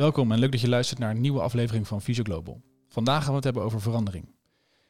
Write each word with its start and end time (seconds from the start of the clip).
Welkom 0.00 0.32
en 0.32 0.38
leuk 0.38 0.52
dat 0.52 0.60
je 0.60 0.68
luistert 0.68 0.98
naar 0.98 1.10
een 1.10 1.20
nieuwe 1.20 1.40
aflevering 1.40 1.86
van 1.86 2.02
Visio 2.02 2.22
Global. 2.22 2.60
Vandaag 2.88 3.20
gaan 3.20 3.28
we 3.28 3.34
het 3.34 3.44
hebben 3.44 3.62
over 3.62 3.80
verandering. 3.80 4.28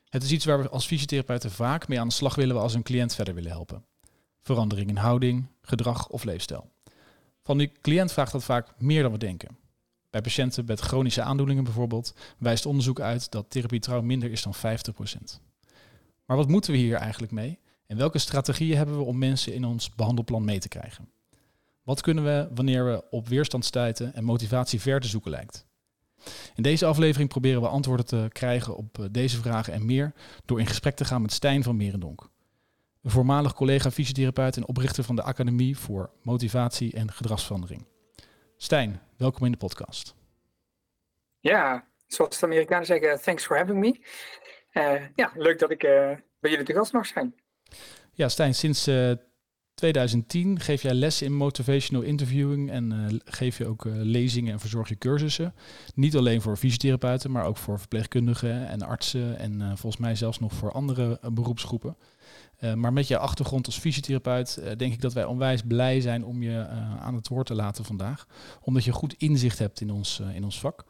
Het 0.09 0.23
is 0.23 0.33
iets 0.33 0.45
waar 0.45 0.63
we 0.63 0.69
als 0.69 0.87
fysiotherapeuten 0.87 1.51
vaak 1.51 1.89
mee 1.89 2.01
aan 2.01 2.09
de 2.09 2.15
slag 2.15 2.35
willen 2.35 2.55
we 2.55 2.63
als 2.63 2.75
een 2.75 2.83
cliënt 2.83 3.15
verder 3.15 3.35
willen 3.35 3.51
helpen. 3.51 3.85
Verandering 4.41 4.89
in 4.89 4.97
houding, 4.97 5.47
gedrag 5.63 6.09
of 6.09 6.25
leefstijl. 6.25 6.71
Van 7.43 7.59
die 7.59 7.73
cliënt 7.81 8.13
vraagt 8.13 8.33
dat 8.33 8.45
vaak 8.45 8.69
meer 8.79 9.03
dan 9.03 9.13
we 9.13 9.19
denken. 9.19 9.57
Bij 10.11 10.21
patiënten 10.21 10.65
met 10.65 10.81
chronische 10.81 11.23
aandoeningen 11.23 11.65
bijvoorbeeld 11.65 12.15
wijst 12.39 12.67
onderzoek 12.67 13.01
uit 13.01 13.31
dat 13.31 13.51
therapie 13.51 13.81
trouw 13.81 14.03
minder 14.03 14.31
is 14.31 14.43
dan 14.43 14.55
50%. 14.55 14.61
Maar 16.25 16.37
wat 16.37 16.49
moeten 16.49 16.73
we 16.73 16.79
hier 16.79 16.97
eigenlijk 16.97 17.33
mee? 17.33 17.59
En 17.87 17.97
welke 17.97 18.19
strategieën 18.19 18.77
hebben 18.77 18.97
we 18.97 19.05
om 19.05 19.19
mensen 19.19 19.55
in 19.55 19.65
ons 19.65 19.95
behandelplan 19.95 20.45
mee 20.45 20.59
te 20.59 20.69
krijgen? 20.69 21.09
Wat 21.91 22.01
kunnen 22.01 22.25
we 22.25 22.49
wanneer 22.55 22.85
we 22.85 23.05
op 23.11 23.29
weerstand 23.29 23.65
stuiten 23.65 24.15
en 24.15 24.25
motivatie 24.25 24.81
ver 24.81 25.01
te 25.01 25.09
zoeken 25.09 25.31
lijkt? 25.31 25.67
In 26.55 26.63
deze 26.63 26.87
aflevering 26.87 27.29
proberen 27.29 27.61
we 27.61 27.69
antwoorden 27.69 28.07
te 28.07 28.29
krijgen 28.33 28.77
op 28.77 28.99
eh, 28.99 29.05
deze 29.11 29.41
vragen 29.41 29.73
en 29.73 29.87
meer 29.87 30.13
door 30.45 30.61
in 30.61 30.67
gesprek 30.67 30.97
te 30.97 31.05
gaan 31.05 31.23
met 31.23 31.33
Stijn 31.33 31.63
van 31.63 31.77
Merendonk. 31.77 32.29
Een 33.03 33.11
voormalig 33.11 33.55
collega 33.55 33.91
fysiotherapeut 33.91 34.57
en 34.57 34.67
oprichter 34.67 35.05
van 35.05 35.17
de 35.17 35.23
Academie 35.23 35.79
voor 35.79 36.11
Motivatie 36.23 36.93
en 36.93 37.13
Gedragsverandering. 37.13 37.87
Stijn, 38.57 39.01
welkom 39.17 39.45
in 39.45 39.53
de 39.53 39.59
podcast. 39.59 40.15
Ja, 41.41 41.89
zoals 42.07 42.39
de 42.39 42.47
Amerikanen 42.47 42.87
zeggen, 42.87 43.23
thanks 43.23 43.47
for 43.47 43.59
having 43.59 43.79
me. 43.79 44.01
Uh, 44.73 45.03
ja, 45.15 45.33
leuk 45.35 45.59
dat 45.59 45.71
ik 45.71 45.83
uh, 45.83 45.91
bij 46.41 46.51
jullie 46.51 46.65
te 46.65 46.75
gast 46.75 46.93
mag 46.93 47.07
zijn. 47.07 47.35
Ja, 48.13 48.29
Stijn, 48.29 48.55
sinds 48.55 48.89
uh, 48.89 49.13
2010 49.81 50.61
geef 50.61 50.83
jij 50.83 50.95
les 50.95 51.23
in 51.23 51.37
motivational 51.37 52.03
interviewing 52.03 52.71
en 52.71 52.93
uh, 52.93 53.19
geef 53.25 53.59
je 53.59 53.67
ook 53.67 53.85
uh, 53.85 53.93
lezingen 53.97 54.53
en 54.53 54.61
verzorg 54.61 54.89
je 54.89 54.99
cursussen. 54.99 55.55
Niet 55.95 56.17
alleen 56.17 56.41
voor 56.41 56.57
fysiotherapeuten, 56.57 57.31
maar 57.31 57.45
ook 57.45 57.57
voor 57.57 57.79
verpleegkundigen 57.79 58.69
en 58.69 58.83
artsen 58.83 59.39
en 59.39 59.61
uh, 59.61 59.67
volgens 59.67 59.97
mij 59.97 60.15
zelfs 60.15 60.39
nog 60.39 60.53
voor 60.53 60.73
andere 60.73 61.21
beroepsgroepen. 61.33 61.97
maar 62.75 62.93
met 62.93 63.09
je 63.09 63.19
achtergrond 63.19 63.67
als 63.67 63.79
fysiotherapeut 63.79 64.63
denk 64.77 64.93
ik 64.93 65.01
dat 65.01 65.13
wij 65.13 65.25
onwijs 65.25 65.63
blij 65.63 66.01
zijn 66.01 66.25
om 66.25 66.43
je 66.43 66.67
aan 67.01 67.15
het 67.15 67.29
woord 67.29 67.47
te 67.47 67.55
laten 67.55 67.85
vandaag. 67.85 68.27
Omdat 68.63 68.85
je 68.85 68.93
goed 68.93 69.15
inzicht 69.19 69.59
hebt 69.59 69.81
in 69.81 69.91
ons, 69.91 70.23
in 70.35 70.45
ons 70.45 70.61
vak. 70.61 70.85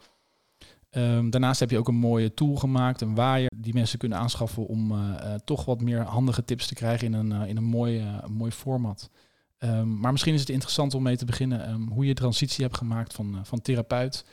Um, 0.97 1.31
daarnaast 1.31 1.61
heb 1.61 1.71
je 1.71 1.79
ook 1.79 1.89
een 1.89 1.95
mooie 1.95 2.35
tool 2.35 2.57
gemaakt, 2.57 3.01
een 3.01 3.15
waaier, 3.15 3.51
die 3.57 3.75
mensen 3.75 3.99
kunnen 3.99 4.19
aanschaffen 4.19 4.67
om 4.67 4.93
uh, 4.93 4.99
uh, 4.99 5.35
toch 5.45 5.65
wat 5.65 5.81
meer 5.81 6.01
handige 6.01 6.45
tips 6.45 6.67
te 6.67 6.75
krijgen 6.75 7.07
in 7.07 7.13
een, 7.13 7.43
uh, 7.43 7.49
in 7.49 7.57
een 7.57 7.65
mooi, 7.65 8.21
mooi 8.27 8.51
format. 8.51 9.11
Um, 9.59 10.01
maar 10.01 10.13
misschien 10.13 10.35
is 10.35 10.41
het 10.41 10.49
interessant 10.49 10.95
om 10.95 11.03
mee 11.03 11.17
te 11.17 11.25
beginnen 11.25 11.71
um, 11.71 11.89
hoe 11.89 12.07
je 12.07 12.15
transitie 12.15 12.65
hebt 12.65 12.77
gemaakt 12.77 13.15
van, 13.15 13.41
van 13.43 13.61
therapeut 13.61 14.25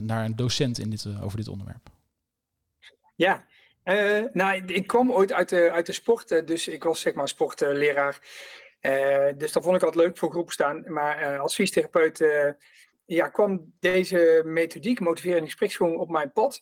naar 0.00 0.24
een 0.24 0.36
docent 0.36 0.78
in 0.78 0.90
dit, 0.90 1.06
over 1.22 1.36
dit 1.36 1.48
onderwerp. 1.48 1.90
Ja, 3.14 3.44
nou, 4.32 4.64
ik 4.64 4.86
kwam 4.86 5.12
ooit 5.12 5.32
uit 5.32 5.48
de, 5.48 5.70
uit 5.70 5.86
de 5.86 5.92
sport, 5.92 6.46
dus 6.46 6.68
ik 6.68 6.82
was 6.82 7.00
zeg 7.00 7.14
maar 7.14 7.28
sportleraar. 7.28 8.18
dus 9.36 9.52
dat 9.52 9.62
vond 9.62 9.76
ik 9.76 9.82
altijd 9.82 10.04
leuk 10.04 10.18
voor 10.18 10.30
groepen 10.30 10.52
staan. 10.52 10.92
Maar 10.92 11.38
als 11.38 11.54
fysiotherapeut 11.54 12.18
ja, 13.04 13.28
kwam 13.28 13.72
deze 13.80 14.42
methodiek, 14.44 15.00
motiverende 15.00 15.46
gespreksvoering, 15.46 16.00
op 16.00 16.10
mijn 16.10 16.32
pad. 16.32 16.60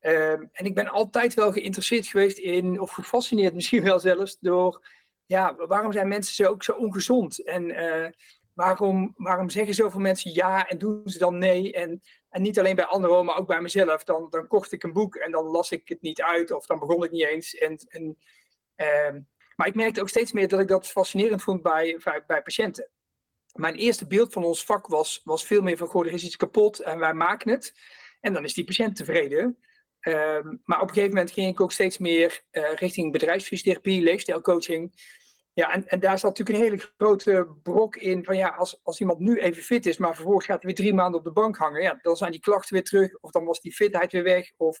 Um, 0.00 0.48
en 0.52 0.64
ik 0.64 0.74
ben 0.74 0.88
altijd 0.88 1.34
wel 1.34 1.52
geïnteresseerd 1.52 2.06
geweest 2.06 2.38
in, 2.38 2.80
of 2.80 2.90
gefascineerd 2.90 3.54
misschien 3.54 3.82
wel 3.82 4.00
zelfs, 4.00 4.38
door 4.40 4.86
ja, 5.26 5.54
waarom 5.56 5.92
zijn 5.92 6.08
mensen 6.08 6.34
zo, 6.34 6.50
ook 6.50 6.62
zo 6.62 6.72
ongezond? 6.72 7.44
En 7.44 7.70
uh, 7.70 8.06
waarom, 8.52 9.14
waarom 9.16 9.50
zeggen 9.50 9.74
zoveel 9.74 10.00
mensen 10.00 10.32
ja 10.32 10.68
en 10.68 10.78
doen 10.78 11.02
ze 11.04 11.18
dan 11.18 11.38
nee? 11.38 11.72
En, 11.72 12.02
en 12.28 12.42
niet 12.42 12.58
alleen 12.58 12.76
bij 12.76 12.84
anderen, 12.84 13.24
maar 13.24 13.38
ook 13.38 13.46
bij 13.46 13.60
mezelf. 13.60 14.04
Dan, 14.04 14.26
dan 14.30 14.46
kocht 14.46 14.72
ik 14.72 14.82
een 14.82 14.92
boek 14.92 15.14
en 15.16 15.30
dan 15.30 15.44
las 15.44 15.70
ik 15.70 15.88
het 15.88 16.02
niet 16.02 16.22
uit 16.22 16.50
of 16.50 16.66
dan 16.66 16.78
begon 16.78 17.04
ik 17.04 17.10
niet 17.10 17.26
eens. 17.26 17.54
En, 17.54 17.78
en, 17.88 18.18
uh, 18.76 19.20
maar 19.56 19.66
ik 19.66 19.74
merkte 19.74 20.00
ook 20.00 20.08
steeds 20.08 20.32
meer 20.32 20.48
dat 20.48 20.60
ik 20.60 20.68
dat 20.68 20.86
fascinerend 20.86 21.42
vond 21.42 21.62
bij, 21.62 22.00
bij, 22.04 22.24
bij 22.26 22.42
patiënten 22.42 22.88
mijn 23.54 23.74
eerste 23.74 24.06
beeld 24.06 24.32
van 24.32 24.44
ons 24.44 24.64
vak 24.64 24.86
was, 24.86 25.20
was 25.24 25.46
veel 25.46 25.62
meer 25.62 25.76
van, 25.76 25.88
goh, 25.88 26.06
er 26.06 26.12
is 26.12 26.24
iets 26.24 26.36
kapot 26.36 26.78
en 26.80 26.98
wij 26.98 27.14
maken 27.14 27.50
het. 27.50 27.74
En 28.20 28.32
dan 28.32 28.44
is 28.44 28.54
die 28.54 28.64
patiënt 28.64 28.96
tevreden. 28.96 29.58
Um, 30.00 30.60
maar 30.64 30.80
op 30.80 30.88
een 30.88 30.94
gegeven 30.94 31.14
moment 31.14 31.30
ging 31.30 31.50
ik 31.50 31.60
ook 31.60 31.72
steeds 31.72 31.98
meer 31.98 32.42
uh, 32.52 32.72
richting 32.74 33.12
bedrijfsfysiotherapie, 33.12 34.02
leefstijlcoaching. 34.02 35.12
Ja, 35.52 35.72
en, 35.72 35.88
en 35.88 36.00
daar 36.00 36.18
zat 36.18 36.38
natuurlijk 36.38 36.58
een 36.58 36.70
hele 36.70 36.92
grote 36.96 37.48
brok 37.62 37.96
in 37.96 38.24
van 38.24 38.36
ja, 38.36 38.48
als, 38.48 38.80
als 38.82 39.00
iemand 39.00 39.18
nu 39.18 39.38
even 39.38 39.62
fit 39.62 39.86
is, 39.86 39.96
maar 39.96 40.14
vervolgens 40.14 40.46
gaat 40.46 40.62
hij 40.62 40.66
weer 40.66 40.84
drie 40.84 40.94
maanden 40.94 41.18
op 41.18 41.26
de 41.26 41.32
bank 41.32 41.56
hangen, 41.56 41.82
ja, 41.82 41.98
dan 42.02 42.16
zijn 42.16 42.30
die 42.30 42.40
klachten 42.40 42.74
weer 42.74 42.84
terug, 42.84 43.18
of 43.20 43.30
dan 43.30 43.44
was 43.44 43.60
die 43.60 43.74
fitheid 43.74 44.12
weer 44.12 44.22
weg, 44.22 44.52
of 44.56 44.78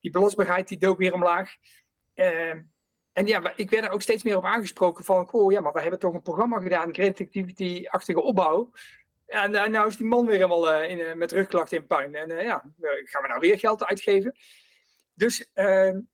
die 0.00 0.10
belastbaarheid 0.10 0.68
die 0.68 0.78
dook 0.78 0.98
weer 0.98 1.12
omlaag. 1.12 1.50
Uh, 2.14 2.54
en 3.16 3.26
ja, 3.26 3.52
ik 3.56 3.70
werd 3.70 3.84
er 3.84 3.90
ook 3.90 4.02
steeds 4.02 4.22
meer 4.22 4.36
op 4.36 4.44
aangesproken 4.44 5.04
van, 5.04 5.32
oh 5.32 5.52
ja, 5.52 5.60
maar 5.60 5.72
we 5.72 5.80
hebben 5.80 5.98
toch 5.98 6.14
een 6.14 6.22
programma 6.22 6.60
gedaan, 6.60 6.92
creativity-achtige 6.92 8.22
opbouw. 8.22 8.70
En 9.26 9.52
uh, 9.52 9.66
nou 9.66 9.88
is 9.88 9.96
die 9.96 10.06
man 10.06 10.26
weer 10.26 10.34
helemaal 10.34 10.72
uh, 10.72 10.90
in, 10.90 10.98
uh, 10.98 11.14
met 11.14 11.32
rugklachten 11.32 11.76
in 11.76 11.86
puin. 11.86 12.14
En 12.14 12.44
ja, 12.44 12.64
gaan 12.80 13.22
we 13.22 13.28
nou 13.28 13.40
weer 13.40 13.58
geld 13.58 13.84
uitgeven? 13.84 14.36
Dus 15.14 15.50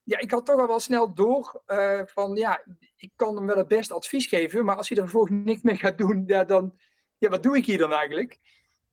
ja, 0.04 0.18
ik 0.18 0.30
had 0.30 0.46
toch 0.46 0.60
al 0.60 0.66
wel 0.66 0.80
snel 0.80 1.14
door 1.14 1.62
van, 2.04 2.36
ja, 2.36 2.64
ik 2.96 3.10
kan 3.16 3.36
hem 3.36 3.46
wel 3.46 3.56
het 3.56 3.68
beste 3.68 3.94
advies 3.94 4.26
geven, 4.26 4.64
maar 4.64 4.76
als 4.76 4.88
hij 4.88 4.96
er 4.96 5.02
vervolgens 5.02 5.44
niks 5.44 5.62
mee 5.62 5.76
gaat 5.76 5.98
doen, 5.98 6.24
ja, 6.26 6.44
dan, 6.44 6.78
ja, 7.18 7.28
wat 7.28 7.42
doe 7.42 7.56
ik 7.56 7.66
hier 7.66 7.78
dan 7.78 7.92
eigenlijk? 7.92 8.38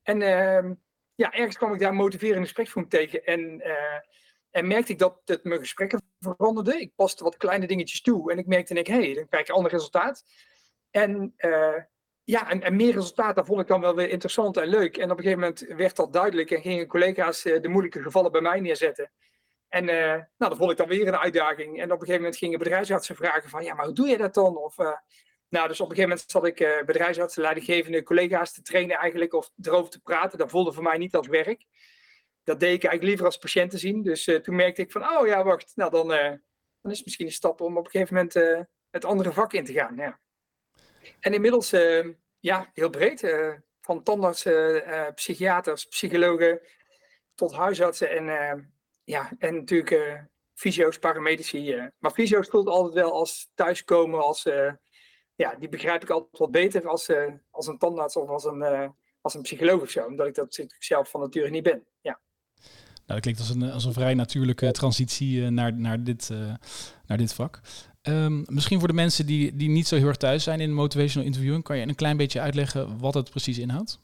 En 0.02 0.22
ehm, 0.22 0.74
ja, 1.14 1.32
ergens 1.32 1.56
kwam 1.56 1.74
ik 1.74 1.80
daar 1.80 1.94
motiverende 1.94 2.42
gespreksvoering 2.42 2.92
tegen 2.92 3.24
en 3.24 3.62
en 4.50 4.66
merkte 4.66 4.92
ik 4.92 4.98
dat 4.98 5.20
het 5.24 5.44
mijn 5.44 5.60
gesprekken 5.60 6.02
veranderde. 6.18 6.80
Ik 6.80 6.94
paste 6.94 7.24
wat 7.24 7.36
kleine 7.36 7.66
dingetjes 7.66 8.02
toe. 8.02 8.32
En 8.32 8.38
ik 8.38 8.46
merkte, 8.46 8.74
hé, 8.74 8.82
hey, 8.82 9.14
dan 9.14 9.28
krijg 9.28 9.46
je 9.46 9.52
ander 9.52 9.70
resultaat. 9.70 10.24
En 10.90 11.34
uh, 11.38 11.76
ja, 12.24 12.50
en, 12.50 12.76
meer 12.76 12.92
resultaat, 12.92 13.36
dat 13.36 13.46
vond 13.46 13.60
ik 13.60 13.66
dan 13.66 13.80
wel 13.80 13.94
weer 13.94 14.08
interessant 14.08 14.56
en 14.56 14.68
leuk. 14.68 14.96
En 14.96 15.10
op 15.10 15.16
een 15.18 15.22
gegeven 15.24 15.40
moment 15.40 15.60
werd 15.60 15.96
dat 15.96 16.12
duidelijk 16.12 16.50
en 16.50 16.62
gingen 16.62 16.86
collega's 16.86 17.44
uh, 17.44 17.60
de 17.60 17.68
moeilijke 17.68 18.02
gevallen 18.02 18.32
bij 18.32 18.40
mij 18.40 18.60
neerzetten. 18.60 19.10
En 19.68 19.84
uh, 19.84 20.14
nou, 20.14 20.24
dat 20.36 20.56
vond 20.56 20.70
ik 20.70 20.76
dan 20.76 20.88
weer 20.88 21.08
een 21.08 21.16
uitdaging. 21.16 21.78
En 21.78 21.84
op 21.84 21.90
een 21.90 21.98
gegeven 21.98 22.20
moment 22.20 22.36
gingen 22.36 22.58
bedrijfsartsen 22.58 23.16
vragen 23.16 23.50
van, 23.50 23.64
ja, 23.64 23.74
maar 23.74 23.84
hoe 23.84 23.94
doe 23.94 24.08
je 24.08 24.16
dat 24.16 24.34
dan? 24.34 24.56
Of, 24.56 24.76
nou, 25.48 25.68
dus 25.68 25.80
op 25.80 25.90
een 25.90 25.96
gegeven 25.96 26.08
moment 26.08 26.30
zat 26.30 26.46
ik 26.46 26.82
bedrijfsartsen, 26.86 27.42
leidinggevende 27.42 28.02
collega's 28.02 28.52
te 28.52 28.62
trainen 28.62 28.96
eigenlijk, 28.96 29.34
of 29.34 29.50
erover 29.62 29.90
te 29.90 30.00
praten. 30.00 30.38
Dat 30.38 30.50
voelde 30.50 30.72
voor 30.72 30.82
mij 30.82 30.98
niet 30.98 31.16
als 31.16 31.26
werk 31.26 31.66
dat 32.44 32.60
deed 32.60 32.74
ik 32.74 32.84
eigenlijk 32.84 33.02
liever 33.02 33.24
als 33.24 33.36
patiënt 33.36 33.70
te 33.70 33.78
zien. 33.78 34.02
Dus 34.02 34.26
uh, 34.26 34.36
toen 34.36 34.56
merkte 34.56 34.82
ik 34.82 34.92
van, 34.92 35.02
oh 35.16 35.26
ja, 35.26 35.44
wacht, 35.44 35.72
nou 35.74 35.90
dan, 35.90 36.12
uh, 36.12 36.30
dan 36.80 36.90
is 36.90 36.96
het 36.96 37.04
misschien 37.04 37.26
een 37.26 37.32
stap 37.32 37.60
om 37.60 37.76
op 37.76 37.84
een 37.84 37.90
gegeven 37.90 38.14
moment 38.14 38.36
uh, 38.36 38.60
het 38.90 39.04
andere 39.04 39.32
vak 39.32 39.52
in 39.52 39.64
te 39.64 39.72
gaan. 39.72 39.96
Ja. 39.96 40.20
En 41.20 41.34
inmiddels, 41.34 41.70
ja, 42.38 42.70
heel 42.72 42.90
breed. 42.90 43.34
van 43.80 44.02
tandartsen, 44.02 44.84
psychiaters, 45.14 45.84
psychologen 45.84 46.60
tot 47.34 47.52
huisartsen 47.52 48.10
en, 48.10 48.72
ja, 49.04 49.32
en 49.38 49.54
natuurlijk 49.54 50.24
fysio's, 50.54 50.98
paramedici. 50.98 51.90
maar 51.98 52.10
fysio's 52.10 52.48
voelt 52.48 52.68
altijd 52.68 52.94
wel 52.94 53.12
als 53.12 53.50
thuiskomen, 53.54 54.22
als, 54.22 54.42
ja, 55.34 55.54
die 55.58 55.68
begrijp 55.68 56.02
ik 56.02 56.10
altijd 56.10 56.38
wat 56.38 56.50
beter 56.50 56.88
als, 56.88 57.10
als 57.50 57.66
een 57.66 57.78
tandarts 57.78 58.16
of 58.16 58.28
als 58.28 58.44
een, 58.44 58.94
als 59.20 59.34
een 59.34 59.42
psycholoog 59.42 59.82
of 59.82 59.90
zo. 59.90 60.06
Omdat 60.06 60.26
ik 60.26 60.34
dat 60.34 60.66
zelf 60.78 61.10
van 61.10 61.20
nature 61.20 61.50
niet 61.50 61.62
ben. 61.62 61.86
Ja. 62.00 62.20
Nou, 63.06 63.20
dat 63.20 63.20
klinkt 63.20 63.40
als 63.40 63.50
een, 63.50 63.70
als 63.70 63.84
een 63.84 63.92
vrij 63.92 64.14
natuurlijke 64.14 64.70
transitie 64.70 65.40
uh, 65.40 65.48
naar, 65.48 65.74
naar, 65.74 66.04
dit, 66.04 66.28
uh, 66.32 66.54
naar 67.06 67.18
dit 67.18 67.32
vak. 67.32 67.60
Um, 68.02 68.44
misschien 68.48 68.78
voor 68.78 68.88
de 68.88 68.94
mensen 68.94 69.26
die, 69.26 69.56
die 69.56 69.68
niet 69.68 69.86
zo 69.86 69.96
heel 69.96 70.06
erg 70.06 70.16
thuis 70.16 70.42
zijn 70.42 70.60
in 70.60 70.72
motivational 70.72 71.26
interviewing, 71.26 71.64
kan 71.64 71.78
je 71.78 71.88
een 71.88 71.94
klein 71.94 72.16
beetje 72.16 72.40
uitleggen 72.40 72.98
wat 72.98 73.14
het 73.14 73.30
precies 73.30 73.58
inhoudt? 73.58 74.00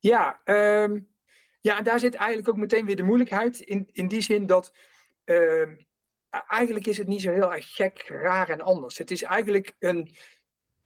Ja, 0.00 0.40
um, 0.44 1.08
ja, 1.60 1.82
daar 1.82 2.00
zit 2.00 2.14
eigenlijk 2.14 2.48
ook 2.48 2.56
meteen 2.56 2.86
weer 2.86 2.96
de 2.96 3.02
moeilijkheid. 3.02 3.60
In, 3.60 3.88
in 3.92 4.08
die 4.08 4.20
zin 4.20 4.46
dat 4.46 4.72
uh, 5.24 5.68
eigenlijk 6.48 6.86
is 6.86 6.98
het 6.98 7.06
niet 7.06 7.20
zo 7.20 7.32
heel 7.32 7.54
erg 7.54 7.74
gek, 7.74 8.04
raar 8.08 8.48
en 8.48 8.60
anders. 8.60 8.98
Het 8.98 9.10
is 9.10 9.22
eigenlijk 9.22 9.74
een, 9.78 10.16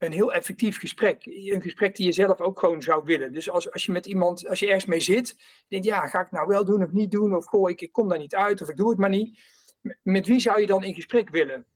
een 0.05 0.13
heel 0.13 0.33
effectief 0.33 0.79
gesprek. 0.79 1.27
Een 1.27 1.63
gesprek 1.63 1.97
die 1.97 2.07
je 2.07 2.13
zelf 2.13 2.41
ook 2.41 2.59
gewoon 2.59 2.83
zou 2.83 3.05
willen. 3.05 3.33
Dus 3.33 3.51
als, 3.51 3.73
als 3.73 3.85
je 3.85 3.93
met 3.93 4.07
iemand, 4.07 4.49
als 4.49 4.59
je 4.59 4.67
ergens 4.67 4.85
mee 4.85 5.01
zit, 5.01 5.37
denk 5.69 5.85
ja, 5.85 6.07
ga 6.07 6.21
ik 6.21 6.31
nou 6.31 6.47
wel 6.47 6.65
doen 6.65 6.83
of 6.83 6.93
niet 6.93 7.11
doen? 7.11 7.37
Of 7.37 7.47
goh, 7.47 7.71
ik, 7.71 7.81
ik 7.81 7.93
kom 7.93 8.09
daar 8.09 8.19
niet 8.19 8.35
uit 8.35 8.63
of 8.63 8.69
ik 8.69 8.77
doe 8.77 8.91
het 8.91 8.99
maar 8.99 9.09
niet. 9.09 9.39
Met 10.03 10.27
wie 10.27 10.41
zou 10.41 10.61
je 10.61 10.67
dan 10.67 10.85
in 10.85 10.95
gesprek 10.95 11.31
willen? 11.31 11.67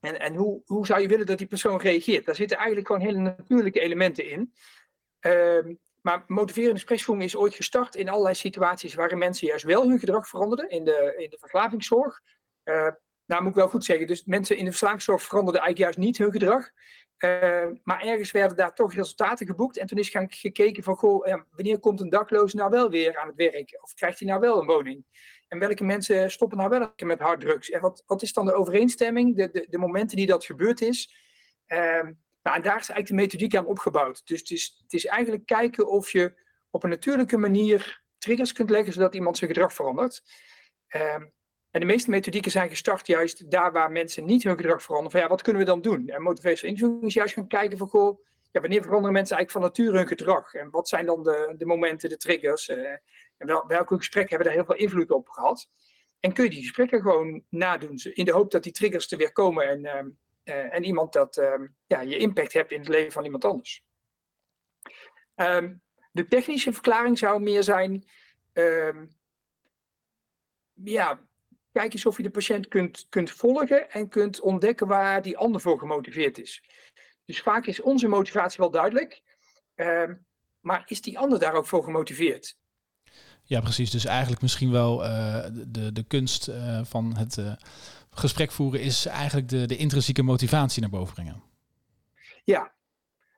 En, 0.00 0.20
en 0.20 0.34
hoe, 0.34 0.62
hoe 0.66 0.86
zou 0.86 1.00
je 1.00 1.08
willen 1.08 1.26
dat 1.26 1.38
die 1.38 1.46
persoon 1.46 1.80
reageert? 1.80 2.26
Daar 2.26 2.34
zitten 2.34 2.56
eigenlijk 2.56 2.86
gewoon 2.86 3.02
hele 3.02 3.18
natuurlijke 3.18 3.80
elementen 3.80 4.30
in. 4.30 4.52
Um, 5.20 5.78
maar 6.00 6.24
motiverende 6.26 6.74
gespreksvoering 6.74 7.26
is 7.26 7.36
ooit 7.36 7.54
gestart 7.54 7.94
in 7.96 8.08
allerlei 8.08 8.34
situaties 8.34 8.94
waarin 8.94 9.18
mensen 9.18 9.46
juist 9.46 9.64
wel 9.64 9.88
hun 9.88 9.98
gedrag 9.98 10.28
veranderden. 10.28 10.70
In 10.70 10.84
de, 10.84 11.14
in 11.16 11.30
de 11.30 11.36
verslavingszorg. 11.40 12.20
Uh, 12.64 12.88
nou 13.26 13.42
moet 13.42 13.50
ik 13.50 13.56
wel 13.56 13.68
goed 13.68 13.84
zeggen, 13.84 14.06
dus 14.06 14.24
mensen 14.24 14.56
in 14.56 14.64
de 14.64 14.70
verslavingszorg 14.70 15.22
veranderden 15.22 15.62
eigenlijk 15.62 15.94
juist 15.94 16.08
niet 16.08 16.18
hun 16.18 16.32
gedrag. 16.40 16.70
Uh, 17.24 17.66
maar 17.84 18.02
ergens 18.02 18.30
werden 18.30 18.56
daar 18.56 18.74
toch 18.74 18.94
resultaten 18.94 19.46
geboekt. 19.46 19.76
En 19.76 19.86
toen 19.86 19.98
is 19.98 20.08
gaan 20.08 20.32
gekeken 20.32 20.82
van, 20.82 20.96
goh, 20.96 21.26
wanneer 21.50 21.78
komt 21.78 22.00
een 22.00 22.10
dakloze 22.10 22.56
nou 22.56 22.70
wel 22.70 22.90
weer 22.90 23.18
aan 23.18 23.26
het 23.26 23.36
werk? 23.36 23.78
Of 23.82 23.94
krijgt 23.94 24.18
hij 24.18 24.28
nou 24.28 24.40
wel 24.40 24.60
een 24.60 24.66
woning? 24.66 25.04
En 25.48 25.58
welke 25.58 25.84
mensen 25.84 26.30
stoppen 26.30 26.58
nou 26.58 26.70
wel 26.70 26.92
met 26.96 27.18
harddrugs? 27.18 27.70
En 27.70 27.80
wat, 27.80 28.02
wat 28.06 28.22
is 28.22 28.32
dan 28.32 28.46
de 28.46 28.54
overeenstemming, 28.54 29.36
de, 29.36 29.50
de, 29.50 29.66
de 29.68 29.78
momenten 29.78 30.16
die 30.16 30.26
dat 30.26 30.44
gebeurd 30.44 30.80
is? 30.80 31.14
Uh, 31.68 31.78
nou, 32.42 32.56
en 32.56 32.62
daar 32.62 32.78
is 32.78 32.88
eigenlijk 32.88 33.06
de 33.06 33.14
methodiek 33.14 33.56
aan 33.56 33.66
opgebouwd. 33.66 34.26
Dus 34.26 34.38
het 34.38 34.50
is, 34.50 34.80
het 34.82 34.92
is 34.92 35.06
eigenlijk 35.06 35.46
kijken 35.46 35.88
of 35.88 36.10
je 36.10 36.34
op 36.70 36.82
een 36.82 36.90
natuurlijke 36.90 37.36
manier 37.36 38.02
triggers 38.18 38.52
kunt 38.52 38.70
leggen, 38.70 38.92
zodat 38.92 39.14
iemand 39.14 39.38
zijn 39.38 39.50
gedrag 39.50 39.72
verandert. 39.72 40.22
Uh, 40.96 41.16
en 41.70 41.80
de 41.80 41.86
meeste 41.86 42.10
methodieken 42.10 42.50
zijn 42.50 42.68
gestart 42.68 43.06
juist 43.06 43.50
daar 43.50 43.72
waar 43.72 43.92
mensen 43.92 44.24
niet 44.24 44.42
hun 44.42 44.56
gedrag 44.56 44.82
veranderen. 44.82 45.10
Van 45.10 45.20
ja, 45.20 45.28
wat 45.28 45.42
kunnen 45.42 45.62
we 45.62 45.68
dan 45.68 45.80
doen? 45.80 46.08
En 46.08 46.22
motivational 46.22 46.74
interviewing 46.74 47.06
is 47.06 47.14
juist 47.14 47.34
gaan 47.34 47.46
kijken 47.46 47.78
van 47.78 47.88
goh, 47.88 48.24
ja, 48.50 48.60
wanneer 48.60 48.82
veranderen 48.82 49.12
mensen 49.12 49.36
eigenlijk 49.36 49.66
van 49.66 49.84
nature 49.84 49.98
hun 49.98 50.16
gedrag? 50.16 50.54
En 50.54 50.70
wat 50.70 50.88
zijn 50.88 51.06
dan 51.06 51.22
de, 51.22 51.54
de 51.56 51.66
momenten, 51.66 52.08
de 52.08 52.16
triggers? 52.16 52.68
Uh, 52.68 52.90
en 53.36 53.46
wel, 53.46 53.66
welke 53.66 53.96
gesprekken 53.96 54.36
hebben 54.36 54.46
daar 54.46 54.64
heel 54.64 54.74
veel 54.74 54.84
invloed 54.84 55.10
op 55.10 55.28
gehad? 55.28 55.68
En 56.20 56.32
kun 56.32 56.44
je 56.44 56.50
die 56.50 56.60
gesprekken 56.60 57.00
gewoon 57.00 57.44
nadoen, 57.48 58.00
in 58.02 58.24
de 58.24 58.32
hoop 58.32 58.50
dat 58.50 58.62
die 58.62 58.72
triggers 58.72 59.10
er 59.10 59.18
weer 59.18 59.32
komen 59.32 59.68
en, 59.68 60.16
uh, 60.44 60.74
en 60.74 60.84
iemand 60.84 61.12
dat 61.12 61.36
uh, 61.36 61.54
ja, 61.86 62.00
je 62.00 62.16
impact 62.16 62.52
hebt 62.52 62.72
in 62.72 62.78
het 62.78 62.88
leven 62.88 63.12
van 63.12 63.24
iemand 63.24 63.44
anders. 63.44 63.84
Um, 65.34 65.82
de 66.12 66.26
technische 66.26 66.72
verklaring 66.72 67.18
zou 67.18 67.40
meer 67.40 67.62
zijn, 67.62 68.04
ja, 70.74 71.20
kijk 71.72 71.92
eens 71.92 72.06
of 72.06 72.16
je 72.16 72.22
de 72.22 72.30
patiënt 72.30 72.68
kunt, 72.68 73.06
kunt 73.08 73.30
volgen 73.30 73.90
en 73.90 74.08
kunt 74.08 74.40
ontdekken 74.40 74.86
waar 74.86 75.22
die 75.22 75.38
ander 75.38 75.60
voor 75.60 75.78
gemotiveerd 75.78 76.38
is. 76.38 76.62
Dus 77.24 77.40
vaak 77.40 77.66
is 77.66 77.80
onze 77.80 78.08
motivatie 78.08 78.58
wel 78.58 78.70
duidelijk, 78.70 79.22
uh, 79.76 80.10
maar 80.60 80.82
is 80.86 81.00
die 81.00 81.18
ander 81.18 81.38
daar 81.38 81.54
ook 81.54 81.66
voor 81.66 81.84
gemotiveerd? 81.84 82.58
Ja, 83.42 83.60
precies. 83.60 83.90
Dus 83.90 84.04
eigenlijk 84.04 84.42
misschien 84.42 84.70
wel 84.70 85.04
uh, 85.04 85.46
de, 85.52 85.92
de 85.92 86.02
kunst 86.02 86.48
uh, 86.48 86.80
van 86.84 87.16
het 87.16 87.36
uh, 87.36 87.52
gesprek 88.10 88.50
voeren 88.50 88.80
is 88.80 89.06
eigenlijk 89.06 89.48
de, 89.48 89.66
de 89.66 89.76
intrinsieke 89.76 90.22
motivatie 90.22 90.80
naar 90.80 90.90
boven 90.90 91.14
brengen. 91.14 91.42
Ja, 92.44 92.72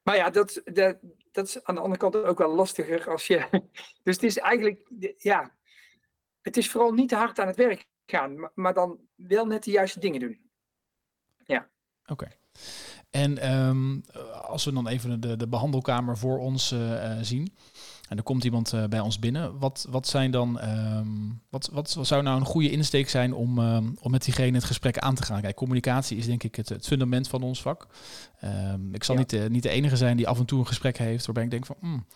maar 0.02 0.17
ja, 0.17 0.31
dat, 0.31 0.61
dat, 0.64 0.99
dat 1.32 1.46
is 1.46 1.64
aan 1.64 1.75
de 1.75 1.81
andere 1.81 2.00
kant 2.00 2.17
ook 2.17 2.38
wel 2.38 2.55
lastiger 2.55 3.11
als 3.11 3.26
je. 3.26 3.49
Dus 4.05 4.14
het 4.14 4.23
is 4.23 4.38
eigenlijk, 4.38 4.90
ja, 5.19 5.55
het 6.43 6.56
is 6.56 6.70
vooral 6.70 6.93
niet 6.93 7.08
te 7.08 7.17
hard 7.17 7.38
aan 7.38 7.46
het 7.46 7.56
werk 7.56 7.87
gaan, 8.16 8.50
maar 8.54 8.74
dan 8.74 8.98
wel 9.16 9.46
net 9.46 9.64
de 9.64 9.70
juiste 9.70 10.00
dingen 10.00 10.20
doen. 10.20 10.38
Ja. 11.44 11.68
Oké. 12.06 12.28
En 13.10 13.52
um, 13.52 14.02
als 14.42 14.64
we 14.64 14.72
dan 14.72 14.88
even 14.88 15.20
de, 15.20 15.36
de 15.36 15.48
behandelkamer 15.48 16.18
voor 16.18 16.38
ons 16.38 16.72
uh, 16.72 17.12
zien. 17.20 17.54
En 18.08 18.16
er 18.16 18.22
komt 18.22 18.44
iemand 18.44 18.72
uh, 18.72 18.84
bij 18.84 19.00
ons 19.00 19.18
binnen. 19.18 19.58
Wat, 19.58 19.86
wat 19.90 20.06
zijn 20.06 20.30
dan, 20.30 20.68
um, 20.68 21.42
wat, 21.50 21.70
wat 21.72 21.98
zou 22.00 22.22
nou 22.22 22.40
een 22.40 22.46
goede 22.46 22.70
insteek 22.70 23.08
zijn 23.08 23.34
om, 23.34 23.58
um, 23.58 23.96
om 24.00 24.10
met 24.10 24.24
diegene 24.24 24.56
het 24.56 24.64
gesprek 24.64 24.98
aan 24.98 25.14
te 25.14 25.22
gaan? 25.22 25.40
Kijk, 25.40 25.56
communicatie 25.56 26.16
is 26.16 26.26
denk 26.26 26.42
ik 26.42 26.54
het, 26.54 26.68
het 26.68 26.86
fundament 26.86 27.28
van 27.28 27.42
ons 27.42 27.62
vak. 27.62 27.86
ik 28.92 29.04
zal 29.04 29.14
ja. 29.14 29.20
niet, 29.20 29.30
de, 29.30 29.46
niet 29.50 29.62
de 29.62 29.68
enige 29.68 29.96
zijn 29.96 30.16
die 30.16 30.28
af 30.28 30.38
en 30.38 30.46
toe 30.46 30.58
een 30.58 30.66
gesprek 30.66 30.98
heeft 30.98 31.24
waarbij 31.24 31.44
ik 31.44 31.50
denk 31.50 31.66
van, 31.66 31.76
mm, 31.80 32.06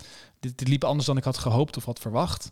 dit, 0.41 0.59
dit 0.59 0.69
liep 0.69 0.85
anders 0.85 1.07
dan 1.07 1.17
ik 1.17 1.25
had 1.25 1.39
gehoopt 1.39 1.77
of 1.77 1.85
had 1.85 1.99
verwacht. 1.99 2.51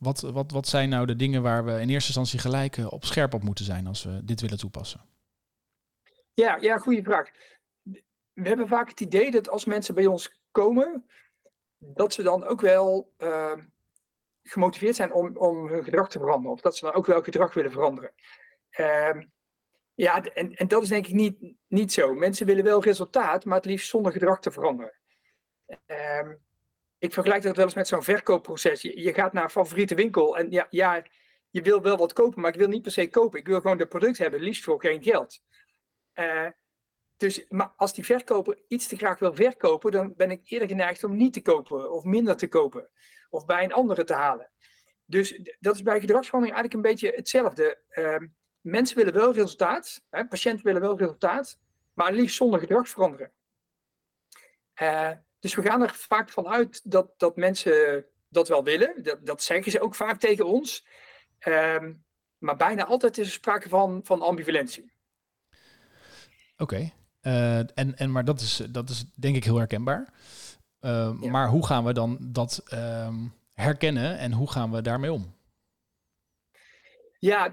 Wat, 0.00 0.20
wat, 0.20 0.50
wat 0.50 0.66
zijn 0.66 0.88
nou 0.88 1.06
de 1.06 1.16
dingen 1.16 1.42
waar 1.42 1.64
we 1.64 1.70
in 1.70 1.88
eerste 1.88 1.92
instantie 1.92 2.38
gelijk 2.38 2.76
eh, 2.76 2.92
op 2.92 3.04
scherp 3.04 3.34
op 3.34 3.42
moeten 3.42 3.64
zijn 3.64 3.86
als 3.86 4.02
we 4.02 4.24
dit 4.24 4.40
willen 4.40 4.58
toepassen? 4.58 5.00
Ja, 6.34 6.56
ja 6.56 6.78
goede 6.78 7.02
vraag. 7.02 7.30
We 8.32 8.48
hebben 8.48 8.68
vaak 8.68 8.88
het 8.88 9.00
idee 9.00 9.30
dat 9.30 9.48
als 9.48 9.64
mensen 9.64 9.94
bij 9.94 10.06
ons 10.06 10.40
komen, 10.50 11.06
dat 11.78 12.12
ze 12.12 12.22
dan 12.22 12.44
ook 12.44 12.60
wel 12.60 13.12
uh, 13.18 13.56
gemotiveerd 14.42 14.96
zijn 14.96 15.12
om, 15.12 15.36
om 15.36 15.68
hun 15.68 15.84
gedrag 15.84 16.08
te 16.08 16.18
veranderen. 16.18 16.52
Of 16.52 16.60
dat 16.60 16.76
ze 16.76 16.84
dan 16.84 16.94
ook 16.94 17.06
wel 17.06 17.22
gedrag 17.22 17.54
willen 17.54 17.72
veranderen. 17.72 18.12
Uh, 18.78 19.22
ja, 19.94 20.24
en, 20.24 20.54
en 20.54 20.68
dat 20.68 20.82
is 20.82 20.88
denk 20.88 21.06
ik 21.06 21.14
niet, 21.14 21.54
niet 21.68 21.92
zo. 21.92 22.14
Mensen 22.14 22.46
willen 22.46 22.64
wel 22.64 22.82
resultaat, 22.82 23.44
maar 23.44 23.56
het 23.56 23.66
liefst 23.66 23.88
zonder 23.88 24.12
gedrag 24.12 24.40
te 24.40 24.50
veranderen. 24.50 24.98
Uh, 25.86 26.28
ik 27.00 27.12
vergelijk 27.12 27.42
dat 27.42 27.56
wel 27.56 27.64
eens 27.64 27.74
met 27.74 27.88
zo'n 27.88 28.02
verkoopproces. 28.02 28.82
Je, 28.82 29.14
gaat 29.14 29.32
naar 29.32 29.50
favoriete 29.50 29.94
winkel 29.94 30.38
en 30.38 30.50
ja, 30.50 30.66
ja, 30.70 31.02
je 31.50 31.62
wil 31.62 31.82
wel 31.82 31.96
wat 31.96 32.12
kopen, 32.12 32.40
maar 32.40 32.52
ik 32.52 32.58
wil 32.58 32.68
niet 32.68 32.82
per 32.82 32.92
se 32.92 33.08
kopen. 33.08 33.38
Ik 33.38 33.46
wil 33.46 33.60
gewoon 33.60 33.78
het 33.78 33.88
product 33.88 34.18
hebben, 34.18 34.40
liefst 34.40 34.64
voor 34.64 34.80
geen 34.80 35.02
geld. 35.02 35.42
Uh, 36.14 36.46
dus 37.16 37.44
maar 37.48 37.72
als 37.76 37.94
die 37.94 38.04
verkoper 38.04 38.58
iets 38.68 38.86
te 38.86 38.96
graag 38.96 39.18
wil 39.18 39.34
verkopen, 39.34 39.90
dan 39.90 40.14
ben 40.16 40.30
ik 40.30 40.40
eerder 40.44 40.68
geneigd 40.68 41.04
om 41.04 41.16
niet 41.16 41.32
te 41.32 41.42
kopen 41.42 41.92
of 41.92 42.04
minder 42.04 42.36
te 42.36 42.48
kopen 42.48 42.90
of 43.30 43.46
bij 43.46 43.64
een 43.64 43.72
andere 43.72 44.04
te 44.04 44.14
halen. 44.14 44.50
Dus 45.04 45.40
dat 45.60 45.74
is 45.74 45.82
bij 45.82 46.00
gedragsverandering 46.00 46.58
eigenlijk 46.58 46.74
een 46.74 46.94
beetje 46.94 47.16
hetzelfde. 47.16 47.82
Uh, 47.90 48.28
mensen 48.60 48.96
willen 48.96 49.12
wel 49.12 49.32
resultaat, 49.32 50.02
hè, 50.10 50.26
patiënten 50.26 50.64
willen 50.64 50.80
wel 50.80 50.98
resultaat, 50.98 51.58
maar 51.92 52.12
liefst 52.12 52.36
zonder 52.36 52.60
gedrag 52.60 52.88
veranderen. 52.88 53.32
Uh, 54.82 55.10
dus 55.40 55.54
we 55.54 55.62
gaan 55.62 55.82
er 55.82 55.94
vaak 55.94 56.28
vanuit 56.28 56.80
dat, 56.84 57.10
dat 57.16 57.36
mensen 57.36 58.04
dat 58.28 58.48
wel 58.48 58.64
willen. 58.64 59.02
Dat, 59.02 59.26
dat 59.26 59.42
zeggen 59.42 59.72
ze 59.72 59.80
ook 59.80 59.94
vaak 59.94 60.20
tegen 60.20 60.46
ons. 60.46 60.86
Um, 61.46 62.04
maar 62.38 62.56
bijna 62.56 62.84
altijd 62.84 63.18
is 63.18 63.26
er 63.26 63.32
sprake 63.32 63.68
van, 63.68 64.00
van 64.04 64.22
ambivalentie. 64.22 64.92
Oké, 66.56 66.62
okay. 66.62 66.94
uh, 67.22 67.58
en, 67.58 67.96
en 67.96 68.12
maar 68.12 68.24
dat 68.24 68.40
is, 68.40 68.62
dat 68.70 68.88
is 68.88 69.04
denk 69.14 69.36
ik 69.36 69.44
heel 69.44 69.56
herkenbaar. 69.56 70.12
Uh, 70.80 71.16
ja. 71.20 71.30
Maar 71.30 71.48
hoe 71.48 71.66
gaan 71.66 71.84
we 71.84 71.92
dan 71.92 72.18
dat 72.20 72.62
um, 72.72 73.34
herkennen 73.52 74.18
en 74.18 74.32
hoe 74.32 74.50
gaan 74.50 74.70
we 74.70 74.82
daarmee 74.82 75.12
om? 75.12 75.38
Ja, 77.18 77.50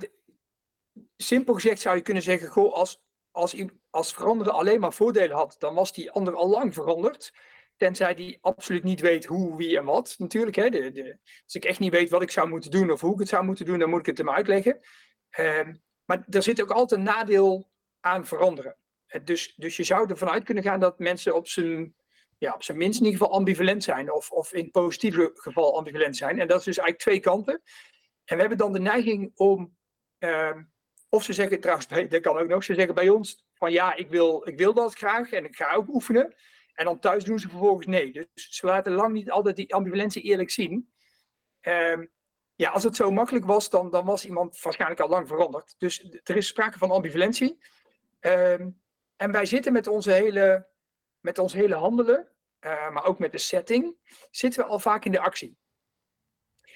simpel 1.18 1.54
gezegd 1.54 1.82
zou 1.82 1.96
je 1.96 2.02
kunnen 2.02 2.24
zeggen: 2.24 2.50
goh, 2.50 2.74
als, 2.74 3.02
als, 3.32 3.56
als 3.90 4.14
veranderen 4.14 4.54
alleen 4.54 4.80
maar 4.80 4.94
voordelen 4.94 5.36
had, 5.36 5.56
dan 5.60 5.76
was 5.76 5.94
die 5.94 6.12
ander 6.12 6.36
al 6.36 6.50
lang 6.50 6.74
veranderd. 6.74 7.34
Tenzij 7.78 8.16
die 8.16 8.38
absoluut 8.42 8.84
niet 8.84 9.00
weet 9.00 9.26
hoe, 9.26 9.58
wie 9.58 9.78
en 9.78 9.86
wat. 9.86 10.16
Natuurlijk, 10.18 10.56
hè. 10.56 10.70
De, 10.70 10.92
de, 10.92 11.18
als 11.44 11.56
ik 11.56 11.66
echt 11.66 11.80
niet 11.80 11.92
weet 11.92 12.10
wat 12.10 12.22
ik 12.22 12.32
zou 12.32 12.48
moeten 12.48 12.72
doen 12.72 12.92
of 12.92 13.02
hoe 13.02 13.14
ik 13.14 13.20
het 13.20 13.28
zou 13.28 13.44
moeten 13.46 13.66
doen, 13.66 13.80
dan 13.80 13.90
moet 13.90 14.00
ik 14.00 14.06
het 14.06 14.18
hem 14.18 14.30
uitleggen. 14.30 14.80
Uh, 15.40 15.68
maar 16.06 16.26
er 16.30 16.44
zit 16.44 16.62
ook 16.62 16.72
altijd 16.72 17.00
een 17.00 17.06
nadeel 17.06 17.70
aan 18.00 18.26
veranderen. 18.26 18.78
Dus, 19.24 19.54
dus 19.56 19.78
je 19.78 19.84
zou 19.84 20.10
ervan 20.10 20.30
uit 20.30 20.44
kunnen 20.44 20.64
gaan 20.64 20.80
dat 20.80 21.00
mensen 21.00 21.36
op 21.36 21.48
zijn, 21.48 21.96
ja, 22.38 22.54
op 22.54 22.64
zijn 22.64 22.78
minst 22.78 23.00
in 23.00 23.06
ieder 23.06 23.20
geval 23.20 23.36
ambivalent 23.36 23.84
zijn. 23.84 24.12
Of, 24.12 24.32
of 24.32 24.54
in 24.54 24.72
positieve 24.72 25.32
geval 25.34 25.78
ambivalent 25.78 26.18
zijn. 26.18 26.40
En 26.40 26.48
dat 26.48 26.60
is 26.60 26.66
dus 26.66 26.78
eigenlijk 26.78 27.00
twee 27.00 27.20
kanten. 27.20 27.62
En 28.26 28.36
we 28.36 28.40
hebben 28.40 28.58
dan 28.58 28.74
de 28.74 28.80
neiging 28.80 29.32
om, 29.36 29.78
uh, 30.20 30.58
of 31.10 31.24
ze 31.24 31.34
zeggen 31.34 31.60
trouwens, 31.60 31.88
dat 32.10 32.22
kan 32.22 32.38
ook 32.38 32.48
nog, 32.48 32.64
ze 32.64 32.74
zeggen 32.74 32.96
bij 32.96 33.10
ons 33.10 33.46
van 33.54 33.72
ja, 33.72 33.96
ik 33.96 34.10
wil, 34.10 34.48
ik 34.48 34.58
wil 34.58 34.74
dat 34.74 34.96
graag 34.96 35.32
en 35.32 35.46
ik 35.46 35.56
ga 35.56 35.74
ook 35.74 35.88
oefenen. 35.88 36.36
En 36.78 36.86
dan 36.86 37.00
thuis 37.00 37.24
doen 37.24 37.40
ze 37.40 37.50
vervolgens 37.50 37.86
nee. 37.86 38.12
Dus 38.12 38.50
ze 38.50 38.66
laten 38.66 38.92
lang 38.92 39.14
niet 39.14 39.32
altijd 39.32 39.56
die 39.56 39.74
ambivalentie 39.74 40.22
eerlijk 40.22 40.50
zien. 40.50 40.94
Um, 41.62 42.12
ja, 42.56 42.70
als 42.70 42.84
het 42.84 42.96
zo 42.96 43.12
makkelijk 43.12 43.46
was, 43.46 43.70
dan, 43.70 43.90
dan 43.90 44.06
was 44.06 44.26
iemand 44.26 44.62
waarschijnlijk 44.62 45.02
al 45.02 45.10
lang 45.10 45.28
veranderd. 45.28 45.76
Dus 45.78 46.20
er 46.24 46.36
is 46.36 46.48
sprake 46.48 46.78
van 46.78 46.92
ambivalentie. 46.92 47.58
Um, 48.20 48.82
en 49.16 49.32
wij 49.32 49.46
zitten 49.46 49.74
met 49.74 49.88
onze 49.88 50.12
hele, 50.12 50.68
met 51.20 51.40
ons 51.40 51.54
hele 51.54 51.76
handelen, 51.76 52.28
uh, 52.66 52.92
maar 52.92 53.06
ook 53.06 53.20
met 53.20 53.32
de 53.32 53.38
setting, 53.38 53.96
zitten 54.32 54.64
we 54.64 54.70
al 54.70 54.80
vaak 54.80 55.06
in 55.06 55.12
de 55.12 55.20
actie. 55.20 55.58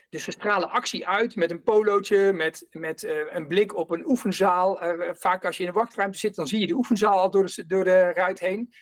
Dus 0.10 0.26
we 0.26 0.32
stralen 0.32 0.70
actie 0.70 1.08
uit 1.08 1.36
met 1.36 1.52
een 1.52 1.64
polootje, 1.64 2.34
met, 2.34 2.68
met 2.72 3.04
uh, 3.04 3.34
een 3.34 3.48
blik 3.48 3.76
op 3.76 3.92
een 3.92 4.10
oefenzaal. 4.10 4.84
Uh, 4.84 5.10
vaak 5.14 5.46
als 5.46 5.58
je 5.58 5.64
in 5.64 5.70
een 5.70 5.76
wachtruimte 5.76 6.18
zit, 6.18 6.36
dan 6.36 6.48
zie 6.48 6.60
je 6.60 6.68
de 6.68 6.74
oefenzaal 6.74 7.20
al 7.20 7.32
door 7.32 7.46
de, 7.46 7.66
door 7.66 7.84
de 7.84 8.12
ruit 8.14 8.40
heen. 8.40 8.74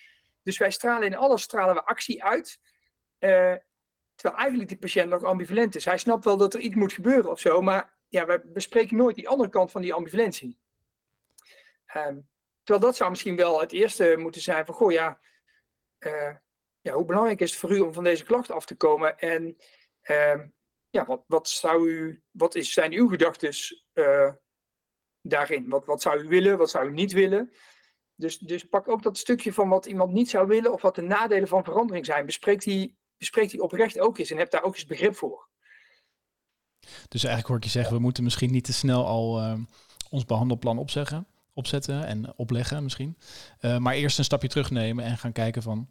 Dus 0.50 0.58
wij 0.58 0.72
stralen 0.72 1.08
in 1.08 1.16
alles 1.16 1.42
stralen 1.42 1.76
we 1.76 1.84
actie 1.84 2.24
uit. 2.24 2.60
Uh, 3.20 3.56
terwijl 4.16 4.40
eigenlijk 4.40 4.70
die 4.70 4.78
patiënt 4.78 5.10
nog 5.10 5.24
ambivalent 5.24 5.76
is. 5.76 5.86
Hij 5.86 5.98
snapt 5.98 6.26
wel 6.26 6.38
dat 6.38 6.54
er 6.54 6.60
iets 6.60 6.76
moet 6.76 6.94
gebeuren 6.94 7.32
of 7.32 7.40
zo, 7.40 7.62
maar 7.62 7.98
ja, 8.08 8.26
we 8.26 8.42
bespreken 8.46 8.98
nooit 8.98 9.16
die 9.16 9.30
andere 9.30 9.50
kant 9.50 9.72
van 9.72 9.82
die 9.82 9.94
ambivalentie. 9.94 10.60
Um, 11.96 12.30
terwijl 12.64 12.86
dat 12.86 12.96
zou 12.96 13.10
misschien 13.10 13.36
wel 13.36 13.60
het 13.60 13.72
eerste 13.72 14.16
moeten 14.18 14.42
zijn 14.42 14.66
van, 14.66 14.76
goh 14.76 14.92
ja, 14.92 15.20
uh, 16.00 16.36
ja, 16.82 16.94
hoe 16.94 17.06
belangrijk 17.06 17.40
is 17.40 17.52
het 17.52 17.60
voor 17.60 17.72
u 17.72 17.80
om 17.80 17.94
van 17.94 18.04
deze 18.04 18.24
klacht 18.24 18.52
af 18.52 18.66
te 18.66 18.76
komen? 18.76 19.20
En 19.20 19.58
uh, 20.04 20.42
ja, 20.90 21.06
wat, 21.06 21.24
wat, 21.28 21.50
zou 21.50 21.90
u, 21.90 22.24
wat 22.32 22.56
is, 22.56 22.74
zijn 22.74 22.94
uw 22.94 23.08
gedachten 23.08 23.54
uh, 23.94 24.34
daarin? 25.22 25.70
Wat, 25.70 25.86
wat 25.86 26.02
zou 26.02 26.24
u 26.24 26.28
willen, 26.28 26.58
wat 26.58 26.70
zou 26.70 26.88
u 26.88 26.92
niet 26.92 27.12
willen? 27.12 27.54
Dus, 28.20 28.38
dus 28.38 28.64
pak 28.64 28.88
ook 28.88 29.04
dat 29.04 29.18
stukje 29.18 29.54
van 29.54 29.70
wat 29.70 29.86
iemand 29.86 30.12
niet 30.12 30.30
zou 30.30 30.48
willen 30.48 30.74
of 30.74 30.82
wat 30.82 30.96
de 30.96 31.02
nadelen 31.02 31.48
van 31.48 31.64
verandering 31.64 32.06
zijn. 32.06 32.26
Bespreek 32.26 32.64
die, 32.64 32.98
bespreek 33.18 33.50
die 33.50 33.62
oprecht 33.62 34.00
ook 34.00 34.18
eens 34.18 34.32
en 34.32 34.38
heb 34.38 34.52
daar 34.52 34.64
ook 34.64 34.76
eens 34.76 34.86
begrip 34.86 35.16
voor. 35.16 35.48
Dus 37.08 37.24
eigenlijk 37.24 37.48
hoor 37.48 37.58
ik 37.58 37.64
je 37.64 37.70
zeggen, 37.70 37.94
we 37.94 38.02
moeten 38.02 38.24
misschien 38.24 38.52
niet 38.52 38.64
te 38.64 38.74
snel 38.74 39.06
al 39.06 39.40
uh, 39.40 39.54
ons 40.10 40.26
behandelplan 40.26 40.78
opzeggen, 40.78 41.28
opzetten 41.54 42.06
en 42.06 42.34
opleggen 42.38 42.84
misschien. 42.84 43.18
maar 43.78 43.94
eerst 43.94 44.18
een 44.18 44.24
stapje 44.24 44.48
terugnemen 44.48 45.06
en 45.06 45.18
gaan 45.18 45.32
kijken 45.32 45.62
van 45.62 45.90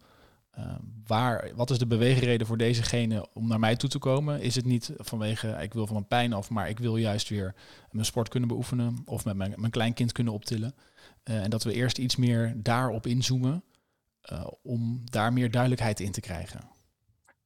Ehm, 0.59 0.81
waar, 1.07 1.51
wat 1.55 1.71
is 1.71 1.79
de 1.79 1.87
beweegreden 1.87 2.47
voor 2.47 2.57
dezegene 2.57 3.29
om 3.33 3.49
naar 3.49 3.59
mij 3.59 3.77
toe 3.77 3.89
te 3.89 3.99
komen? 3.99 4.41
Is 4.41 4.55
het 4.55 4.65
niet 4.65 4.93
vanwege 4.97 5.49
ik 5.49 5.73
wil 5.73 5.87
van 5.87 5.97
een 5.97 6.07
pijn 6.07 6.33
af, 6.33 6.51
maar 6.51 6.69
ik 6.69 6.79
wil 6.79 6.97
juist 6.97 7.29
weer 7.29 7.55
mijn 7.91 8.05
sport 8.05 8.29
kunnen 8.29 8.49
beoefenen 8.49 9.03
of 9.05 9.25
met 9.25 9.37
mijn, 9.37 9.55
mijn 9.57 9.71
kleinkind 9.71 10.13
kunnen 10.13 10.33
optillen? 10.33 10.75
Uh, 11.29 11.43
en 11.43 11.51
dat 11.51 11.63
we 11.63 11.73
eerst 11.73 11.99
iets 11.99 12.17
meer 12.17 12.53
daarop 12.57 13.07
inzoomen 13.07 13.65
uh, 14.33 14.47
om 14.63 15.01
daar 15.05 15.33
meer 15.33 15.51
duidelijkheid 15.51 16.01
in 16.01 16.13
te 16.13 16.21
krijgen. 16.21 16.61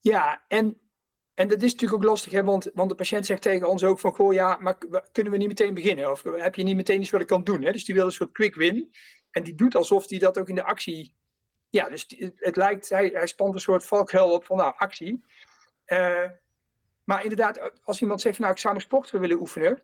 Ja, 0.00 0.42
en, 0.48 0.80
en 1.34 1.48
dat 1.48 1.62
is 1.62 1.72
natuurlijk 1.72 2.02
ook 2.02 2.08
lastig, 2.08 2.32
hè? 2.32 2.44
Want, 2.44 2.70
want 2.74 2.88
de 2.88 2.94
patiënt 2.94 3.26
zegt 3.26 3.42
tegen 3.42 3.68
ons 3.68 3.84
ook 3.84 4.00
van, 4.00 4.12
goh 4.12 4.32
ja, 4.32 4.56
maar 4.60 4.78
kunnen 5.12 5.32
we 5.32 5.38
niet 5.38 5.48
meteen 5.48 5.74
beginnen? 5.74 6.10
Of 6.10 6.22
heb 6.22 6.54
je 6.54 6.62
niet 6.62 6.76
meteen 6.76 7.00
iets 7.00 7.10
wat 7.10 7.20
ik 7.20 7.26
kan 7.26 7.44
doen? 7.44 7.62
Hè? 7.62 7.72
Dus 7.72 7.84
die 7.84 7.94
wil 7.94 8.04
een 8.04 8.12
soort 8.12 8.32
quick 8.32 8.54
win. 8.54 8.94
En 9.30 9.42
die 9.42 9.54
doet 9.54 9.74
alsof 9.74 10.08
hij 10.08 10.18
dat 10.18 10.38
ook 10.38 10.48
in 10.48 10.54
de 10.54 10.64
actie 10.64 11.14
ja, 11.72 11.88
dus 11.88 12.06
het 12.36 12.56
lijkt, 12.56 12.88
hij, 12.88 13.10
hij 13.12 13.26
spant 13.26 13.54
een 13.54 13.60
soort 13.60 13.84
valkuil 13.84 14.32
op 14.32 14.44
van 14.44 14.56
nou, 14.56 14.74
actie. 14.76 15.24
Uh, 15.86 16.30
maar 17.04 17.22
inderdaad, 17.22 17.84
als 17.84 18.00
iemand 18.00 18.20
zegt, 18.20 18.38
nou, 18.38 18.52
ik 18.52 18.58
zou 18.58 18.74
een 18.74 18.80
sport 18.80 19.10
willen 19.10 19.40
oefenen, 19.40 19.82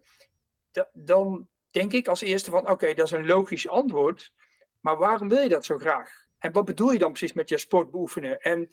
dan 0.93 1.49
denk 1.71 1.93
ik 1.93 2.09
als 2.09 2.21
eerste 2.21 2.51
van, 2.51 2.71
oké, 2.71 2.95
dat 2.95 3.07
is 3.07 3.13
een 3.13 3.27
logisch 3.27 3.69
antwoord. 3.69 4.33
Maar 4.81 4.97
waarom 4.97 5.29
wil 5.29 5.43
je 5.43 5.49
dat 5.49 5.65
zo 5.65 5.79
graag? 5.79 6.27
En 6.39 6.53
wat 6.53 6.65
bedoel 6.65 6.93
je 6.93 6.99
dan 6.99 7.13
precies 7.13 7.33
met 7.33 7.49
je 7.49 7.59
sport 7.59 7.91
beoefenen? 7.91 8.41
En 8.41 8.71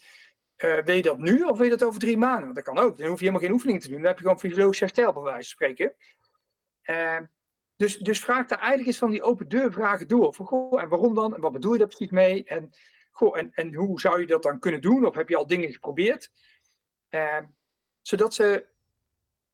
uh, 0.57 0.83
wil 0.83 0.95
je 0.95 1.01
dat 1.01 1.17
nu 1.17 1.43
of 1.43 1.57
wil 1.57 1.65
je 1.65 1.77
dat 1.77 1.83
over 1.83 1.99
drie 1.99 2.17
maanden? 2.17 2.43
Want 2.43 2.55
dat 2.55 2.63
kan 2.63 2.77
ook. 2.77 2.97
Dan 2.97 3.07
hoef 3.07 3.19
je 3.19 3.25
helemaal 3.25 3.45
geen 3.45 3.55
oefening 3.55 3.81
te 3.81 3.87
doen. 3.87 3.97
Dan 3.97 4.07
heb 4.07 4.17
je 4.17 4.23
gewoon 4.23 4.39
fysiologisch 4.39 4.79
herstel, 4.79 5.13
bij 5.13 5.21
wijze 5.21 5.55
van 5.55 5.67
spreken. 5.67 5.95
Uh, 6.85 7.19
dus, 7.75 7.97
dus 7.97 8.19
vraag 8.19 8.47
daar 8.47 8.59
eigenlijk 8.59 8.87
eens 8.87 8.97
van 8.97 9.11
die 9.11 9.23
open 9.23 9.47
deur 9.47 9.71
vragen 9.71 10.07
door. 10.07 10.33
Van, 10.33 10.45
goh, 10.45 10.81
en 10.81 10.89
waarom 10.89 11.15
dan? 11.15 11.35
En 11.35 11.41
wat 11.41 11.51
bedoel 11.51 11.73
je 11.73 11.79
daar 11.79 11.87
precies 11.87 12.11
mee? 12.11 12.43
En 12.43 12.73
Goh, 13.15 13.37
en, 13.37 13.51
en 13.53 13.73
hoe 13.73 13.99
zou 13.99 14.19
je 14.19 14.27
dat 14.27 14.43
dan 14.43 14.59
kunnen 14.59 14.81
doen? 14.81 15.05
Of 15.05 15.15
heb 15.15 15.29
je 15.29 15.35
al 15.35 15.47
dingen 15.47 15.71
geprobeerd? 15.71 16.31
Uh, 17.09 17.39
zodat, 18.01 18.33
ze, 18.33 18.65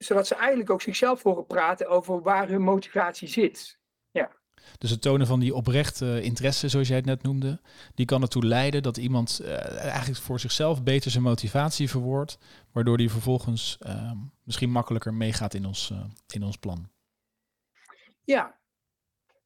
zodat 0.03 0.27
ze 0.27 0.35
eigenlijk 0.35 0.69
ook 0.69 0.81
zichzelf 0.81 1.23
horen 1.23 1.45
praten 1.45 1.89
over 1.89 2.21
waar 2.21 2.47
hun 2.47 2.61
motivatie 2.61 3.27
zit. 3.27 3.79
Ja. 4.11 4.31
Dus 4.77 4.89
het 4.89 5.01
tonen 5.01 5.27
van 5.27 5.39
die 5.39 5.55
oprechte 5.55 6.21
interesse, 6.21 6.69
zoals 6.69 6.87
jij 6.87 6.97
het 6.97 7.05
net 7.05 7.23
noemde, 7.23 7.61
die 7.95 8.05
kan 8.05 8.21
ertoe 8.21 8.45
leiden 8.45 8.83
dat 8.83 8.97
iemand 8.97 9.39
uh, 9.41 9.77
eigenlijk 9.77 10.21
voor 10.21 10.39
zichzelf 10.39 10.83
beter 10.83 11.11
zijn 11.11 11.23
motivatie 11.23 11.89
verwoordt, 11.89 12.37
waardoor 12.71 12.97
die 12.97 13.09
vervolgens 13.09 13.77
uh, 13.87 14.11
misschien 14.43 14.69
makkelijker 14.69 15.13
meegaat 15.13 15.53
in 15.53 15.65
ons, 15.65 15.89
uh, 15.89 16.03
in 16.27 16.43
ons 16.43 16.57
plan. 16.57 16.89
Ja. 18.23 18.59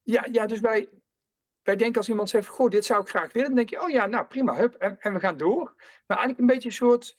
Ja, 0.04 0.28
ja, 0.32 0.46
dus 0.46 0.60
wij, 0.60 0.90
wij 1.64 1.76
denken 1.76 1.98
als 1.98 2.10
iemand 2.10 2.30
zegt, 2.30 2.48
goh, 2.48 2.70
dit 2.70 2.86
zou 2.86 3.02
ik 3.02 3.10
graag 3.10 3.34
willen, 3.34 3.48
dan 3.48 3.58
denk 3.58 3.70
je, 3.70 3.82
oh 3.82 3.90
ja, 3.90 4.06
nou 4.06 4.26
prima, 4.26 4.56
hup, 4.56 4.74
en, 4.74 4.98
en 5.00 5.14
we 5.14 5.20
gaan 5.20 5.38
door. 5.38 5.74
Maar 6.08 6.18
eigenlijk 6.18 6.40
een 6.40 6.56
beetje 6.56 6.70
een 6.70 6.76
soort 6.76 7.16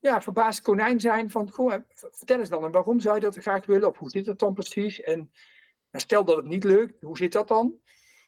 ja, 0.00 0.22
verbaasd 0.22 0.62
konijn 0.62 1.00
zijn 1.00 1.30
van, 1.30 1.50
goh, 1.50 1.74
vertel 1.94 2.38
eens 2.38 2.48
dan, 2.48 2.64
en 2.64 2.70
waarom 2.70 3.00
zou 3.00 3.14
je 3.14 3.20
dat 3.20 3.36
graag 3.36 3.66
willen, 3.66 3.88
of 3.88 3.98
hoe 3.98 4.10
zit 4.10 4.24
dat 4.24 4.38
dan 4.38 4.54
precies? 4.54 5.00
En 5.00 5.32
stel 5.92 6.24
dat 6.24 6.36
het 6.36 6.46
niet 6.46 6.64
lukt, 6.64 7.00
hoe 7.00 7.16
zit 7.16 7.32
dat 7.32 7.48
dan? 7.48 7.74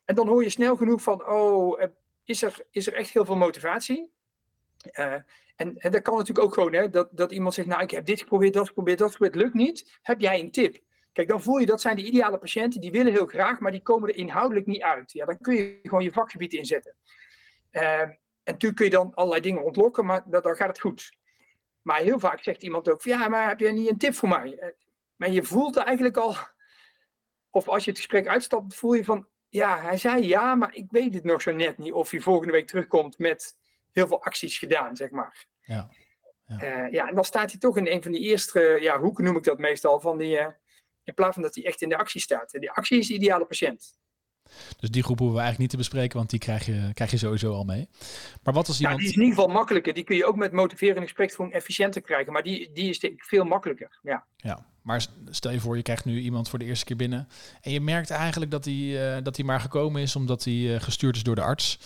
En 0.05 0.15
dan 0.15 0.29
hoor 0.29 0.43
je 0.43 0.51
snel 0.51 0.77
genoeg 0.77 1.03
van, 1.03 1.27
oh, 1.27 1.83
is 2.25 2.43
er, 2.43 2.67
is 2.71 2.87
er 2.87 2.95
echt 2.95 3.11
heel 3.11 3.25
veel 3.25 3.37
motivatie? 3.37 4.13
Uh, 4.93 5.15
en, 5.57 5.79
en 5.79 5.91
dat 5.91 6.03
kan 6.03 6.17
natuurlijk 6.17 6.47
ook 6.47 6.55
gewoon, 6.55 6.73
hè, 6.73 6.91
dat, 6.91 7.09
dat 7.13 7.33
iemand 7.33 7.55
zegt, 7.55 7.69
nou, 7.69 7.83
ik 7.83 7.91
heb 7.91 8.07
dit 8.07 8.21
geprobeerd, 8.21 8.55
dat 8.55 8.67
geprobeerd, 8.67 8.99
dat 8.99 9.11
geprobeerd, 9.11 9.43
lukt 9.43 9.55
niet. 9.55 9.99
Heb 10.03 10.21
jij 10.21 10.41
een 10.41 10.51
tip? 10.51 10.81
Kijk, 11.13 11.29
dan 11.29 11.43
voel 11.43 11.59
je 11.59 11.67
dat 11.67 11.81
zijn 11.81 11.97
de 11.97 12.05
ideale 12.05 12.39
patiënten, 12.39 12.81
die 12.81 12.91
willen 12.91 13.13
heel 13.13 13.27
graag, 13.27 13.59
maar 13.59 13.73
die 13.73 13.83
komen 13.83 14.09
er 14.09 14.17
inhoudelijk 14.17 14.67
niet 14.67 14.83
uit. 14.83 15.13
Ja, 15.13 15.25
dan 15.25 15.39
kun 15.41 15.55
je 15.55 15.79
gewoon 15.83 16.05
je 16.05 16.13
vakgebied 16.13 16.53
inzetten. 16.53 16.95
En 17.71 18.19
natuurlijk 18.45 18.77
kun 18.77 18.85
je 18.85 18.91
dan 18.91 19.15
allerlei 19.15 19.43
dingen 19.43 19.65
ontlokken, 19.65 20.07
maar 20.07 20.23
dan, 20.27 20.43
dan 20.43 20.57
gaat 20.57 20.69
het 20.69 20.81
goed. 20.81 21.17
Maar 21.83 22.01
heel 22.01 22.19
vaak 22.19 22.43
zegt 22.43 22.63
iemand 22.63 22.89
ook, 22.89 23.03
ja, 23.03 23.29
maar 23.29 23.49
heb 23.49 23.61
jij 23.61 23.73
niet 23.73 23.91
een 23.91 23.99
tip 23.99 24.15
voor 24.15 24.29
mij? 24.29 24.59
Eh, 24.59 24.69
maar 25.17 25.31
je 25.31 25.43
voelt 25.43 25.77
eigenlijk 25.77 26.17
al, 26.17 26.37
of 27.51 27.69
als 27.69 27.85
je 27.85 27.91
het 27.91 27.99
gesprek 27.99 28.27
uitstapt, 28.27 28.75
voel 28.75 28.93
je 28.93 29.05
van, 29.05 29.29
ja, 29.49 29.81
hij 29.81 29.97
zei 29.97 30.27
ja, 30.27 30.55
maar 30.55 30.75
ik 30.75 30.91
weet 30.91 31.15
het 31.15 31.25
nog 31.25 31.43
zo 31.43 31.53
net 31.53 31.79
niet 31.79 31.93
of 31.93 32.11
hij 32.11 32.21
volgende 32.21 32.53
week 32.53 32.67
terugkomt 32.67 33.19
met 33.19 33.57
heel 33.91 34.07
veel 34.07 34.23
acties 34.23 34.59
gedaan, 34.59 34.97
zeg 34.97 35.11
maar. 35.11 35.47
Ja. 35.61 35.91
Ja. 36.47 36.85
Uh, 36.85 36.93
ja, 36.93 37.09
en 37.09 37.15
dan 37.15 37.25
staat 37.25 37.51
hij 37.51 37.61
toch 37.61 37.77
in 37.77 37.87
een 37.87 38.03
van 38.03 38.13
die 38.13 38.21
eerste 38.21 38.79
ja, 38.81 39.01
hoeken, 39.01 39.25
noem 39.25 39.37
ik 39.37 39.45
dat 39.45 39.59
meestal, 39.59 40.01
van 40.01 40.19
die, 40.19 40.39
uh, 40.39 40.47
in 41.05 41.15
plaats 41.15 41.35
van 41.35 41.43
dat 41.43 41.55
hij 41.55 41.65
echt 41.65 41.83
in 41.83 41.89
de 41.89 41.97
actie 41.97 42.21
staat. 42.21 42.55
En 42.55 42.61
die 42.61 42.71
actie 42.71 42.99
is 42.99 43.07
de 43.07 43.15
ideale 43.15 43.45
patiënt. 43.45 43.99
Dus 44.79 44.91
die 44.91 45.03
groep 45.03 45.19
hoeven 45.19 45.37
we 45.37 45.43
eigenlijk 45.43 45.73
niet 45.73 45.81
te 45.81 45.89
bespreken, 45.91 46.19
want 46.19 46.31
die 46.31 46.39
krijg 46.39 46.67
je, 46.67 46.91
krijg 46.95 47.11
je 47.11 47.17
sowieso 47.17 47.53
al 47.53 47.65
mee. 47.65 47.89
Maar 48.43 48.55
wat 48.55 48.69
als 48.69 48.81
iemand... 48.81 48.97
Ja, 48.97 49.03
die 49.03 49.11
is 49.11 49.17
in 49.17 49.23
ieder 49.23 49.39
geval 49.39 49.55
makkelijker. 49.55 49.95
Die 49.95 50.05
kun 50.05 50.17
je 50.17 50.27
ook 50.27 50.37
met 50.37 50.53
motiverende 50.53 51.03
gespreksvoering 51.03 51.57
efficiënter 51.57 52.01
krijgen. 52.03 52.33
Maar 52.33 52.43
die, 52.43 52.71
die 52.73 52.89
is 52.89 53.11
veel 53.17 53.45
makkelijker. 53.45 53.99
Ja. 54.03 54.25
ja, 54.37 54.67
maar 54.83 55.07
stel 55.31 55.51
je 55.51 55.61
voor, 55.61 55.77
je 55.77 55.83
krijgt 55.83 56.05
nu 56.05 56.21
iemand 56.21 56.49
voor 56.49 56.59
de 56.59 56.65
eerste 56.65 56.85
keer 56.85 56.97
binnen. 56.97 57.29
En 57.61 57.73
je 57.73 57.81
merkt 57.81 58.11
eigenlijk 58.11 58.51
dat 58.51 58.65
hij, 58.65 58.75
uh, 58.75 59.23
dat 59.23 59.37
hij 59.37 59.45
maar 59.45 59.61
gekomen 59.61 60.03
is 60.03 60.17
omdat 60.17 60.45
hij 60.45 60.55
uh, 60.55 60.81
gestuurd 60.81 61.17
is 61.17 61.23
door 61.23 61.35
de 61.35 61.43
arts. 61.43 61.79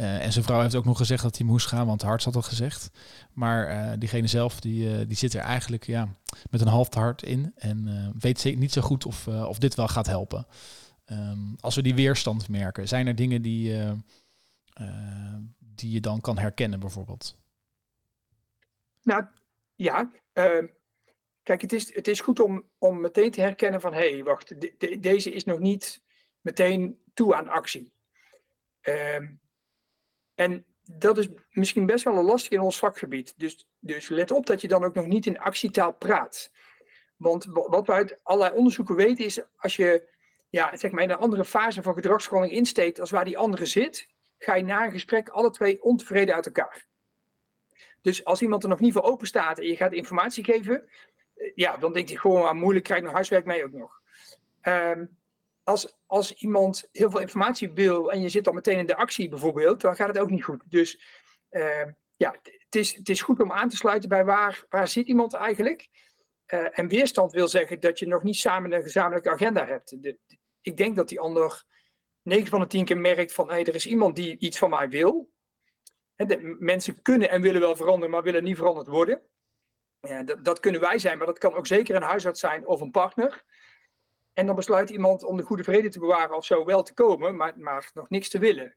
Uh, 0.00 0.24
en 0.24 0.32
zijn 0.32 0.44
vrouw 0.44 0.60
heeft 0.60 0.74
ook 0.74 0.84
nog 0.84 0.96
gezegd 0.96 1.22
dat 1.22 1.38
hij 1.38 1.46
moest 1.46 1.66
gaan, 1.66 1.86
want 1.86 2.00
de 2.00 2.06
arts 2.06 2.24
had 2.24 2.36
al 2.36 2.42
gezegd. 2.42 2.90
Maar 3.32 3.98
diegene 3.98 4.26
zelf, 4.26 4.60
die, 4.60 5.06
die 5.06 5.16
zit 5.16 5.34
er 5.34 5.40
eigenlijk 5.40 5.86
ja, 5.86 6.08
met 6.50 6.60
een 6.60 6.66
half 6.66 6.94
hart 6.94 7.22
in. 7.22 7.52
En 7.56 8.12
weet 8.18 8.56
niet 8.56 8.72
zo 8.72 8.80
goed 8.80 9.06
of, 9.06 9.28
of 9.28 9.58
dit 9.58 9.74
wel 9.74 9.88
gaat 9.88 10.06
helpen. 10.06 10.46
Um, 11.12 11.56
als 11.60 11.74
we 11.74 11.82
die 11.82 11.94
weerstand 11.94 12.48
merken, 12.48 12.88
zijn 12.88 13.06
er 13.06 13.14
dingen 13.14 13.42
die, 13.42 13.72
uh, 13.72 13.92
uh, 14.80 15.36
die 15.58 15.90
je 15.90 16.00
dan 16.00 16.20
kan 16.20 16.38
herkennen 16.38 16.80
bijvoorbeeld? 16.80 17.36
Nou 19.02 19.24
ja, 19.74 20.10
uh, 20.34 20.64
kijk, 21.42 21.60
het 21.60 21.72
is, 21.72 21.94
het 21.94 22.08
is 22.08 22.20
goed 22.20 22.40
om, 22.40 22.64
om 22.78 23.00
meteen 23.00 23.30
te 23.30 23.40
herkennen 23.40 23.80
van 23.80 23.92
hé, 23.92 24.10
hey, 24.10 24.24
wacht, 24.24 24.60
de, 24.60 24.74
de, 24.78 25.00
deze 25.00 25.32
is 25.32 25.44
nog 25.44 25.58
niet 25.58 26.02
meteen 26.40 26.98
toe 27.14 27.34
aan 27.34 27.48
actie. 27.48 27.92
Ehm, 28.80 29.26
en 30.34 30.64
dat 30.82 31.18
is 31.18 31.28
misschien 31.50 31.86
best 31.86 32.04
wel 32.04 32.16
een 32.16 32.24
lastig 32.24 32.52
in 32.52 32.60
ons 32.60 32.78
vakgebied. 32.78 33.34
Dus, 33.36 33.68
dus 33.78 34.08
let 34.08 34.30
op 34.30 34.46
dat 34.46 34.60
je 34.60 34.68
dan 34.68 34.84
ook 34.84 34.94
nog 34.94 35.06
niet 35.06 35.26
in 35.26 35.38
actietaal 35.38 35.92
praat. 35.92 36.50
Want 37.16 37.44
wat 37.44 37.86
we 37.86 37.92
uit 37.92 38.18
allerlei 38.22 38.56
onderzoeken 38.56 38.96
weten 38.96 39.24
is, 39.24 39.40
als 39.56 39.76
je 39.76 40.14
ja, 40.48 40.76
zeg 40.76 40.90
maar 40.90 41.02
in 41.02 41.10
een 41.10 41.16
andere 41.16 41.44
fase 41.44 41.82
van 41.82 41.94
gedragsverandering 41.94 42.58
insteekt 42.58 43.00
als 43.00 43.10
waar 43.10 43.24
die 43.24 43.38
andere 43.38 43.66
zit, 43.66 44.08
ga 44.38 44.54
je 44.54 44.64
na 44.64 44.84
een 44.84 44.92
gesprek 44.92 45.28
alle 45.28 45.50
twee 45.50 45.82
ontevreden 45.82 46.34
uit 46.34 46.46
elkaar. 46.46 46.86
Dus 48.00 48.24
als 48.24 48.42
iemand 48.42 48.62
er 48.62 48.68
nog 48.68 48.80
niet 48.80 48.92
voor 48.92 49.02
open 49.02 49.26
staat 49.26 49.58
en 49.58 49.66
je 49.66 49.76
gaat 49.76 49.92
informatie 49.92 50.44
geven, 50.44 50.88
eh, 51.34 51.52
ja, 51.54 51.76
dan 51.76 51.92
denkt 51.92 52.08
hij 52.08 52.18
gewoon 52.18 52.42
aan 52.42 52.48
ah, 52.48 52.54
moeilijk, 52.54 52.84
krijg 52.84 53.02
nog 53.02 53.12
huiswerk 53.12 53.44
mee 53.44 53.64
ook 53.64 53.72
nog. 53.72 54.00
Um, 54.62 55.16
als, 55.66 55.96
als 56.06 56.34
iemand 56.34 56.88
heel 56.92 57.10
veel 57.10 57.20
informatie 57.20 57.70
wil 57.70 58.12
en 58.12 58.20
je 58.20 58.28
zit 58.28 58.44
dan 58.44 58.54
meteen 58.54 58.78
in 58.78 58.86
de 58.86 58.96
actie 58.96 59.28
bijvoorbeeld, 59.28 59.80
dan 59.80 59.96
gaat 59.96 60.08
het 60.08 60.18
ook 60.18 60.30
niet 60.30 60.44
goed. 60.44 60.62
Dus 60.66 61.00
uh, 61.50 61.86
ja, 62.16 62.36
het 62.42 62.74
is, 62.74 62.94
het 62.94 63.08
is 63.08 63.22
goed 63.22 63.40
om 63.40 63.52
aan 63.52 63.68
te 63.68 63.76
sluiten 63.76 64.08
bij 64.08 64.24
waar, 64.24 64.64
waar 64.68 64.88
zit 64.88 65.06
iemand 65.06 65.34
eigenlijk. 65.34 65.88
Uh, 66.46 66.78
en 66.78 66.88
weerstand 66.88 67.32
wil 67.32 67.48
zeggen 67.48 67.80
dat 67.80 67.98
je 67.98 68.06
nog 68.06 68.22
niet 68.22 68.36
samen 68.36 68.72
een 68.72 68.82
gezamenlijke 68.82 69.30
agenda 69.30 69.66
hebt. 69.66 69.96
Ik 70.60 70.76
denk 70.76 70.96
dat 70.96 71.08
die 71.08 71.20
ander 71.20 71.64
9 72.22 72.46
van 72.46 72.60
de 72.60 72.66
10 72.66 72.84
keer 72.84 72.98
merkt 72.98 73.32
van 73.32 73.48
hey, 73.48 73.64
er 73.64 73.74
is 73.74 73.86
iemand 73.86 74.16
die 74.16 74.38
iets 74.38 74.58
van 74.58 74.70
mij 74.70 74.88
wil. 74.88 75.30
mensen 76.58 77.02
kunnen 77.02 77.30
en 77.30 77.42
willen 77.42 77.60
wel 77.60 77.76
veranderen, 77.76 78.10
maar 78.10 78.22
willen 78.22 78.44
niet 78.44 78.56
veranderd 78.56 78.86
worden. 78.86 79.22
Ja, 80.00 80.22
dat, 80.22 80.60
kunnen 80.60 80.80
wij 80.80 80.98
zijn, 80.98 81.18
maar 81.18 81.26
dat 81.26 81.38
kan 81.38 81.54
ook 81.54 81.66
zeker 81.66 81.94
een 81.94 82.02
huisarts 82.02 82.40
zijn 82.40 82.66
of 82.66 82.80
een 82.80 82.90
partner. 82.90 83.44
En 84.32 84.46
dan 84.46 84.54
besluit 84.54 84.90
iemand 84.90 85.24
om 85.24 85.36
de 85.36 85.42
goede 85.42 85.64
vrede 85.64 85.88
te 85.88 85.98
bewaren 85.98 86.36
of 86.36 86.44
zo 86.44 86.64
wel 86.64 86.82
te 86.82 86.94
komen, 86.94 87.36
maar, 87.36 87.58
maar 87.58 87.90
nog 87.94 88.08
niks 88.08 88.28
te 88.28 88.38
willen. 88.38 88.76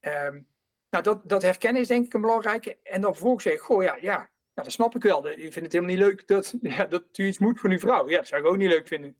Um, 0.00 0.48
nou, 0.90 1.04
dat, 1.04 1.28
dat 1.28 1.42
herkennen 1.42 1.82
is 1.82 1.88
denk 1.88 2.06
ik 2.06 2.14
een 2.14 2.20
belangrijke. 2.20 2.78
En 2.82 3.00
dan 3.00 3.12
vervolgens 3.12 3.44
zeggen, 3.44 3.64
goh 3.64 3.82
ja, 3.82 3.96
ja 4.00 4.30
nou, 4.58 4.70
dat 4.70 4.72
snap 4.72 4.94
ik 4.94 5.02
wel. 5.02 5.28
Ik 5.28 5.52
vind 5.52 5.64
het 5.64 5.72
helemaal 5.72 5.94
niet 5.94 6.04
leuk 6.04 6.26
dat, 6.26 6.54
ja, 6.76 6.84
dat 6.84 7.18
u 7.18 7.26
iets 7.26 7.38
moet 7.38 7.60
voor 7.60 7.70
uw 7.70 7.78
vrouw. 7.78 8.08
Ja, 8.08 8.16
dat 8.16 8.26
zou 8.26 8.40
ik 8.40 8.48
ook 8.48 8.56
niet 8.56 8.68
leuk 8.68 8.86
vinden. 8.86 9.16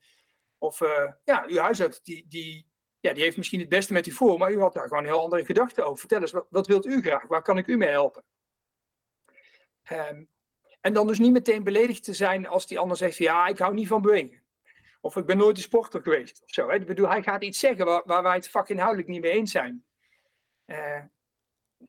Of 0.58 0.80
uh, 0.80 1.12
ja, 1.24 1.44
uw 1.48 1.56
huisarts 1.56 2.02
die, 2.02 2.26
die, 2.28 2.66
ja, 3.00 3.12
die 3.12 3.22
heeft 3.22 3.36
misschien 3.36 3.60
het 3.60 3.68
beste 3.68 3.92
met 3.92 4.06
u 4.06 4.10
voor, 4.10 4.38
maar 4.38 4.52
u 4.52 4.60
had 4.60 4.74
daar 4.74 4.88
gewoon 4.88 5.04
heel 5.04 5.20
andere 5.20 5.44
gedachten 5.44 5.84
over. 5.86 5.98
Vertel 5.98 6.20
eens, 6.20 6.32
wat, 6.32 6.46
wat 6.50 6.66
wilt 6.66 6.86
u 6.86 7.00
graag? 7.00 7.26
Waar 7.26 7.42
kan 7.42 7.58
ik 7.58 7.66
u 7.66 7.76
mee 7.76 7.88
helpen? 7.88 8.24
Um, 9.92 10.28
en 10.80 10.92
dan 10.92 11.06
dus 11.06 11.18
niet 11.18 11.32
meteen 11.32 11.64
beledigd 11.64 12.04
te 12.04 12.14
zijn 12.14 12.46
als 12.46 12.66
die 12.66 12.78
ander 12.78 12.96
zegt, 12.96 13.16
ja, 13.16 13.46
ik 13.46 13.58
hou 13.58 13.74
niet 13.74 13.88
van 13.88 14.02
bewegen. 14.02 14.42
Of 15.00 15.16
ik 15.16 15.26
ben 15.26 15.36
nooit 15.36 15.56
een 15.56 15.62
sporter 15.62 16.02
geweest. 16.02 16.42
Of 16.42 16.50
zo, 16.50 16.68
hè. 16.68 16.74
Ik 16.74 16.86
bedoel, 16.86 17.08
hij 17.08 17.22
gaat 17.22 17.44
iets 17.44 17.58
zeggen 17.58 17.84
waar, 17.84 18.02
waar 18.04 18.22
wij 18.22 18.34
het 18.34 18.48
vakinhoudelijk 18.48 19.08
niet 19.08 19.20
mee 19.20 19.32
eens 19.32 19.50
zijn. 19.50 19.84
Uh, 20.66 21.02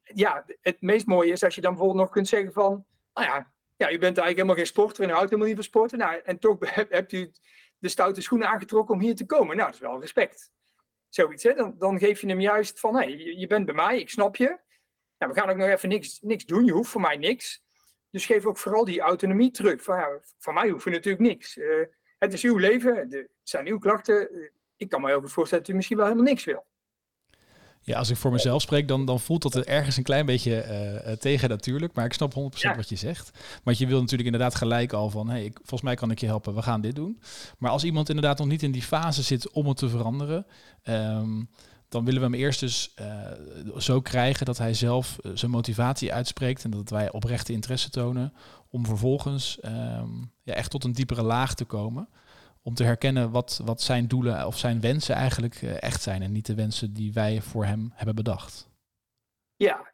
ja, 0.04 0.46
het 0.62 0.82
meest 0.82 1.06
mooie 1.06 1.32
is 1.32 1.44
als 1.44 1.56
je 1.56 1.62
dan 1.62 1.72
bijvoorbeeld 1.72 2.02
nog 2.02 2.14
kunt 2.14 2.28
zeggen 2.28 2.54
van, 2.54 2.86
nou 3.20 3.32
ja, 3.32 3.54
ja, 3.76 3.92
u 3.92 3.98
bent 3.98 4.18
eigenlijk 4.18 4.36
helemaal 4.36 4.56
geen 4.56 4.66
sporter 4.66 5.04
en 5.04 5.10
houdt 5.10 5.30
helemaal 5.30 5.48
niet 5.48 5.56
van 5.56 5.66
sporten. 5.66 5.98
Nou, 5.98 6.22
en 6.24 6.40
toch 6.40 6.58
hebt 6.90 7.12
u 7.12 7.32
de 7.78 7.90
stoute 7.90 8.22
schoenen 8.22 8.48
aangetrokken 8.48 8.96
om 8.96 9.02
hier 9.02 9.16
te 9.16 9.26
komen. 9.26 9.56
Nou, 9.56 9.68
dat 9.68 9.76
is 9.76 9.88
wel 9.88 10.00
respect. 10.00 10.52
Zoiets, 11.10 11.44
hè? 11.44 11.54
Dan, 11.54 11.76
dan 11.78 12.00
geef 12.00 12.22
je 12.22 12.28
hem 12.28 12.42
juist 12.42 12.80
van, 12.80 12.96
hé, 12.96 13.04
je, 13.36 13.48
bent 13.48 13.66
bij 13.66 13.76
mij, 13.76 14.00
ik 14.00 14.10
snap 14.10 14.36
je. 14.36 14.60
We 15.18 15.34
gaan 15.34 15.50
ook 15.50 15.58
nog 15.58 15.68
even 15.68 15.90
niks, 15.90 16.20
niks 16.22 16.46
doen, 16.46 16.66
je 16.66 16.72
hoeft 16.72 16.90
voor 16.90 17.02
mij 17.02 17.18
niks. 17.18 17.64
Dus 18.10 18.26
geef 18.26 18.46
ook 18.46 18.58
vooral 18.58 18.86
die 18.86 19.00
autonomie 19.00 19.52
terug. 19.52 19.84
Van, 19.84 19.98
ja, 19.98 20.20
van 20.38 20.54
mij 20.54 20.70
hoef 20.70 20.84
je 20.84 20.90
natuurlijk 20.90 21.24
niks. 21.24 21.58
Uh, 21.58 21.86
het 22.18 22.34
is 22.34 22.44
uw 22.44 22.58
leven, 22.58 22.96
het 22.96 23.30
zijn 23.44 23.68
uw 23.68 23.78
klachten. 23.78 24.52
ik 24.76 24.90
kan 24.90 25.02
me 25.02 25.08
heel 25.08 25.20
goed 25.20 25.32
voorstellen 25.32 25.64
dat 25.64 25.74
u 25.74 25.76
misschien 25.76 25.98
wel 25.98 26.06
helemaal 26.06 26.28
niks 26.28 26.44
wil. 26.44 26.66
Ja, 27.90 27.98
als 27.98 28.10
ik 28.10 28.18
voor 28.18 28.32
mezelf 28.32 28.62
spreek, 28.62 28.88
dan, 28.88 29.06
dan 29.06 29.20
voelt 29.20 29.42
dat 29.42 29.56
er 29.56 29.68
ergens 29.68 29.98
een 29.98 30.04
klein 30.04 30.26
beetje 30.26 30.66
uh, 31.06 31.12
tegen 31.12 31.50
natuurlijk. 31.50 31.94
Maar 31.94 32.06
ik 32.06 32.14
snap 32.14 32.34
100% 32.34 32.76
wat 32.76 32.90
je 32.90 32.96
zegt. 32.96 33.32
Want 33.64 33.78
je 33.78 33.88
wil 33.88 34.00
natuurlijk 34.00 34.30
inderdaad 34.30 34.56
gelijk 34.56 34.94
al 34.94 35.10
van, 35.10 35.30
hey, 35.30 35.44
ik, 35.44 35.58
volgens 35.58 35.82
mij 35.82 35.96
kan 35.96 36.12
ik 36.12 36.20
je 36.20 36.26
helpen, 36.26 36.56
we 36.56 36.62
gaan 36.62 36.82
dit 36.82 36.96
doen. 36.96 37.20
Maar 37.58 37.72
als 37.72 37.84
iemand 37.84 38.10
inderdaad 38.10 38.38
nog 38.38 38.48
niet 38.48 38.64
in 38.64 38.72
die 38.72 38.82
fase 38.82 39.24
zit 39.24 39.52
om 39.52 39.68
het 39.68 39.78
te 39.78 39.90
veranderen, 39.90 40.46
um, 40.84 41.50
dan 41.88 42.06
willen 42.06 42.20
we 42.20 42.26
hem 42.26 42.36
eerst 42.36 42.60
dus 42.60 42.94
uh, 43.02 43.08
zo 43.78 44.02
krijgen 44.02 44.46
dat 44.46 44.58
hij 44.58 44.74
zelf 44.74 45.18
zijn 45.34 45.52
motivatie 45.52 46.14
uitspreekt 46.14 46.64
en 46.64 46.72
dat 46.72 46.90
wij 46.90 47.12
oprechte 47.12 47.54
interesse 47.54 47.90
tonen 47.90 48.34
om 48.70 48.86
vervolgens 48.86 49.58
um, 49.66 50.32
ja, 50.44 50.54
echt 50.54 50.72
tot 50.72 50.84
een 50.84 50.94
diepere 50.94 51.24
laag 51.24 51.54
te 51.54 51.66
komen 51.66 52.10
om 52.62 52.74
te 52.74 52.84
herkennen 52.84 53.32
wat, 53.32 53.62
wat 53.66 53.82
zijn 53.82 54.08
doelen 54.08 54.48
of 54.48 54.58
zijn 54.58 54.82
wensen 54.82 55.16
eigenlijk 55.16 55.56
eh, 55.56 55.82
echt 55.82 56.02
zijn 56.02 56.22
en 56.22 56.32
niet 56.32 56.46
de 56.46 56.56
wensen 56.56 56.94
die 56.94 57.14
wij 57.14 57.42
voor 57.42 57.66
hem 57.66 57.92
hebben 57.94 58.16
bedacht. 58.16 58.70
Ja, 59.56 59.94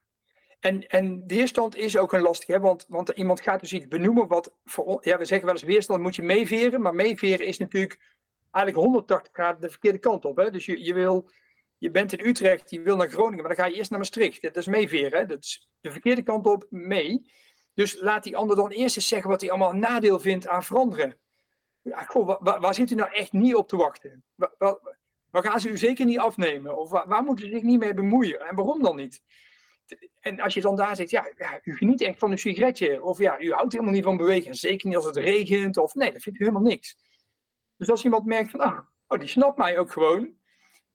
en, 0.60 0.88
en 0.88 1.24
weerstand 1.28 1.76
is 1.76 1.98
ook 1.98 2.14
een 2.14 2.22
lastig, 2.22 2.48
hè? 2.48 2.60
Want, 2.60 2.86
want 2.88 3.10
iemand 3.10 3.42
gaat 3.42 3.60
dus 3.60 3.74
iets 3.74 3.88
benoemen 3.88 4.28
wat 4.28 4.54
voor 4.64 5.00
ja, 5.02 5.18
we 5.18 5.26
zeggen 5.26 5.46
wel 5.46 5.56
eens 5.56 5.64
weerstand 5.64 6.02
moet 6.02 6.16
je 6.16 6.22
meeveren, 6.22 6.82
maar 6.82 6.96
meeveren 6.96 7.46
is 7.46 7.58
natuurlijk 7.58 8.16
eigenlijk 8.52 8.86
180 8.86 9.34
graden 9.34 9.62
de 9.62 9.70
verkeerde 9.70 9.98
kant 9.98 10.26
op. 10.26 10.38
Hè? 10.38 10.52
Dus 10.52 10.66
je, 10.66 10.84
je, 10.84 10.94
wil, 10.94 11.30
je 11.78 11.92
bent 11.92 12.14
in 12.14 12.26
Utrecht, 12.26 12.70
je 12.70 12.82
wil 12.82 12.96
naar 12.96 13.10
Groningen, 13.10 13.44
maar 13.44 13.56
dan 13.56 13.66
ga 13.66 13.72
je 13.72 13.78
eerst 13.78 13.90
naar 13.90 14.00
Maastricht. 14.00 14.42
Dat 14.42 14.56
is 14.58 14.66
meeveren, 14.66 15.20
hè? 15.20 15.26
dat 15.26 15.44
is 15.44 15.70
de 15.82 15.92
verkeerde 15.92 16.24
kant 16.24 16.46
op 16.46 16.66
mee. 16.70 17.32
Dus 17.74 18.02
laat 18.02 18.24
die 18.24 18.38
ander 18.38 18.56
dan 18.56 18.70
eerst 18.70 18.96
eens 18.96 19.08
zeggen 19.08 19.30
wat 19.30 19.42
hij 19.42 19.50
allemaal 19.50 19.74
nadeel 19.74 20.20
vindt 20.20 20.48
aan 20.48 20.64
veranderen 20.64 21.18
waar, 22.40 22.74
zit 22.74 22.92
u 22.92 22.96
nou 22.96 23.12
echt 23.12 23.32
niet 23.32 23.56
op 23.56 23.68
te 23.68 23.76
wachten? 23.76 24.24
Waar, 25.30 25.44
gaan 25.44 25.60
ze 25.60 25.70
u 25.70 25.78
zeker 25.78 26.06
niet 26.06 26.20
afnemen? 26.20 26.78
Of 26.78 26.90
waar, 26.90 27.24
moeten 27.24 27.46
ze 27.46 27.52
zich 27.52 27.62
niet 27.62 27.80
mee 27.80 27.94
bemoeien? 27.94 28.40
En 28.40 28.56
waarom 28.56 28.84
dan 28.84 28.96
niet? 28.96 29.22
En 30.20 30.40
als 30.40 30.54
je 30.54 30.62
dan 30.62 30.76
daar 30.76 30.96
zegt, 30.96 31.10
ja, 31.10 31.32
ja, 31.38 31.60
u 31.64 31.76
geniet 31.76 32.02
echt 32.02 32.20
van 32.20 32.32
een 32.32 32.38
sigaretje. 32.38 33.04
Of 33.04 33.18
ja, 33.18 33.40
u 33.40 33.52
houdt 33.52 33.72
helemaal 33.72 33.94
niet 33.94 34.04
van 34.04 34.18
bewegen. 34.18 34.56
Zeker 34.56 34.88
niet 34.88 34.96
als 34.96 35.06
het 35.06 35.16
regent. 35.16 35.78
Of 35.78 35.94
nee, 35.94 36.12
dat 36.12 36.22
vindt 36.22 36.40
u 36.40 36.44
helemaal 36.44 36.70
niks. 36.70 36.98
Dus 37.78 37.90
als 37.90 38.04
iemand 38.04 38.26
merkt 38.26 38.50
van, 38.50 38.60
ah, 38.60 38.80
oh, 39.08 39.20
die 39.20 39.28
snapt 39.28 39.58
mij 39.58 39.80
ook 39.80 39.92
gewoon. 39.92 40.34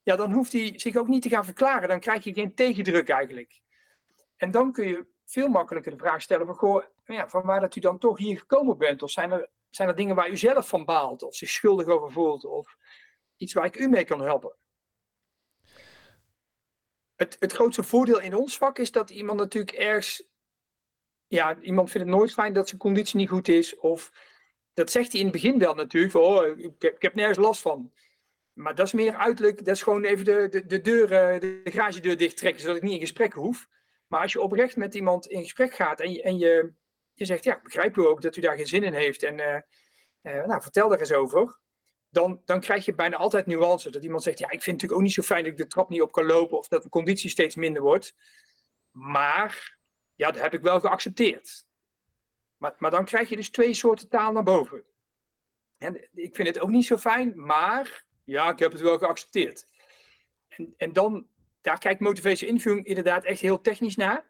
Ja, 0.02 0.16
dan 0.16 0.32
hoeft 0.32 0.52
hij 0.52 0.72
zich 0.76 0.96
ook 0.96 1.08
niet 1.08 1.22
te 1.22 1.28
gaan 1.28 1.44
verklaren. 1.44 1.88
Dan 1.88 2.00
krijg 2.00 2.24
je 2.24 2.32
geen 2.32 2.54
tegendruk 2.54 3.08
eigenlijk. 3.08 3.60
En 4.36 4.50
dan 4.50 4.72
kun 4.72 4.88
je 4.88 5.06
veel 5.24 5.48
makkelijker 5.48 5.92
de 5.92 5.98
vraag 5.98 6.22
stellen 6.22 6.46
van, 6.46 6.54
goh, 6.54 6.84
ja, 7.04 7.28
waar 7.30 7.60
dat 7.60 7.76
u 7.76 7.80
dan 7.80 7.98
toch 7.98 8.18
hier 8.18 8.38
gekomen 8.38 8.78
bent. 8.78 9.02
Of 9.02 9.10
zijn 9.10 9.30
er 9.30 9.48
zijn 9.70 9.88
er 9.88 9.96
dingen 9.96 10.14
waar 10.14 10.30
u 10.30 10.36
zelf 10.36 10.68
van 10.68 10.84
baalt 10.84 11.22
of 11.22 11.34
zich 11.34 11.48
schuldig 11.48 11.86
over 11.86 12.12
voelt 12.12 12.44
of 12.44 12.76
iets 13.36 13.52
waar 13.52 13.64
ik 13.64 13.78
u 13.78 13.88
mee 13.88 14.04
kan 14.04 14.20
helpen? 14.20 14.56
Het, 17.16 17.36
het 17.38 17.52
grootste 17.52 17.82
voordeel 17.82 18.20
in 18.20 18.34
ons 18.34 18.56
vak 18.56 18.78
is 18.78 18.92
dat 18.92 19.10
iemand 19.10 19.38
natuurlijk 19.38 19.76
ergens, 19.76 20.28
ja, 21.26 21.58
iemand 21.60 21.90
vindt 21.90 22.08
het 22.08 22.16
nooit 22.16 22.32
fijn 22.32 22.52
dat 22.52 22.68
zijn 22.68 22.80
conditie 22.80 23.16
niet 23.16 23.28
goed 23.28 23.48
is 23.48 23.76
of 23.76 24.10
dat 24.74 24.90
zegt 24.90 25.10
hij 25.10 25.20
in 25.20 25.26
het 25.26 25.34
begin 25.34 25.58
wel 25.58 25.74
natuurlijk, 25.74 26.12
van, 26.12 26.22
oh, 26.22 26.58
ik, 26.58 26.74
heb, 26.78 26.94
ik 26.94 27.02
heb 27.02 27.14
nergens 27.14 27.38
last 27.38 27.60
van. 27.60 27.92
Maar 28.52 28.74
dat 28.74 28.86
is 28.86 28.92
meer 28.92 29.14
uiterlijk, 29.14 29.58
dat 29.58 29.74
is 29.74 29.82
gewoon 29.82 30.04
even 30.04 30.24
de, 30.24 30.48
de, 30.50 30.66
de 30.66 30.80
deur, 30.80 31.12
eh, 31.12 31.40
de 31.40 31.60
garagedeur 31.64 32.16
dicht 32.16 32.36
trekken, 32.36 32.60
zodat 32.60 32.76
ik 32.76 32.82
niet 32.82 32.92
in 32.92 33.00
gesprek 33.00 33.32
hoef. 33.32 33.68
Maar 34.06 34.20
als 34.20 34.32
je 34.32 34.40
oprecht 34.40 34.76
met 34.76 34.94
iemand 34.94 35.26
in 35.26 35.42
gesprek 35.42 35.74
gaat 35.74 36.00
en 36.00 36.12
je, 36.12 36.22
en 36.22 36.38
je 36.38 36.72
je 37.20 37.26
zegt, 37.26 37.44
ja, 37.44 37.60
begrijp 37.62 37.96
u 37.96 38.06
ook 38.06 38.22
dat 38.22 38.36
u 38.36 38.40
daar 38.40 38.56
geen 38.56 38.66
zin 38.66 38.82
in 38.82 38.92
heeft 38.92 39.22
en 39.22 39.38
uh, 39.38 39.54
uh, 40.22 40.46
nou, 40.46 40.62
vertel 40.62 40.88
daar 40.88 40.98
eens 40.98 41.12
over. 41.12 41.58
Dan, 42.08 42.42
dan 42.44 42.60
krijg 42.60 42.84
je 42.84 42.94
bijna 42.94 43.16
altijd 43.16 43.46
nuance. 43.46 43.90
Dat 43.90 44.02
iemand 44.02 44.22
zegt, 44.22 44.38
ja, 44.38 44.50
ik 44.50 44.62
vind 44.62 44.64
het 44.64 44.72
natuurlijk 44.72 45.00
ook 45.00 45.06
niet 45.06 45.12
zo 45.12 45.22
fijn 45.22 45.42
dat 45.42 45.52
ik 45.52 45.58
de 45.58 45.66
trap 45.66 45.88
niet 45.88 46.02
op 46.02 46.12
kan 46.12 46.26
lopen 46.26 46.58
of 46.58 46.68
dat 46.68 46.82
de 46.82 46.88
conditie 46.88 47.30
steeds 47.30 47.54
minder 47.54 47.82
wordt. 47.82 48.14
Maar, 48.90 49.78
ja, 50.14 50.30
dat 50.30 50.42
heb 50.42 50.54
ik 50.54 50.60
wel 50.60 50.80
geaccepteerd. 50.80 51.64
Maar, 52.56 52.74
maar 52.78 52.90
dan 52.90 53.04
krijg 53.04 53.28
je 53.28 53.36
dus 53.36 53.50
twee 53.50 53.74
soorten 53.74 54.08
taal 54.08 54.32
naar 54.32 54.42
boven. 54.42 54.84
En 55.78 56.08
ik 56.12 56.34
vind 56.34 56.48
het 56.48 56.60
ook 56.60 56.70
niet 56.70 56.86
zo 56.86 56.96
fijn, 56.96 57.32
maar 57.44 58.04
ja, 58.24 58.50
ik 58.50 58.58
heb 58.58 58.72
het 58.72 58.80
wel 58.80 58.98
geaccepteerd. 58.98 59.66
En, 60.48 60.74
en 60.76 60.92
dan, 60.92 61.28
daar 61.60 61.78
kijkt 61.78 62.00
motivation 62.00 62.50
interviewing 62.50 62.86
inderdaad 62.86 63.24
echt 63.24 63.40
heel 63.40 63.60
technisch 63.60 63.96
naar. 63.96 64.24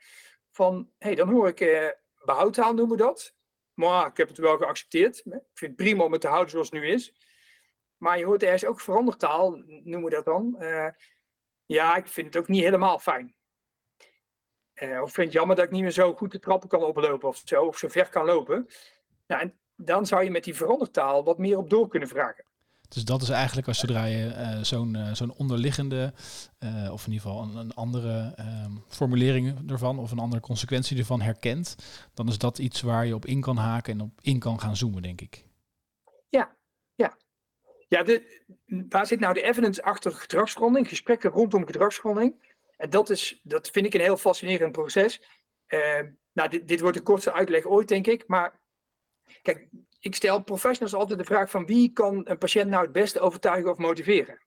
Van, 0.51 0.91
hé, 0.99 1.07
hey, 1.07 1.15
dan 1.15 1.29
hoor 1.29 1.49
ik, 1.49 1.61
uh, 1.61 1.89
behoudtaal 2.25 2.75
noemen 2.75 2.97
we 2.97 3.03
dat. 3.03 3.35
Maar 3.75 4.07
ik 4.07 4.17
heb 4.17 4.29
het 4.29 4.39
wel 4.39 4.57
geaccepteerd. 4.57 5.17
Ik 5.17 5.33
vind 5.55 5.71
het 5.71 5.77
prima 5.77 6.05
om 6.05 6.13
het 6.13 6.21
te 6.21 6.29
houden 6.29 6.51
zoals 6.51 6.71
het 6.71 6.81
nu 6.81 6.87
is. 6.87 7.15
Maar 7.97 8.19
je 8.19 8.25
hoort 8.25 8.43
ergens 8.43 8.65
ook 8.65 8.81
verandertaal, 8.81 9.51
noemen 9.67 10.05
we 10.05 10.11
dat 10.11 10.25
dan. 10.25 10.57
Uh, 10.59 10.89
ja, 11.67 11.97
ik 11.97 12.07
vind 12.07 12.27
het 12.27 12.37
ook 12.37 12.49
niet 12.49 12.63
helemaal 12.63 12.99
fijn. 12.99 13.35
Uh, 14.75 15.03
of 15.03 15.13
vind 15.13 15.27
het 15.27 15.37
jammer 15.37 15.57
dat 15.57 15.65
ik 15.65 15.71
niet 15.71 15.83
meer 15.83 15.91
zo 15.91 16.15
goed 16.15 16.33
de 16.33 16.39
trappen 16.39 16.69
kan 16.69 16.83
oplopen 16.83 17.29
of 17.29 17.43
zo, 17.45 17.65
of 17.65 17.79
zo 17.79 17.89
ver 17.89 18.09
kan 18.09 18.25
lopen. 18.25 18.69
Nou, 19.27 19.53
dan 19.77 20.07
zou 20.07 20.25
je 20.25 20.31
met 20.31 20.45
die 20.45 20.55
verandertaal 20.55 21.25
wat 21.25 21.39
meer 21.39 21.59
op 21.59 21.71
door 21.71 21.89
kunnen 21.89 22.09
vragen. 22.09 22.45
Dus 22.95 23.05
dat 23.05 23.23
is 23.23 23.29
eigenlijk 23.29 23.69
als 23.69 23.79
zodra 23.79 24.05
je 24.05 24.27
uh, 24.27 24.63
zo'n 24.63 24.97
uh, 24.97 25.15
zo'n 25.15 25.33
onderliggende, 25.33 26.13
uh, 26.59 26.93
of 26.93 27.07
in 27.07 27.13
ieder 27.13 27.29
geval 27.29 27.43
een, 27.57 27.75
andere 27.75 28.33
ehm, 28.37 28.71
formulering 28.89 29.71
ervan, 29.71 29.99
of 29.99 30.11
een 30.11 30.19
andere 30.19 30.43
consequentie 30.43 30.99
ervan 30.99 31.21
herkent, 31.21 31.77
dan 32.15 32.29
is 32.29 32.39
dat 32.39 32.59
iets 32.59 32.81
waar 32.81 33.07
je 33.07 33.15
op 33.15 33.27
in 33.27 33.41
kan 33.41 33.57
haken 33.57 33.93
en 33.93 34.01
op 34.01 34.11
in 34.21 34.39
kan 34.39 34.61
gaan 34.61 34.77
zoomen, 34.77 35.03
denk 35.03 35.21
ik. 35.21 35.45
Ja, 36.29 36.57
ja. 36.95 37.17
Ja, 37.89 38.05
waar 38.89 39.07
zit 39.07 39.21
nou 39.21 39.35
de 39.35 39.43
evidence 39.43 39.83
achter 39.83 40.13
gedragsverandering, 40.13 40.89
gesprekken 40.89 41.31
rondom 41.31 41.67
gedragsverandering? 41.67 42.59
En 42.77 42.91
dat, 42.91 43.11
is, 43.11 43.41
dat 43.43 43.71
vind 43.71 43.87
ik 43.87 43.95
een 43.95 44.01
heel 44.01 44.17
fascinerend 44.17 44.73
proces. 44.73 45.21
Nou, 46.33 46.49
dit, 46.49 46.69
dit 46.69 46.81
wordt 46.81 46.97
de 46.97 47.03
kortste 47.03 47.33
uitleg 47.33 47.65
ooit, 47.65 47.89
denk 47.89 48.07
ik. 48.07 48.25
Maar 48.27 48.61
kijk, 49.43 49.69
ik 50.01 50.15
stel 50.15 50.43
professionals 50.43 50.95
altijd 50.95 51.19
de 51.19 51.25
vraag 51.25 51.51
van 51.51 51.67
wie 51.67 51.93
kan 51.93 52.21
een 52.25 52.39
patiënt 52.39 52.71
nou 52.71 52.83
het 52.83 52.93
beste 52.93 53.21
overtuigen 53.21 53.71
of 53.71 53.79
motiveren? 53.79 54.39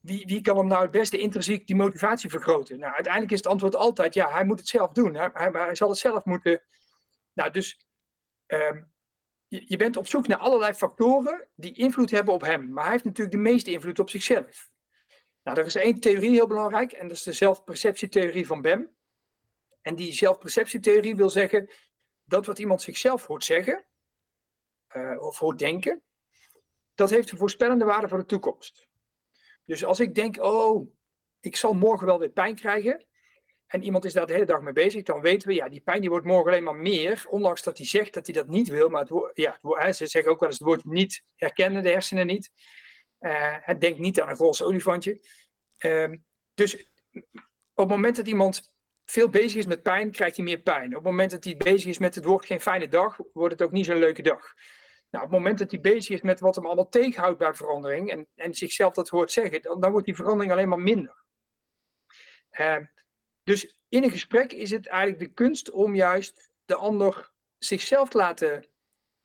Wie, 0.00 0.26
wie 0.26 0.40
kan 0.40 0.56
hem 0.56 0.66
nou 0.66 0.82
het 0.82 0.90
beste 0.90 1.18
intrinsiek 1.18 1.66
die 1.66 1.76
motivatie 1.76 2.30
vergroten? 2.30 2.78
Nou, 2.78 2.94
uiteindelijk 2.94 3.32
is 3.32 3.38
het 3.38 3.46
antwoord 3.46 3.76
altijd 3.76 4.14
ja, 4.14 4.30
hij 4.30 4.44
moet 4.44 4.58
het 4.58 4.68
zelf 4.68 4.92
doen. 4.92 5.14
Hij, 5.14 5.30
hij, 5.32 5.50
hij 5.52 5.74
zal 5.74 5.88
het 5.88 5.98
zelf 5.98 6.24
moeten. 6.24 6.62
Nou, 7.32 7.50
dus 7.50 7.86
um, 8.46 8.92
je, 9.48 9.76
bent 9.76 9.96
op 9.96 10.06
zoek 10.06 10.26
naar 10.26 10.38
allerlei 10.38 10.74
factoren 10.74 11.48
die 11.54 11.72
invloed 11.72 12.10
hebben 12.10 12.34
op 12.34 12.40
hem. 12.40 12.72
Maar 12.72 12.82
hij 12.82 12.92
heeft 12.92 13.04
natuurlijk 13.04 13.36
de 13.36 13.42
meeste 13.42 13.70
invloed 13.70 13.98
op 13.98 14.10
zichzelf. 14.10 14.70
Nou, 15.42 15.58
er 15.58 15.66
is 15.66 15.74
één 15.74 16.00
theorie 16.00 16.30
heel 16.30 16.46
belangrijk 16.46 16.92
en 16.92 17.08
dat 17.08 17.16
is 17.16 17.22
de 17.22 17.32
zelfperceptietheorie 17.32 18.46
van 18.46 18.62
BEM. 18.62 18.96
En 19.82 19.94
die 19.94 20.12
zelfperceptietheorie 20.12 21.16
wil 21.16 21.30
zeggen 21.30 21.70
dat 22.24 22.46
wat 22.46 22.58
iemand 22.58 22.82
zichzelf 22.82 23.26
hoort 23.26 23.44
zeggen, 23.44 23.84
of 25.18 25.38
hoort 25.38 25.58
denken, 25.58 26.02
dat 26.94 27.10
heeft 27.10 27.30
een 27.30 27.38
voorspellende 27.38 27.84
waarde 27.84 28.08
voor 28.08 28.18
de 28.18 28.24
toekomst. 28.24 28.88
Dus 29.64 29.84
als 29.84 30.00
ik 30.00 30.14
denk, 30.14 30.42
oh, 30.42 30.92
ik 31.40 31.56
zal 31.56 31.72
morgen 31.72 32.06
wel 32.06 32.18
weer 32.18 32.30
pijn 32.30 32.54
krijgen, 32.54 33.06
en 33.66 33.82
iemand 33.82 34.04
is 34.04 34.12
daar 34.12 34.26
de 34.26 34.32
hele 34.32 34.44
dag 34.44 34.60
mee 34.60 34.72
bezig, 34.72 35.02
dan 35.02 35.20
weten 35.20 35.48
we, 35.48 35.54
ja, 35.54 35.68
die 35.68 35.80
pijn 35.80 36.00
die 36.00 36.10
wordt 36.10 36.26
morgen 36.26 36.50
alleen 36.50 36.62
maar 36.62 36.76
meer, 36.76 37.24
ondanks 37.28 37.62
dat 37.62 37.78
hij 37.78 37.86
zegt 37.86 38.14
dat 38.14 38.26
hij 38.26 38.34
dat 38.34 38.48
niet 38.48 38.68
wil, 38.68 38.88
maar 38.88 39.06
het 39.08 39.30
ja, 39.34 39.92
ze 39.92 40.06
zeggen 40.06 40.32
ook 40.32 40.40
wel 40.40 40.48
eens 40.48 40.58
het 40.58 40.68
woord 40.68 40.84
niet 40.84 41.22
herkennen, 41.34 41.82
de 41.82 41.88
hersenen 41.88 42.26
niet. 42.26 42.50
Uh, 43.20 43.56
het 43.60 43.80
denkt 43.80 43.98
niet 43.98 44.20
aan 44.20 44.28
een 44.28 44.36
roze 44.36 44.64
olifantje. 44.64 45.20
Uh, 45.78 46.12
dus 46.54 46.74
op 47.74 47.88
het 47.88 47.88
moment 47.88 48.16
dat 48.16 48.26
iemand 48.26 48.72
veel 49.06 49.28
bezig 49.28 49.54
is 49.54 49.66
met 49.66 49.82
pijn, 49.82 50.10
krijgt 50.10 50.36
hij 50.36 50.44
meer 50.44 50.58
pijn. 50.58 50.86
Op 50.86 50.94
het 50.94 51.02
moment 51.02 51.30
dat 51.30 51.44
hij 51.44 51.56
bezig 51.56 51.86
is 51.86 51.98
met 51.98 52.14
het 52.14 52.24
wordt 52.24 52.46
geen 52.46 52.60
fijne 52.60 52.88
dag, 52.88 53.18
wordt 53.32 53.52
het 53.52 53.62
ook 53.62 53.72
niet 53.72 53.86
zo'n 53.86 53.98
leuke 53.98 54.22
dag. 54.22 54.54
Nou, 55.10 55.24
op 55.24 55.30
het 55.30 55.40
moment 55.40 55.58
dat 55.58 55.70
hij 55.70 55.80
bezig 55.80 56.08
is 56.08 56.20
met 56.20 56.40
wat 56.40 56.54
hem 56.54 56.66
allemaal 56.66 56.88
tegenhoudt 56.88 57.38
bij 57.38 57.54
verandering 57.54 58.10
en, 58.10 58.26
en 58.34 58.54
zichzelf 58.54 58.94
dat 58.94 59.08
hoort 59.08 59.32
zeggen, 59.32 59.62
dan, 59.62 59.80
dan 59.80 59.90
wordt 59.90 60.06
die 60.06 60.16
verandering 60.16 60.52
alleen 60.52 60.68
maar 60.68 60.80
minder. 60.80 61.24
Uh, 62.50 62.76
dus 63.42 63.76
in 63.88 64.02
een 64.02 64.10
gesprek 64.10 64.52
is 64.52 64.70
het 64.70 64.86
eigenlijk 64.86 65.20
de 65.20 65.34
kunst 65.34 65.70
om 65.70 65.94
juist 65.94 66.50
de 66.64 66.74
ander 66.74 67.32
zichzelf 67.58 68.08
te 68.08 68.16
laten 68.16 68.66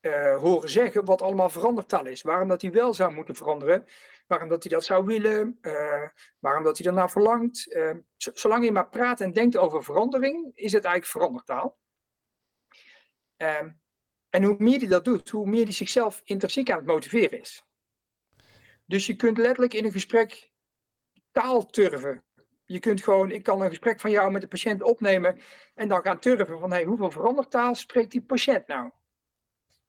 uh, 0.01 0.37
horen 0.37 0.69
zeggen 0.69 1.05
wat 1.05 1.21
allemaal 1.21 1.49
verandertaal 1.49 2.05
is. 2.05 2.21
Waarom 2.21 2.47
dat 2.47 2.61
hij 2.61 2.71
wel 2.71 2.93
zou 2.93 3.13
moeten 3.13 3.35
veranderen, 3.35 3.87
waarom 4.31 4.49
dat 4.49 4.63
hij 4.63 4.71
dat 4.71 4.85
zou 4.85 5.05
willen, 5.05 5.57
uh, 5.61 6.07
waarom 6.39 6.63
dat 6.63 6.77
hij 6.77 6.85
daarna 6.85 7.09
verlangt. 7.09 7.73
Uh, 7.73 7.95
zolang 8.17 8.63
je 8.65 8.71
maar 8.71 8.89
praat 8.89 9.21
en 9.21 9.33
denkt 9.33 9.57
over 9.57 9.83
verandering, 9.83 10.51
is 10.55 10.71
het 10.71 10.83
eigenlijk 10.83 11.05
verandertaal. 11.05 11.79
En 14.29 14.43
hoe 14.43 14.55
meer 14.57 14.79
hij 14.79 14.87
dat 14.87 15.05
doet, 15.05 15.29
hoe 15.29 15.47
meer 15.47 15.63
hij 15.63 15.73
zichzelf 15.73 16.21
intrinsiek 16.23 16.71
aan 16.71 16.77
het 16.77 16.85
motiveren 16.85 17.39
is. 17.39 17.65
Dus 18.85 19.05
je 19.05 19.15
kunt 19.15 19.37
letterlijk 19.37 19.73
in 19.73 19.85
een 19.85 19.91
gesprek 19.91 20.51
taal 21.31 21.65
turven. 21.65 22.23
Je 22.65 22.79
kunt 22.79 23.03
gewoon, 23.03 23.31
ik 23.31 23.43
kan 23.43 23.61
een 23.61 23.69
gesprek 23.69 23.99
van 23.99 24.11
jou 24.11 24.31
met 24.31 24.41
de 24.41 24.47
patiënt 24.47 24.83
opnemen 24.83 25.39
en 25.73 25.87
dan 25.87 26.01
gaan 26.01 26.19
turven 26.19 26.59
van 26.59 26.71
hey, 26.71 26.83
hoeveel 26.83 27.11
verandertaal 27.11 27.75
spreekt 27.75 28.11
die 28.11 28.21
patiënt 28.21 28.67
nou? 28.67 28.91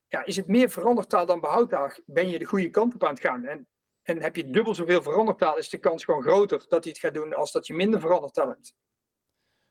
Ja, 0.09 0.25
is 0.25 0.37
het 0.37 0.47
meer 0.47 0.71
verandertaal 0.71 1.27
dan 1.27 1.41
behoudtaal, 1.41 1.91
ben 2.07 2.29
je 2.29 2.39
de 2.39 2.45
goede 2.45 2.71
kant 2.71 2.95
op 2.95 3.05
aan 3.05 3.15
het 3.15 3.21
gaan. 3.21 3.45
En, 3.45 3.69
en 4.03 4.23
heb 4.23 4.37
je 4.37 4.51
dubbel 4.51 4.75
zoveel 4.75 5.03
verandertaal, 5.03 5.59
is 5.59 5.69
de 5.69 5.79
kans 5.79 6.05
gewoon 6.05 6.23
groter 6.23 6.65
dat 6.69 6.85
hij 6.85 6.93
het 6.93 6.99
gaat 6.99 7.15
doen 7.15 7.35
als 7.35 7.53
dat 7.53 7.67
je 7.67 7.75
minder 7.75 8.01
verandertaal 8.01 8.49
hebt. 8.49 8.75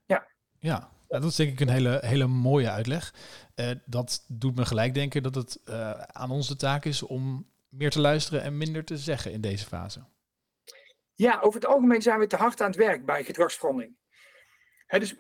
Ja. 0.06 0.28
Ja, 0.60 0.92
dat 1.08 1.24
is 1.24 1.36
denk 1.36 1.52
ik 1.52 1.60
een 1.60 1.70
hele, 1.70 1.98
hele 2.06 2.28
mooie 2.28 2.70
uitleg. 2.70 3.14
Uh, 3.56 3.72
dat 3.86 4.26
doet 4.28 4.56
me 4.56 4.66
gelijk 4.66 4.94
denken 4.94 5.24
dat 5.24 5.36
het 5.36 5.62
uh, 5.66 5.92
aan 5.92 6.32
ons 6.32 6.48
de 6.48 6.56
taak 6.56 6.86
is 6.86 7.04
om 7.04 7.50
meer 7.70 7.90
te 7.90 8.02
luisteren 8.02 8.42
en 8.42 8.58
minder 8.58 8.86
te 8.86 8.98
zeggen 8.98 9.32
in 9.32 9.42
deze 9.42 9.66
fase. 9.66 10.06
Ja, 11.16 11.40
over 11.40 11.60
het 11.60 11.70
algemeen 11.70 12.02
zijn 12.02 12.20
we 12.20 12.28
te 12.28 12.36
hard 12.36 12.62
aan 12.62 12.68
het 12.68 12.76
werk 12.76 13.06
bij 13.06 13.24
gedragsverandering. 13.24 13.96
dus 14.88 15.16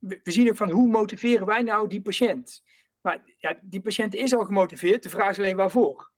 we 0.00 0.20
zien 0.22 0.48
ook 0.48 0.56
van 0.56 0.70
hoe 0.70 0.88
motiveren 0.88 1.46
wij 1.46 1.62
nou 1.62 1.88
die 1.88 2.02
patiënt? 2.02 2.62
Maar 3.00 3.22
ja, 3.38 3.58
die 3.62 3.80
patiënt 3.80 4.14
is 4.14 4.34
al 4.34 4.44
gemotiveerd, 4.44 5.02
de 5.02 5.10
vraag 5.10 5.30
is 5.30 5.38
alleen 5.38 5.56
waarvoor. 5.56 6.10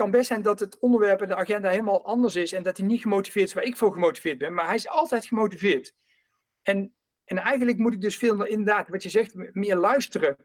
Kan 0.00 0.10
best 0.10 0.26
zijn 0.26 0.42
dat 0.42 0.60
het 0.60 0.78
onderwerp 0.78 1.20
en 1.20 1.28
de 1.28 1.36
agenda 1.36 1.68
helemaal 1.68 2.04
anders 2.04 2.36
is 2.36 2.52
en 2.52 2.62
dat 2.62 2.76
hij 2.76 2.86
niet 2.86 3.00
gemotiveerd 3.00 3.46
is 3.46 3.54
waar 3.54 3.64
ik 3.64 3.76
voor 3.76 3.92
gemotiveerd 3.92 4.38
ben, 4.38 4.54
maar 4.54 4.66
hij 4.66 4.74
is 4.74 4.88
altijd 4.88 5.26
gemotiveerd. 5.26 5.94
En, 6.62 6.94
en 7.24 7.38
eigenlijk 7.38 7.78
moet 7.78 7.92
ik 7.92 8.00
dus 8.00 8.16
veel 8.16 8.44
inderdaad, 8.44 8.88
wat 8.88 9.02
je 9.02 9.08
zegt, 9.08 9.34
meer 9.34 9.76
luisteren 9.76 10.36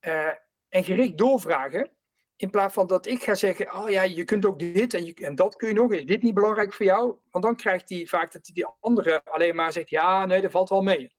uh, 0.00 0.26
en 0.68 0.84
gericht 0.84 1.18
doorvragen. 1.18 1.90
In 2.36 2.50
plaats 2.50 2.74
van 2.74 2.86
dat 2.86 3.06
ik 3.06 3.22
ga 3.22 3.34
zeggen, 3.34 3.74
oh 3.74 3.90
ja, 3.90 4.02
je 4.02 4.24
kunt 4.24 4.46
ook 4.46 4.58
dit 4.58 4.94
en, 4.94 5.14
en 5.14 5.34
dat 5.34 5.56
kun 5.56 5.68
je 5.68 5.74
nog. 5.74 5.92
Is 5.92 6.06
dit 6.06 6.22
niet 6.22 6.34
belangrijk 6.34 6.72
voor 6.72 6.86
jou? 6.86 7.16
Want 7.30 7.44
dan 7.44 7.56
krijgt 7.56 7.88
hij 7.88 8.06
vaak 8.06 8.32
dat 8.32 8.44
die 8.44 8.66
andere 8.80 9.24
alleen 9.24 9.54
maar 9.54 9.72
zegt, 9.72 9.90
ja, 9.90 10.26
nee, 10.26 10.40
dat 10.40 10.50
valt 10.50 10.68
wel 10.68 10.82
mee. 10.82 11.14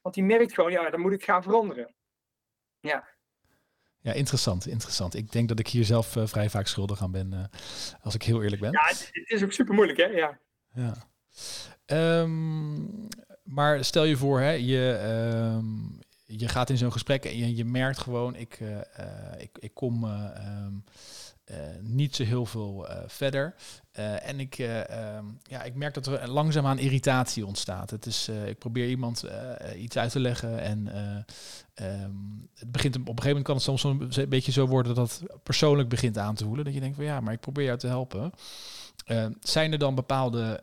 Want 0.00 0.14
die 0.14 0.24
merkt 0.24 0.54
gewoon, 0.54 0.72
ja, 0.72 0.90
dan 0.90 1.00
moet 1.00 1.12
ik 1.12 1.24
gaan 1.24 1.42
veranderen. 1.42 1.94
Ja. 2.80 3.15
Ja, 4.06 4.12
interessant, 4.12 4.66
interessant. 4.66 5.14
Ik 5.14 5.32
denk 5.32 5.48
dat 5.48 5.58
ik 5.58 5.68
hier 5.68 5.84
zelf 5.84 6.16
uh, 6.16 6.26
vrij 6.26 6.50
vaak 6.50 6.66
schuldig 6.66 7.02
aan 7.02 7.10
ben, 7.10 7.32
uh, 7.32 7.44
als 8.00 8.14
ik 8.14 8.22
heel 8.22 8.42
eerlijk 8.42 8.60
ben. 8.60 8.72
Ja, 8.72 8.86
het, 8.86 9.08
het 9.12 9.30
is 9.30 9.42
ook 9.42 9.52
super 9.52 9.74
moeilijk, 9.74 9.98
hè? 9.98 10.04
Ja. 10.04 10.38
ja. 10.74 10.94
Um, 12.20 13.08
maar 13.42 13.84
stel 13.84 14.04
je 14.04 14.16
voor, 14.16 14.40
hè, 14.40 14.50
je, 14.50 15.00
um, 15.56 15.98
je 16.26 16.48
gaat 16.48 16.70
in 16.70 16.76
zo'n 16.76 16.92
gesprek 16.92 17.24
en 17.24 17.36
je, 17.36 17.56
je 17.56 17.64
merkt 17.64 17.98
gewoon, 17.98 18.36
ik, 18.36 18.60
uh, 18.60 18.80
ik, 19.38 19.58
ik 19.58 19.74
kom 19.74 20.04
um, 20.04 20.84
niet 21.80 22.16
zo 22.16 22.24
heel 22.24 22.46
veel 22.46 22.88
verder. 23.06 23.54
en 24.22 24.40
ik, 24.40 24.58
um, 24.58 25.38
ja, 25.42 25.62
ik 25.62 25.74
merk 25.74 25.94
dat 25.94 26.06
er 26.06 26.28
langzaamaan 26.28 26.78
irritatie 26.78 27.46
ontstaat. 27.46 27.90
Het 27.90 28.06
is, 28.06 28.28
ik 28.46 28.58
probeer 28.58 28.88
iemand 28.88 29.24
iets 29.76 29.96
uit 29.96 30.10
te 30.10 30.20
leggen 30.20 30.60
en 30.60 30.86
um, 31.82 32.48
het 32.54 32.72
begint, 32.72 32.94
op 32.94 33.00
een 33.00 33.06
gegeven 33.06 33.28
moment 33.28 33.44
kan 33.44 33.54
het 33.54 33.64
soms 33.64 33.82
een 34.16 34.28
beetje 34.28 34.52
zo 34.52 34.66
worden 34.66 34.94
dat 34.94 35.10
het 35.10 35.42
persoonlijk 35.42 35.88
begint 35.88 36.18
aan 36.18 36.34
te 36.34 36.44
voelen. 36.44 36.64
Dat 36.64 36.74
je 36.74 36.80
denkt 36.80 36.96
van 36.96 37.04
ja, 37.04 37.20
maar 37.20 37.32
ik 37.32 37.40
probeer 37.40 37.64
jou 37.64 37.78
te 37.78 37.86
helpen. 37.86 38.32
zijn 39.40 39.72
er 39.72 39.78
dan 39.78 39.94
bepaalde 39.94 40.60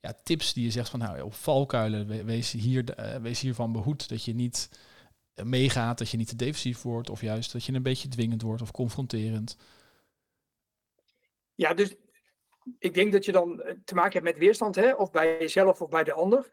ja, 0.00 0.14
tips 0.22 0.52
die 0.52 0.64
je 0.64 0.70
zegt 0.70 0.88
van 0.88 0.98
nou, 0.98 1.20
op 1.20 1.34
valkuilen, 1.34 2.24
wees, 2.24 2.52
hier, 2.52 2.84
wees 3.22 3.40
hiervan 3.40 3.72
behoed 3.72 4.08
dat 4.08 4.24
je 4.24 4.34
niet 4.34 4.68
eh, 5.34 5.44
meegaat, 5.44 5.98
dat 5.98 6.10
je 6.10 6.16
niet 6.16 6.28
te 6.28 6.36
defensief 6.36 6.82
wordt 6.82 7.10
of 7.10 7.20
juist 7.20 7.52
dat 7.52 7.64
je 7.64 7.72
een 7.72 7.82
beetje 7.82 8.08
dwingend 8.08 8.42
wordt 8.42 8.62
of 8.62 8.70
confronterend? 8.70 9.56
Ja, 11.54 11.74
dus 11.74 11.96
ik 12.78 12.94
denk 12.94 13.12
dat 13.12 13.24
je 13.24 13.32
dan 13.32 13.62
eh, 13.62 13.74
te 13.84 13.94
maken 13.94 14.12
hebt 14.12 14.24
met 14.24 14.38
weerstand, 14.38 14.74
hè? 14.74 14.92
of 14.92 15.10
bij 15.10 15.38
jezelf 15.38 15.82
of 15.82 15.88
bij 15.88 16.04
de 16.04 16.12
ander. 16.12 16.50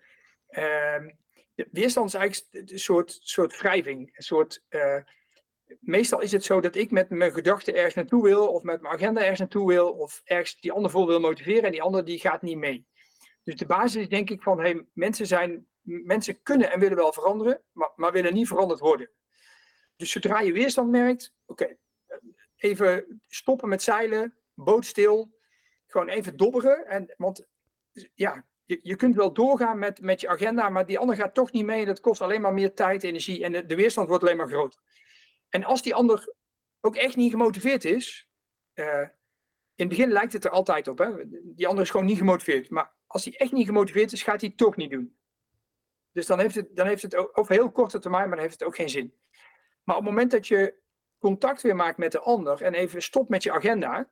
Uh, 0.50 1.08
de 1.56 1.68
weerstand 1.72 2.08
is 2.08 2.14
eigenlijk 2.14 2.72
een 2.72 2.80
soort, 2.80 3.20
soort 3.22 3.58
wrijving. 3.58 4.18
Een 4.18 4.24
soort, 4.24 4.64
uh, 4.70 4.98
meestal 5.80 6.22
is 6.22 6.32
het 6.32 6.44
zo 6.44 6.62
dat 6.62 6.76
ik 6.76 6.92
met 6.92 7.10
mijn 7.10 7.34
gedachten 7.34 7.76
ergens 7.76 7.96
naartoe 7.96 8.24
wil, 8.24 8.48
of 8.48 8.64
met 8.64 8.82
mijn 8.82 8.94
agenda 8.94 9.20
ergens 9.22 9.40
naartoe 9.40 9.68
wil, 9.68 9.92
of 9.92 10.22
ergens 10.24 10.60
die 10.60 10.72
ander 10.72 10.92
voor 10.92 11.08
wil 11.08 11.20
motiveren 11.20 11.64
en 11.64 11.72
die 11.72 11.82
ander 11.82 12.06
die 12.06 12.20
gaat 12.20 12.42
niet 12.42 12.58
mee. 12.58 12.88
Dus 13.44 13.56
de 13.56 13.66
basis 13.66 14.02
is 14.02 14.10
denk 14.10 14.30
ik 14.30 14.42
van, 14.42 14.60
hey, 14.60 14.86
mensen, 14.94 15.28
zijn, 15.28 15.68
mensen 15.82 16.42
kunnen 16.42 16.72
en 16.72 16.80
willen 16.80 16.98
wel 16.98 17.14
veranderen, 17.14 17.62
maar, 17.72 17.92
maar 17.96 18.12
willen 18.12 18.34
niet 18.34 18.48
veranderd 18.48 18.80
worden. 18.80 19.10
Dus 19.96 20.12
zodra 20.12 20.40
je 20.40 20.54
weerstand 20.54 20.90
merkt, 20.90 21.34
oké, 21.46 21.78
even 22.56 23.22
stoppen 23.28 23.70
met 23.70 23.82
zeilen, 23.82 24.41
boot 24.54 24.86
stil, 24.86 25.38
gewoon 25.88 26.08
even 26.08 26.38
dobberen. 26.38 26.86
En, 26.88 27.14
want 27.18 27.48
ja, 28.14 28.46
je, 28.66 28.80
je 28.84 28.96
kunt 28.96 29.16
wel 29.16 29.34
doorgaan 29.34 29.80
met, 29.80 30.02
met 30.02 30.22
je 30.22 30.28
agenda, 30.28 30.70
maar 30.70 30.86
die 30.86 31.00
ander 31.00 31.16
gaat 31.16 31.34
toch 31.34 31.52
niet 31.52 31.66
mee. 31.66 31.86
Dat 31.86 32.00
kost 32.00 32.22
alleen 32.22 32.42
maar 32.42 32.54
meer 32.54 32.74
tijd, 32.74 33.04
energie 33.04 33.44
en 33.44 33.68
de, 33.68 33.76
weerstand 33.76 34.08
wordt 34.08 34.24
alleen 34.24 34.38
maar 34.38 34.50
groter. 34.50 34.80
En 35.50 35.64
als 35.64 35.82
die 35.82 35.96
ander 35.96 36.34
ook 36.82 36.96
echt 36.96 37.16
niet 37.16 37.32
gemotiveerd 37.32 37.86
is, 37.86 38.30
uh, 38.74 39.08
in 39.76 39.88
het 39.88 39.90
begin 39.90 40.12
lijkt 40.12 40.34
het 40.34 40.46
er 40.46 40.52
altijd 40.52 40.88
op. 40.88 40.98
Hè? 40.98 41.12
Die 41.56 41.68
ander 41.68 41.84
is 41.84 41.90
gewoon 41.90 42.06
niet 42.06 42.18
gemotiveerd. 42.18 42.70
Maar 42.70 42.96
als 43.08 43.26
hij 43.26 43.38
echt 43.38 43.52
niet 43.52 43.66
gemotiveerd 43.66 44.12
is, 44.12 44.24
gaat 44.24 44.40
hij 44.40 44.50
het 44.50 44.58
toch 44.58 44.76
niet 44.76 44.92
doen. 44.92 45.18
Dus 46.12 46.26
dan 46.26 46.40
heeft 46.40 46.56
het, 46.56 46.76
dan 46.76 46.88
heeft 46.88 47.02
het 47.02 47.36
over 47.36 47.54
heel 47.54 47.72
korte 47.72 48.00
termijn, 48.00 48.28
maar 48.28 48.36
dan 48.36 48.46
heeft 48.46 48.60
het 48.60 48.68
ook 48.68 48.76
geen 48.76 48.90
zin. 48.90 49.14
Maar 49.84 49.96
op 49.96 50.02
het 50.02 50.12
moment 50.12 50.32
dat 50.32 50.48
je 50.48 50.76
contact 51.20 51.62
weer 51.62 51.76
maakt 51.76 51.98
met 51.98 52.12
de 52.12 52.20
ander 52.20 52.62
en 52.62 52.74
even 52.74 53.02
stopt 53.02 53.30
met 53.30 53.44
je 53.44 53.52
agenda, 53.52 54.12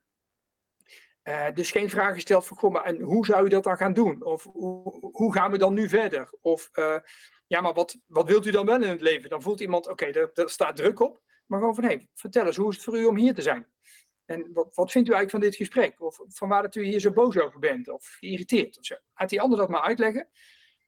uh, 1.29 1.47
dus 1.53 1.71
geen 1.71 1.89
vragen 1.89 2.21
stelt 2.21 2.47
van, 2.47 2.57
goh, 2.57 2.71
maar 2.71 2.83
en 2.83 3.01
hoe 3.01 3.25
zou 3.25 3.43
je 3.43 3.49
dat 3.49 3.63
dan 3.63 3.77
gaan 3.77 3.93
doen? 3.93 4.23
Of 4.23 4.43
hoe, 4.43 5.09
hoe 5.11 5.33
gaan 5.33 5.51
we 5.51 5.57
dan 5.57 5.73
nu 5.73 5.89
verder? 5.89 6.29
Of, 6.41 6.69
uh, 6.73 6.99
ja, 7.47 7.61
maar 7.61 7.73
wat, 7.73 7.97
wat 8.05 8.27
wilt 8.27 8.45
u 8.45 8.51
dan 8.51 8.65
wel 8.65 8.83
in 8.83 8.89
het 8.89 9.01
leven? 9.01 9.29
Dan 9.29 9.41
voelt 9.41 9.59
iemand, 9.59 9.87
oké, 9.87 10.07
okay, 10.07 10.29
daar 10.33 10.49
staat 10.49 10.75
druk 10.75 10.99
op. 10.99 11.21
Maar 11.45 11.59
gewoon 11.59 11.75
van, 11.75 11.83
hé, 11.83 11.97
vertel 12.13 12.45
eens, 12.45 12.55
hoe 12.55 12.69
is 12.69 12.75
het 12.75 12.83
voor 12.83 12.97
u 12.97 13.05
om 13.05 13.17
hier 13.17 13.33
te 13.33 13.41
zijn? 13.41 13.67
En 14.25 14.53
wat, 14.53 14.75
wat 14.75 14.91
vindt 14.91 15.09
u 15.09 15.13
eigenlijk 15.13 15.29
van 15.31 15.39
dit 15.39 15.55
gesprek? 15.55 16.01
Of 16.01 16.19
van 16.27 16.49
waar 16.49 16.61
dat 16.61 16.75
u 16.75 16.83
hier 16.83 16.99
zo 16.99 17.11
boos 17.11 17.39
over 17.39 17.59
bent? 17.59 17.89
Of 17.89 18.05
geïrriteerd? 18.19 18.77
Of 18.77 18.85
zo. 18.85 18.95
Laat 19.15 19.29
die 19.29 19.41
ander 19.41 19.57
dat 19.57 19.69
maar 19.69 19.81
uitleggen. 19.81 20.21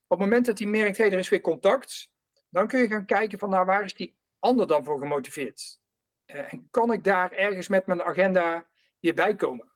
Op 0.07 0.19
het 0.19 0.19
moment 0.19 0.45
dat 0.45 0.59
hij 0.59 0.67
merkt, 0.67 0.97
hé, 0.97 1.03
er 1.03 1.13
is 1.13 1.29
weer 1.29 1.41
contact. 1.41 2.09
Dan 2.49 2.67
kun 2.67 2.79
je 2.79 2.87
gaan 2.87 3.05
kijken 3.05 3.39
van, 3.39 3.49
nou, 3.49 3.65
waar 3.65 3.83
is 3.83 3.93
die 3.93 4.17
ander 4.39 4.67
dan 4.67 4.83
voor 4.83 4.99
gemotiveerd? 4.99 5.79
Uh, 6.25 6.53
en 6.53 6.67
kan 6.71 6.91
ik 6.91 7.03
daar 7.03 7.31
ergens 7.31 7.67
met 7.67 7.85
mijn 7.85 8.03
agenda 8.03 8.67
weer 8.99 9.13
bij 9.13 9.35
komen? 9.35 9.70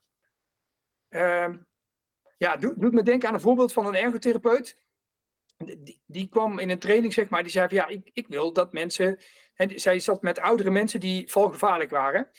Uh, 1.10 1.48
ja, 2.38 2.56
doet, 2.56 2.80
doet 2.80 2.92
me 2.92 3.02
denken 3.02 3.28
aan 3.28 3.34
een 3.34 3.40
voorbeeld 3.40 3.72
van 3.72 3.86
een 3.86 3.94
ergotherapeut. 3.94 4.78
Die, 5.56 6.02
die, 6.06 6.28
kwam 6.28 6.58
in 6.58 6.70
een 6.70 6.78
training, 6.78 7.12
zeg 7.12 7.28
maar, 7.28 7.42
die 7.42 7.52
zei 7.52 7.68
van 7.68 7.76
ja, 7.76 7.86
ik, 7.86 8.10
ik 8.12 8.26
wil 8.28 8.52
dat 8.52 8.72
mensen. 8.72 9.18
En 9.54 9.80
zij 9.80 9.98
zat 9.98 10.22
met 10.22 10.38
oudere 10.38 10.70
mensen 10.70 11.00
die 11.00 11.30
valgevaarlijk 11.30 11.90
waren. 11.90 12.30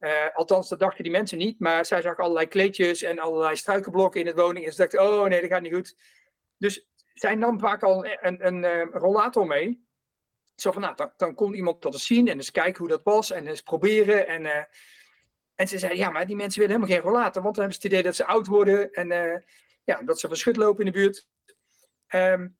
Uh, 0.00 0.34
althans, 0.34 0.68
dat 0.68 0.78
dachten 0.78 1.02
die 1.02 1.12
mensen 1.12 1.38
niet, 1.38 1.60
maar 1.60 1.86
zij 1.86 2.02
zag 2.02 2.18
allerlei 2.18 2.46
kleedjes 2.46 3.02
en 3.02 3.18
allerlei 3.18 3.56
struikenblokken 3.56 4.20
in 4.20 4.26
het 4.26 4.36
woning. 4.36 4.66
En 4.66 4.72
ze 4.72 4.78
dacht, 4.78 4.98
oh 4.98 5.24
nee, 5.24 5.40
dat 5.40 5.50
gaat 5.50 5.62
niet 5.62 5.74
goed. 5.74 5.96
Dus 6.56 6.86
zij 7.14 7.34
nam 7.34 7.60
vaak 7.60 7.82
al 7.82 8.06
een, 8.06 8.46
een, 8.46 8.62
uh, 8.62 8.86
rollator 8.92 9.46
mee. 9.46 9.84
Zo 10.54 10.72
van, 10.72 10.82
nou, 10.82 10.96
dan, 10.96 11.12
dan 11.16 11.34
kon 11.34 11.54
iemand 11.54 11.82
dat 11.82 11.92
eens 11.92 12.06
zien 12.06 12.28
en 12.28 12.36
eens 12.36 12.50
kijken 12.50 12.78
hoe 12.78 12.88
dat 12.88 13.00
was 13.04 13.30
en 13.30 13.46
eens 13.46 13.62
proberen. 13.62 14.26
En, 14.26 14.42
uh, 14.42 14.62
en 15.56 15.68
ze 15.68 15.78
zei, 15.78 15.96
ja, 15.96 16.10
maar 16.10 16.26
die 16.26 16.36
mensen 16.36 16.60
willen 16.60 16.76
helemaal 16.76 16.96
geen 16.96 17.10
rollator, 17.10 17.42
want 17.42 17.54
dan 17.54 17.64
hebben 17.64 17.82
ze 17.82 17.86
het 17.86 17.92
idee 17.92 18.02
dat 18.02 18.16
ze 18.16 18.26
oud 18.26 18.46
worden 18.46 18.92
en 18.92 19.08
ja, 19.84 20.02
dat 20.02 20.20
ze 20.20 20.28
verschut 20.28 20.56
lopen 20.56 20.84
in 20.84 20.92
de 20.92 20.98
buurt. 20.98 21.26
Um, 22.14 22.58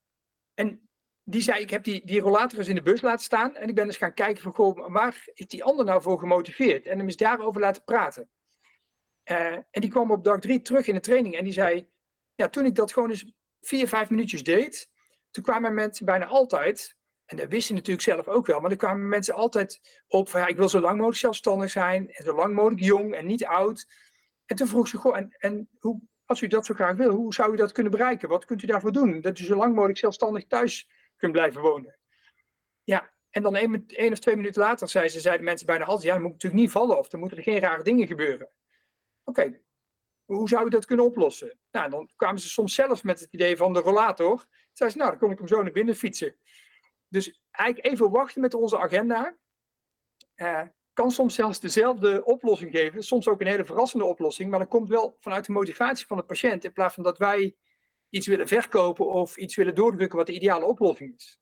en 0.53 0.89
die 1.23 1.41
zei, 1.41 1.61
ik 1.61 1.69
heb 1.69 1.83
die, 1.83 2.05
die 2.05 2.19
rollator 2.19 2.59
eens 2.59 2.67
in 2.67 2.75
de 2.75 2.81
bus 2.81 3.01
laten 3.01 3.25
staan. 3.25 3.55
En 3.55 3.69
ik 3.69 3.75
ben 3.75 3.85
eens 3.85 3.97
gaan 3.97 4.13
kijken 4.13 4.43
van, 4.43 4.53
goh, 4.53 4.91
waar 4.91 5.27
is 5.33 5.47
die 5.47 5.63
ander 5.63 5.85
nou 5.85 6.01
voor 6.01 6.19
gemotiveerd? 6.19 6.85
En 6.85 6.97
hem 6.97 7.07
eens 7.07 7.15
daarover 7.15 7.61
laten 7.61 7.83
praten. 7.83 8.29
Uh, 9.31 9.51
en 9.51 9.81
die 9.81 9.89
kwam 9.89 10.11
op 10.11 10.23
dag 10.23 10.39
drie 10.39 10.61
terug 10.61 10.87
in 10.87 10.93
de 10.93 10.99
training. 10.99 11.35
En 11.35 11.43
die 11.43 11.53
zei, 11.53 11.89
ja, 12.35 12.49
toen 12.49 12.65
ik 12.65 12.75
dat 12.75 12.93
gewoon 12.93 13.09
eens 13.09 13.33
vier, 13.61 13.87
vijf 13.87 14.09
minuutjes 14.09 14.43
deed. 14.43 14.89
Toen 15.31 15.43
kwamen 15.43 15.73
mensen 15.73 16.05
bijna 16.05 16.25
altijd, 16.25 16.96
en 17.27 17.37
dat 17.37 17.49
wisten 17.49 17.75
natuurlijk 17.75 18.03
zelf 18.03 18.27
ook 18.27 18.45
wel. 18.45 18.59
Maar 18.59 18.71
er 18.71 18.77
kwamen 18.77 19.07
mensen 19.07 19.33
altijd 19.33 20.01
op 20.07 20.29
van, 20.29 20.39
ja, 20.41 20.47
ik 20.47 20.57
wil 20.57 20.69
zo 20.69 20.79
lang 20.79 20.95
mogelijk 20.95 21.19
zelfstandig 21.19 21.71
zijn. 21.71 22.11
En 22.11 22.23
zo 22.23 22.35
lang 22.35 22.53
mogelijk 22.55 22.81
jong 22.81 23.13
en 23.13 23.25
niet 23.25 23.45
oud. 23.45 23.87
En 24.45 24.55
toen 24.55 24.67
vroeg 24.67 24.87
ze, 24.87 24.97
goh, 24.97 25.17
en, 25.17 25.35
en 25.37 25.69
hoe, 25.79 26.01
als 26.25 26.41
u 26.41 26.47
dat 26.47 26.65
zo 26.65 26.73
graag 26.73 26.95
wil, 26.95 27.11
hoe 27.11 27.33
zou 27.33 27.53
u 27.53 27.55
dat 27.55 27.71
kunnen 27.71 27.91
bereiken? 27.91 28.29
Wat 28.29 28.45
kunt 28.45 28.63
u 28.63 28.67
daarvoor 28.67 28.91
doen? 28.91 29.21
Dat 29.21 29.39
u 29.39 29.43
zo 29.43 29.55
lang 29.55 29.75
mogelijk 29.75 29.99
zelfstandig 29.99 30.45
thuis 30.45 30.89
kunt 31.17 31.31
blijven 31.31 31.61
wonen. 31.61 31.97
Ja, 32.83 33.13
en 33.29 33.41
dan 33.41 33.55
één, 33.55 34.11
of 34.11 34.19
twee 34.19 34.35
minuten 34.35 34.61
later 34.61 34.89
zei 34.89 35.09
ze, 35.09 35.19
zeiden 35.19 35.45
mensen 35.45 35.65
bijna 35.65 35.85
altijd, 35.85 36.03
ja, 36.03 36.13
dan 36.13 36.21
moet 36.21 36.31
natuurlijk 36.31 36.61
niet 36.61 36.71
vallen 36.71 36.97
of 36.97 37.11
er 37.11 37.19
moeten 37.19 37.37
er 37.37 37.43
geen 37.43 37.59
rare 37.59 37.83
dingen 37.83 38.07
gebeuren. 38.07 38.49
Oké, 39.23 39.61
hoe 40.25 40.49
zou 40.49 40.63
je 40.63 40.69
dat 40.69 40.85
kunnen 40.85 41.05
oplossen? 41.05 41.59
Nou, 41.71 41.89
dan 41.89 42.09
kwamen 42.15 42.41
ze 42.41 42.49
soms 42.49 42.73
zelf 42.73 43.03
met 43.03 43.19
het 43.19 43.33
idee 43.33 43.57
van 43.57 43.73
de 43.73 43.79
rollator. 43.79 44.45
Zeiden 44.73 44.99
ze, 44.99 45.03
nou, 45.03 45.09
dan 45.09 45.19
kom 45.19 45.31
ik 45.31 45.37
hem 45.37 45.47
zo 45.47 45.63
naar 45.63 45.71
binnen 45.71 45.95
fietsen. 45.95 46.35
Dus 47.09 47.39
eigenlijk 47.51 47.87
even 47.87 48.11
wachten 48.11 48.41
met 48.41 48.53
onze 48.53 48.79
agenda. 48.79 49.35
Uh, 50.35 50.61
kan 50.93 51.11
soms 51.11 51.35
zelfs 51.35 51.59
dezelfde 51.59 52.25
oplossing 52.25 52.71
geven. 52.71 53.03
Soms 53.03 53.27
ook 53.27 53.41
een 53.41 53.47
hele 53.47 53.65
verrassende 53.65 54.05
oplossing. 54.05 54.49
Maar 54.49 54.59
dat 54.59 54.67
komt 54.67 54.89
wel 54.89 55.17
vanuit 55.19 55.45
de 55.45 55.51
motivatie 55.51 56.05
van 56.05 56.17
de 56.17 56.23
patiënt. 56.23 56.63
In 56.63 56.73
plaats 56.73 56.93
van 56.93 57.03
dat 57.03 57.17
wij 57.17 57.55
iets 58.09 58.27
willen 58.27 58.47
verkopen 58.47 59.07
of 59.07 59.37
iets 59.37 59.55
willen 59.55 59.75
doordrukken 59.75 60.17
wat 60.17 60.27
de 60.27 60.33
ideale 60.33 60.65
oplossing 60.65 61.15
is. 61.15 61.39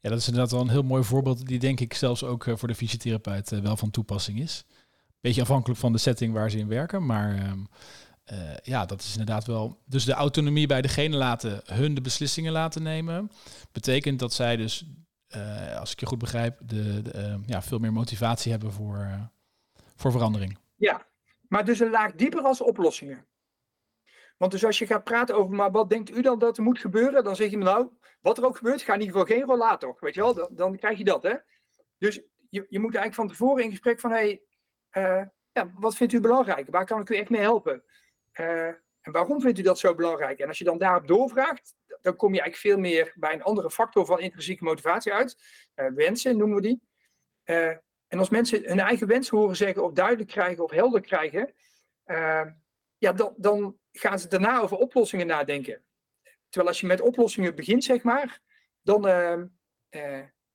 Ja, 0.00 0.10
dat 0.10 0.18
is 0.18 0.26
inderdaad 0.26 0.50
wel 0.52 0.60
een 0.60 0.68
heel 0.68 0.82
mooi 0.82 1.02
voorbeeld. 1.02 1.46
Die 1.46 1.58
denk 1.58 1.80
ik 1.80 1.94
zelfs 1.94 2.24
ook 2.24 2.46
eh, 2.46 2.56
voor 2.56 2.68
de 2.68 2.74
fysiotherapeut 2.74 3.52
eh, 3.52 3.60
wel 3.60 3.76
van 3.76 3.90
toepassing 3.90 4.40
is. 4.40 4.64
Beetje 5.20 5.42
afhankelijk 5.42 5.80
van 5.80 5.92
de 5.92 5.98
setting 5.98 6.32
waar 6.32 6.50
ze 6.50 6.58
in 6.58 6.68
werken. 6.68 7.06
Maar 7.06 7.56
eh, 8.28 8.56
ja, 8.62 8.86
dat 8.86 9.00
is 9.00 9.10
inderdaad 9.10 9.44
wel. 9.44 9.82
Dus 9.84 10.04
de 10.04 10.12
autonomie 10.12 10.66
bij 10.66 10.82
degene 10.82 11.16
laten 11.16 11.60
hun 11.64 11.94
de 11.94 12.00
beslissingen 12.00 12.52
laten 12.52 12.82
nemen. 12.82 13.30
Betekent 13.72 14.18
dat 14.18 14.32
zij 14.32 14.56
dus 14.56 14.84
uh, 15.36 15.76
als 15.76 15.92
ik 15.92 16.00
je 16.00 16.06
goed 16.06 16.18
begrijp, 16.18 16.58
de, 16.60 17.02
uh, 17.14 17.34
ja, 17.46 17.62
veel 17.62 17.78
meer 17.78 17.92
motivatie 17.92 18.50
hebben 18.50 18.72
voor, 18.72 19.30
voor 19.96 20.12
verandering. 20.12 20.58
Ja, 20.76 21.06
maar 21.48 21.64
dus 21.64 21.80
een 21.80 21.90
laag 21.90 22.12
dieper 22.12 22.42
als 22.42 22.60
oplossingen. 22.60 23.26
Want 24.36 24.52
dus 24.52 24.64
als 24.64 24.78
je 24.78 24.86
gaat 24.86 25.04
praten 25.04 25.36
over, 25.36 25.54
maar 25.54 25.70
wat 25.70 25.90
denkt 25.90 26.10
u 26.10 26.22
dan 26.22 26.38
dat 26.38 26.56
er 26.56 26.62
moet 26.62 26.78
gebeuren? 26.78 27.24
Dan 27.24 27.36
zeg 27.36 27.50
je 27.50 27.58
nou, 27.58 27.88
wat 28.20 28.38
er 28.38 28.44
ook 28.44 28.56
gebeurt, 28.56 28.82
ga 28.82 28.94
in 28.94 29.00
ieder 29.00 29.18
geval 29.18 29.36
geen 29.36 29.46
rollator. 29.46 29.96
Weet 30.00 30.14
je 30.14 30.20
wel, 30.20 30.34
dan, 30.34 30.48
dan 30.50 30.76
krijg 30.76 30.98
je 30.98 31.04
dat, 31.04 31.22
hè? 31.22 31.34
Dus 31.98 32.20
je, 32.48 32.66
je 32.68 32.78
moet 32.78 32.94
eigenlijk 32.94 33.14
van 33.14 33.28
tevoren 33.28 33.64
in 33.64 33.70
gesprek 33.70 34.00
van, 34.00 34.10
hé, 34.10 34.40
hey, 34.90 35.32
ja, 35.52 35.70
wat 35.74 35.96
vindt 35.96 36.12
u 36.12 36.20
belangrijk? 36.20 36.70
Waar 36.70 36.84
kan 36.84 37.00
ik 37.00 37.10
u 37.10 37.16
echt 37.16 37.30
mee 37.30 37.40
helpen? 37.40 37.82
En 39.00 39.12
waarom 39.12 39.40
vindt 39.40 39.58
u 39.58 39.62
dat 39.62 39.78
zo 39.78 39.94
belangrijk? 39.94 40.38
En 40.38 40.48
als 40.48 40.58
je 40.58 40.64
dan 40.64 40.78
daarop 40.78 41.06
doorvraagt, 41.08 41.74
dan 42.02 42.16
kom 42.16 42.34
je 42.34 42.40
eigenlijk 42.40 42.74
veel 42.74 42.90
meer 42.90 43.12
bij 43.14 43.32
een 43.32 43.42
andere 43.42 43.70
factor 43.70 44.06
van 44.06 44.20
intrinsieke 44.20 44.64
motivatie 44.64 45.12
uit. 45.12 45.36
Uh, 45.76 45.86
wensen 45.94 46.36
noemen 46.36 46.56
we 46.56 46.62
die. 46.62 46.80
Uh, 47.44 47.68
en 48.06 48.18
als 48.18 48.28
mensen 48.28 48.64
hun 48.64 48.80
eigen 48.80 49.06
wens 49.06 49.28
horen 49.28 49.56
zeggen, 49.56 49.84
of 49.84 49.92
duidelijk 49.92 50.28
krijgen, 50.28 50.64
of 50.64 50.70
helder 50.70 51.00
krijgen, 51.00 51.54
ja, 52.98 53.12
dan, 53.12 53.34
dan 53.36 53.78
gaan 53.92 54.18
ze 54.18 54.28
daarna 54.28 54.60
over 54.60 54.76
oplossingen 54.76 55.26
nadenken. 55.26 55.84
Terwijl 56.48 56.70
als 56.70 56.80
je 56.80 56.86
met 56.86 57.00
oplossingen 57.00 57.54
begint, 57.54 57.84
zeg 57.84 58.02
maar, 58.02 58.40
dan, 58.82 59.02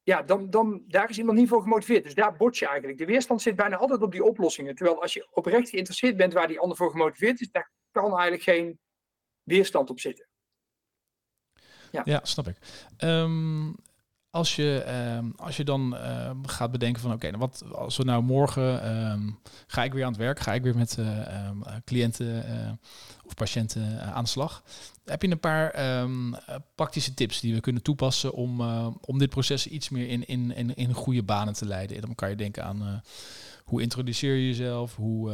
ja, 0.03 0.21
dan, 0.21 0.49
dan 0.49 0.83
daar 0.87 1.09
is 1.09 1.17
iemand 1.17 1.37
niet 1.37 1.49
voor 1.49 1.61
gemotiveerd. 1.61 2.03
Dus 2.03 2.13
daar 2.13 2.35
bot 2.35 2.57
je 2.57 2.67
eigenlijk. 2.67 2.97
De 2.97 3.05
weerstand 3.05 3.41
zit 3.41 3.55
bijna 3.55 3.75
altijd 3.75 4.01
op 4.01 4.11
die 4.11 4.23
oplossingen. 4.23 4.75
Terwijl 4.75 5.01
als 5.01 5.13
je 5.13 5.27
oprecht 5.31 5.69
geïnteresseerd 5.69 6.17
bent 6.17 6.33
waar 6.33 6.47
die 6.47 6.59
ander 6.59 6.77
voor 6.77 6.91
gemotiveerd 6.91 7.41
is, 7.41 7.51
daar 7.51 7.71
kan 7.91 8.11
eigenlijk 8.11 8.43
geen 8.43 8.79
weerstand 9.43 9.89
op 9.89 9.99
zitten. 9.99 10.27
Ja, 11.91 12.01
ja 12.05 12.19
snap 12.23 12.47
ik. 12.47 12.57
Um, 13.03 13.75
als 14.33 14.55
je, 14.55 14.85
um, 15.17 15.33
als 15.35 15.57
je 15.57 15.63
dan 15.63 15.93
uh, 15.93 16.31
gaat 16.41 16.71
bedenken 16.71 17.01
van 17.01 17.13
oké, 17.13 17.25
okay, 17.25 17.39
wat 17.39 17.63
als 17.71 17.97
we 17.97 18.03
nou 18.03 18.23
morgen 18.23 18.95
um, 19.11 19.39
ga 19.67 19.83
ik 19.83 19.93
weer 19.93 20.03
aan 20.03 20.11
het 20.11 20.19
werk, 20.19 20.39
ga 20.39 20.53
ik 20.53 20.63
weer 20.63 20.75
met 20.75 20.97
uh, 20.99 21.07
cliënten 21.85 22.25
uh, 22.27 22.71
of 23.25 23.33
patiënten 23.33 24.13
aan 24.13 24.23
de 24.23 24.29
slag. 24.29 24.63
Heb 25.05 25.21
je 25.21 25.31
een 25.31 25.39
paar 25.39 25.75
praktische 26.75 27.13
tips 27.13 27.39
die 27.39 27.53
we 27.53 27.59
kunnen 27.59 27.81
toepassen 27.81 28.33
om, 28.33 28.61
om 29.01 29.17
dit 29.17 29.29
proces 29.29 29.67
iets 29.67 29.89
meer 29.89 30.07
in, 30.07 30.27
in, 30.27 30.55
in, 30.55 30.75
in 30.75 30.93
goede 30.93 31.23
banen 31.23 31.53
te 31.53 31.65
leiden? 31.65 32.01
Dan 32.01 32.15
kan 32.15 32.29
je 32.29 32.35
denken 32.35 32.63
aan 32.63 33.01
hoe 33.63 33.81
introduceer 33.81 34.35
je 34.35 34.47
jezelf, 34.47 34.95
hoe 34.95 35.31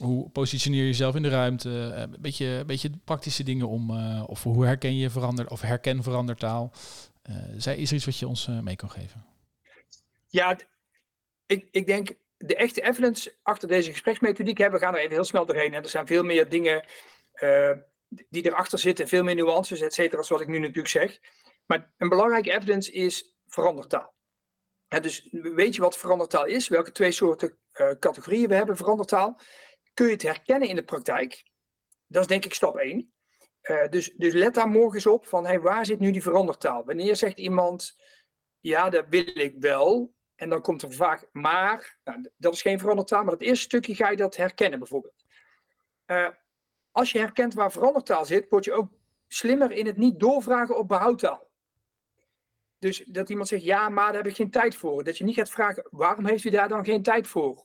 hoe 0.00 0.28
positioneer 0.28 0.80
je 0.80 0.86
jezelf 0.86 1.14
in 1.14 1.22
de 1.22 1.28
ruimte? 1.28 1.92
Eh, 1.94 2.00
een 2.00 2.16
beetje, 2.20 2.46
een 2.46 2.66
beetje 2.66 2.90
praktische 3.04 3.42
dingen 3.42 3.68
om, 3.68 3.90
of 4.26 4.42
hoe 4.42 4.64
herken 4.64 4.96
je 4.96 5.10
verander 5.10 5.50
of 5.50 5.60
herken 5.60 6.02
verandertaal? 6.02 6.72
Uh, 7.22 7.36
zij 7.56 7.76
is 7.76 7.90
er 7.90 7.96
iets 7.96 8.04
wat 8.04 8.18
je 8.18 8.26
ons 8.26 8.46
mee 8.46 8.76
kan 8.76 8.90
geven? 8.90 9.26
Ja, 10.26 10.58
ik, 11.46 11.68
ik 11.70 11.86
denk 11.86 12.12
de 12.36 12.56
echte 12.56 12.82
evidence 12.82 13.36
achter 13.42 13.68
deze 13.68 13.90
gespreksmethodiek 13.90 14.58
hebben, 14.58 14.80
we 14.80 14.86
gaan 14.86 14.94
er 14.94 15.00
even 15.00 15.14
heel 15.14 15.24
snel 15.24 15.46
doorheen. 15.46 15.74
En 15.74 15.82
er 15.82 15.88
zijn 15.88 16.06
veel 16.06 16.22
meer 16.22 16.48
dingen 16.48 16.84
die 18.28 18.46
erachter 18.46 18.78
zitten, 18.78 19.08
veel 19.08 19.22
meer 19.22 19.34
nuances, 19.34 19.80
et 19.80 19.94
cetera, 19.94 20.22
zoals 20.22 20.42
ik 20.42 20.48
nu 20.48 20.58
natuurlijk 20.58 20.88
zeg. 20.88 21.20
Maar 21.66 21.92
een 21.98 22.08
belangrijke 22.08 22.52
evidence 22.52 22.92
is 22.92 23.36
verandertaal. 23.46 24.14
dus 24.88 25.28
weet 25.30 25.74
je 25.74 25.80
wat 25.80 25.98
verandertaal 25.98 26.46
is? 26.46 26.68
Welke 26.68 26.92
twee 26.92 27.12
soorten 27.12 27.58
categorieën 27.98 28.48
we 28.48 28.54
hebben 28.54 28.76
verandertaal? 28.76 29.40
kun 29.94 30.06
je 30.06 30.12
het 30.12 30.22
herkennen 30.22 30.68
in 30.68 30.76
de 30.76 30.84
praktijk? 30.84 31.44
Dat 32.06 32.22
is 32.22 32.28
denk 32.28 32.44
ik 32.44 32.54
stap 32.54 32.76
1. 32.76 33.12
Eh, 33.60 33.88
dus, 33.88 34.12
dus 34.16 34.32
let 34.32 34.54
daar 34.54 34.68
morgen 34.68 34.94
eens 34.94 35.06
op 35.06 35.26
van 35.26 35.46
hey, 35.46 35.60
waar 35.60 35.86
zit 35.86 35.98
nu 35.98 36.10
die 36.10 36.22
verandertaal? 36.22 36.84
Wanneer 36.84 37.16
zegt 37.16 37.38
iemand, 37.38 37.96
ja, 38.60 38.90
dat 38.90 39.04
wil 39.08 39.38
ik 39.38 39.54
wel. 39.58 40.14
En 40.34 40.48
dan 40.48 40.60
komt 40.60 40.82
er 40.82 40.92
vaak 40.92 41.28
maar. 41.32 41.98
Nou, 42.04 42.30
dat 42.36 42.52
is 42.54 42.62
geen 42.62 42.78
verandertaal, 42.78 43.24
maar 43.24 43.32
het 43.32 43.42
eerste 43.42 43.64
stukje 43.64 43.94
ga 43.94 44.10
je 44.10 44.16
dat 44.16 44.36
herkennen 44.36 44.78
bijvoorbeeld. 44.78 45.24
Uh, 46.06 46.28
als 46.90 47.12
je 47.12 47.18
herkent 47.18 47.54
waar 47.54 47.72
verandertaal 47.72 48.24
zit, 48.24 48.48
word 48.48 48.64
je 48.64 48.72
ook 48.72 48.88
slimmer 49.28 49.72
in 49.72 49.86
het 49.86 49.96
niet 49.96 50.20
doorvragen 50.20 50.78
op 50.78 50.88
behoudtaal. 50.88 51.48
Dus 52.78 53.04
dat 53.06 53.28
iemand 53.28 53.48
zegt, 53.48 53.64
ja, 53.64 53.88
maar 53.88 54.06
daar 54.06 54.22
heb 54.22 54.26
ik 54.26 54.36
geen 54.36 54.50
tijd 54.50 54.74
voor. 54.74 55.04
Dat 55.04 55.18
je 55.18 55.24
niet 55.24 55.34
gaat 55.34 55.50
vragen, 55.50 55.86
waarom 55.90 56.26
heeft 56.26 56.44
u 56.44 56.50
daar 56.50 56.68
dan 56.68 56.84
geen 56.84 57.02
tijd 57.02 57.26
voor? 57.26 57.64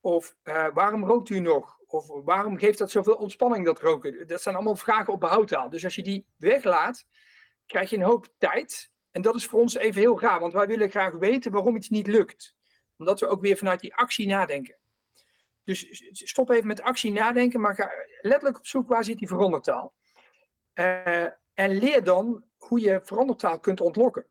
Of 0.00 0.36
uh, 0.44 0.66
waarom 0.74 1.04
rookt 1.04 1.28
u 1.28 1.38
nog? 1.38 1.79
Of 1.92 2.24
waarom 2.24 2.58
geeft 2.58 2.78
dat 2.78 2.90
zoveel 2.90 3.14
ontspanning, 3.14 3.64
dat 3.64 3.80
roken? 3.80 4.26
Dat 4.26 4.42
zijn 4.42 4.54
allemaal 4.54 4.76
vragen 4.76 5.12
op 5.12 5.20
behoudtaal. 5.20 5.70
Dus 5.70 5.84
als 5.84 5.94
je 5.94 6.02
die 6.02 6.26
weglaat, 6.36 7.06
krijg 7.66 7.90
je 7.90 7.96
een 7.96 8.02
hoop 8.02 8.28
tijd. 8.38 8.90
En 9.10 9.22
dat 9.22 9.34
is 9.34 9.46
voor 9.46 9.60
ons 9.60 9.74
even 9.74 10.00
heel 10.00 10.20
raar, 10.20 10.40
want 10.40 10.52
wij 10.52 10.66
willen 10.66 10.90
graag 10.90 11.12
weten 11.12 11.52
waarom 11.52 11.76
iets 11.76 11.88
niet 11.88 12.06
lukt. 12.06 12.54
Omdat 12.96 13.20
we 13.20 13.26
ook 13.26 13.40
weer 13.40 13.56
vanuit 13.56 13.80
die 13.80 13.94
actie 13.94 14.26
nadenken. 14.26 14.78
Dus 15.64 16.10
stop 16.12 16.50
even 16.50 16.66
met 16.66 16.82
actie 16.82 17.12
nadenken, 17.12 17.60
maar 17.60 17.74
ga 17.74 17.90
letterlijk 18.20 18.58
op 18.58 18.66
zoek 18.66 18.88
waar 18.88 19.04
zit 19.04 19.18
die 19.18 19.28
verandertaal. 19.28 19.94
Uh, 20.74 21.24
en 21.54 21.78
leer 21.78 22.04
dan 22.04 22.44
hoe 22.56 22.80
je 22.80 23.00
verandertaal 23.04 23.60
kunt 23.60 23.80
ontlokken. 23.80 24.26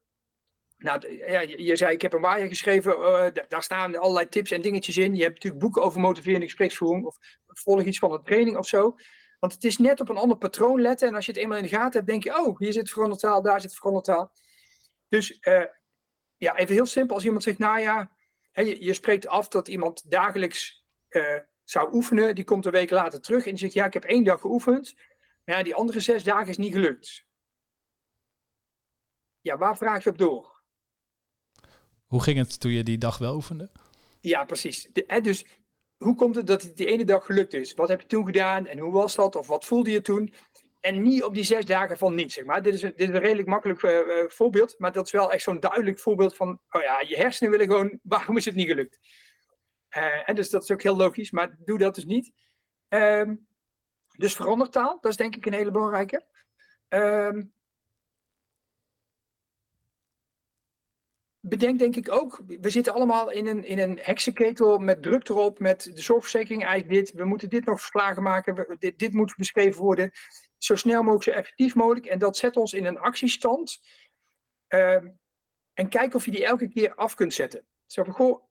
Nou, 0.78 1.13
ja, 1.13 1.39
je 1.39 1.76
zei, 1.76 1.93
ik 1.93 2.02
heb 2.02 2.13
een 2.13 2.22
waaier 2.22 2.48
geschreven, 2.48 3.00
uh, 3.00 3.28
daar 3.48 3.63
staan 3.63 3.95
allerlei 3.95 4.30
tips 4.30 4.52
en 4.52 4.62
dingetjes 4.62 4.98
in. 4.98 5.15
Je 5.15 5.22
hebt 5.22 5.34
natuurlijk 5.34 5.62
boeken 5.63 5.82
over 5.82 6.00
motiverende 6.00 6.45
gespreksvoering 6.45 7.06
of 7.06 7.17
volg 7.53 7.83
iets 7.83 7.99
van 7.99 8.12
een 8.12 8.23
training 8.23 8.57
of 8.57 8.67
zo. 8.67 8.95
Want 9.39 9.53
het 9.53 9.63
is 9.63 9.77
net 9.77 9.99
op 9.99 10.09
een 10.09 10.17
ander 10.17 10.38
patroon 10.38 10.81
letten 10.81 11.07
en 11.07 11.15
als 11.15 11.25
je 11.25 11.31
het 11.31 11.41
eenmaal 11.41 11.57
in 11.57 11.63
de 11.63 11.69
gaten 11.69 11.91
hebt, 11.91 12.07
denk 12.07 12.23
je, 12.23 12.38
oh, 12.38 12.59
hier 12.59 12.73
zit 12.73 12.89
veranderd 12.89 13.21
taal, 13.21 13.41
daar 13.41 13.62
zit 13.62 13.75
veranderd 13.75 14.05
taal. 14.05 14.31
Dus 15.07 15.38
uh, 15.41 15.63
ja, 16.38 16.57
even 16.57 16.73
heel 16.73 16.85
simpel, 16.85 17.15
als 17.15 17.25
iemand 17.25 17.43
zegt, 17.43 17.57
nou 17.57 17.79
ja, 17.79 18.12
hè, 18.51 18.62
je, 18.62 18.83
je, 18.83 18.93
spreekt 18.93 19.27
af 19.27 19.47
dat 19.47 19.67
iemand 19.67 20.12
dagelijks 20.12 20.85
uh, 21.09 21.39
zou 21.63 21.93
oefenen, 21.93 22.35
die 22.35 22.43
komt 22.43 22.65
een 22.65 22.71
week 22.71 22.89
later 22.89 23.21
terug 23.21 23.45
en 23.45 23.49
die 23.49 23.59
zegt, 23.59 23.73
ja, 23.73 23.85
ik 23.85 23.93
heb 23.93 24.03
één 24.03 24.23
dag 24.23 24.41
geoefend, 24.41 24.95
maar 25.43 25.57
ja, 25.57 25.63
die 25.63 25.75
andere 25.75 25.99
zes 25.99 26.23
dagen 26.23 26.47
is 26.47 26.57
niet 26.57 26.73
gelukt. 26.73 27.25
Ja, 29.41 29.57
waar 29.57 29.77
vraag 29.77 30.03
je 30.03 30.09
op 30.09 30.17
door? 30.17 30.63
Hoe 32.05 32.23
ging 32.23 32.38
het 32.38 32.59
toen 32.59 32.71
je 32.71 32.83
die 32.83 32.97
dag 32.97 33.17
wel 33.17 33.35
oefende? 33.35 33.71
Ja, 34.21 34.45
precies. 34.45 34.89
hè, 34.93 35.21
dus 35.21 35.45
hoe 35.99 36.15
komt 36.15 36.35
het 36.35 36.47
dat 36.47 36.62
het 36.62 36.77
die 36.77 36.88
ene 36.88 37.05
dag 37.05 37.25
gelukt 37.25 37.53
is? 37.53 37.73
Wat 37.73 37.89
heb 37.89 38.01
je 38.01 38.07
toen 38.07 38.25
gedaan 38.25 38.67
en 38.67 38.79
hoe 38.79 38.91
was 38.91 39.15
dat? 39.15 39.35
Of 39.35 39.47
wat 39.47 39.65
voelde 39.65 39.91
je 39.91 40.01
toen? 40.01 40.33
En 40.79 41.01
niet 41.01 41.23
op 41.23 41.33
die 41.33 41.43
zes 41.43 41.65
dagen 41.65 41.97
van 41.97 42.15
niet, 42.15 42.31
zeg 42.31 42.45
maar. 42.45 42.62
Dit 42.62 42.73
is 42.73 42.81
een, 42.81 42.93
dit 42.95 43.09
is 43.09 43.15
een 43.15 43.21
redelijk 43.21 43.47
makkelijk 43.47 43.81
uh, 43.81 44.23
voorbeeld, 44.27 44.75
maar 44.77 44.91
dat 44.91 45.05
is 45.05 45.12
wel 45.12 45.31
echt 45.31 45.43
zo'n 45.43 45.59
duidelijk 45.59 45.99
voorbeeld 45.99 46.35
van, 46.35 46.62
oh 46.69 46.81
ja, 46.81 47.01
je 47.01 47.15
hersenen 47.15 47.51
willen 47.51 47.67
gewoon, 47.67 47.99
waarom 48.03 48.38
is 48.38 48.45
het 48.45 48.55
niet 48.55 48.67
gelukt? 48.67 48.99
Uh, 49.97 50.29
en 50.29 50.35
dus 50.35 50.49
dat 50.49 50.63
is 50.63 50.71
ook 50.71 50.81
heel 50.81 50.95
logisch, 50.95 51.31
maar 51.31 51.55
doe 51.59 51.77
dat 51.77 51.95
dus 51.95 52.05
niet. 52.05 52.31
Um, 52.89 53.47
dus 54.17 54.35
verandertaal, 54.35 54.97
dat 55.01 55.12
is 55.12 55.17
denk 55.17 55.35
ik 55.35 55.45
een 55.45 55.53
hele 55.53 55.71
belangrijke. 55.71 56.25
Um, 56.89 57.53
bedenk 61.41 61.80
denk 61.80 61.95
ik 61.95 62.12
ook, 62.12 62.41
we 62.45 62.69
zitten 62.69 62.93
allemaal 62.93 63.32
in 63.32 63.47
een, 63.47 63.63
in 63.63 63.80
een 63.80 63.99
heksenketel 64.02 64.78
met 64.78 65.02
druk 65.02 65.30
erop, 65.30 65.60
met 65.60 65.84
de 65.84 66.02
zorgverzekering 66.02 66.65
eigenlijk 66.65 67.06
dit, 67.06 67.15
we 67.15 67.25
moeten 67.25 67.49
dit 67.49 67.65
nog 67.65 67.80
verslagen 67.80 68.23
maken, 68.23 68.78
dit, 68.80 68.99
dit 68.99 69.13
moet 69.13 69.36
beschreven 69.36 69.82
worden, 69.82 70.12
zo 70.58 70.75
snel 70.75 71.02
mogelijk, 71.02 71.23
zo 71.23 71.32
effectief 71.32 71.75
mogelijk. 71.75 72.06
En 72.06 72.19
dat 72.19 72.38
zet 72.38 72.58
ons 72.58 72.73
in 72.73 72.86
een 72.86 72.99
actiestand. 72.99 73.80
Uh, 74.73 75.04
en 75.73 75.89
kijk 75.89 76.13
of 76.13 76.25
je 76.25 76.32
die 76.32 76.45
elke 76.45 76.67
keer 76.67 76.95
af 76.95 77.15
kunt 77.15 77.34
zetten. 77.34 77.65
Zo 77.86 78.04
van, 78.04 78.13
goh, 78.13 78.43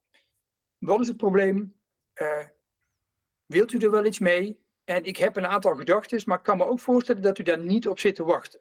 wat 0.78 1.00
is 1.00 1.08
het 1.08 1.16
probleem? 1.16 1.80
Uh, 2.14 2.44
wilt 3.46 3.72
u 3.72 3.78
er 3.78 3.90
wel 3.90 4.04
iets 4.04 4.18
mee? 4.18 4.66
En 4.84 5.04
ik 5.04 5.16
heb 5.16 5.36
een 5.36 5.46
aantal 5.46 5.74
gedachten, 5.74 6.22
maar 6.24 6.38
ik 6.38 6.44
kan 6.44 6.56
me 6.56 6.66
ook 6.66 6.80
voorstellen 6.80 7.22
dat 7.22 7.38
u 7.38 7.42
daar 7.42 7.58
niet 7.58 7.88
op 7.88 7.98
zit 7.98 8.14
te 8.14 8.24
wachten. 8.24 8.60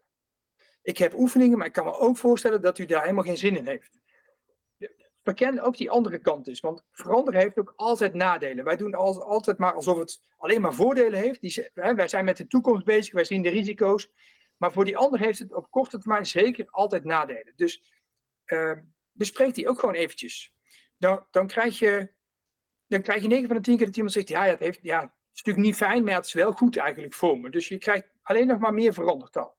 Ik 0.81 0.97
heb 0.97 1.13
oefeningen, 1.13 1.57
maar 1.57 1.67
ik 1.67 1.73
kan 1.73 1.85
me 1.85 1.97
ook 1.97 2.17
voorstellen 2.17 2.61
dat 2.61 2.77
u 2.77 2.85
daar 2.85 3.01
helemaal 3.01 3.23
geen 3.23 3.37
zin 3.37 3.57
in 3.57 3.67
heeft 3.67 3.97
verken 5.35 5.59
ook 5.59 5.77
die 5.77 5.89
andere 5.89 6.19
kant 6.19 6.45
dus. 6.45 6.59
Want 6.59 6.83
veranderen 6.91 7.39
heeft 7.39 7.59
ook 7.59 7.73
altijd 7.75 8.13
nadelen. 8.13 8.63
Wij 8.63 8.77
doen 8.77 8.93
altijd 8.93 9.57
maar 9.57 9.73
alsof 9.73 9.97
het 9.97 10.21
alleen 10.37 10.61
maar 10.61 10.73
voordelen 10.73 11.19
heeft. 11.19 11.41
Die, 11.41 11.69
hè, 11.73 11.95
wij 11.95 12.07
zijn 12.07 12.25
met 12.25 12.37
de 12.37 12.47
toekomst 12.47 12.85
bezig, 12.85 13.13
wij 13.13 13.23
zien 13.23 13.41
de 13.41 13.49
risico's. 13.49 14.09
Maar 14.57 14.71
voor 14.71 14.85
die 14.85 14.97
ander 14.97 15.19
heeft 15.19 15.39
het 15.39 15.53
op 15.53 15.71
korte 15.71 15.99
termijn 15.99 16.25
zeker 16.25 16.67
altijd 16.69 17.03
nadelen. 17.03 17.53
Dus 17.55 17.83
uh, 18.45 18.77
bespreek 19.11 19.55
die 19.55 19.69
ook 19.69 19.79
gewoon 19.79 19.95
eventjes. 19.95 20.53
dan, 20.97 21.25
dan, 21.31 21.47
krijg 21.47 21.79
je, 21.79 22.11
dan 22.87 23.01
krijg 23.01 23.21
je 23.21 23.27
9 23.27 23.47
van 23.47 23.55
de 23.55 23.61
10 23.61 23.77
keer 23.77 23.85
dat 23.85 23.95
iemand 23.95 24.13
zegt, 24.13 24.27
ja, 24.27 24.45
het, 24.45 24.59
heeft, 24.59 24.79
ja, 24.81 25.03
is 25.03 25.43
natuurlijk 25.43 25.65
niet 25.65 25.75
fijn, 25.75 26.03
maar 26.03 26.13
het 26.13 26.25
is 26.25 26.33
wel 26.33 26.51
goed 26.51 26.77
eigenlijk 26.77 27.13
voor 27.13 27.39
me. 27.39 27.49
Dus 27.49 27.67
je 27.67 27.77
krijgt 27.77 28.09
alleen 28.21 28.47
nog 28.47 28.59
maar 28.59 28.73
meer 28.73 28.93
veranderd 28.93 29.37
al. 29.37 29.57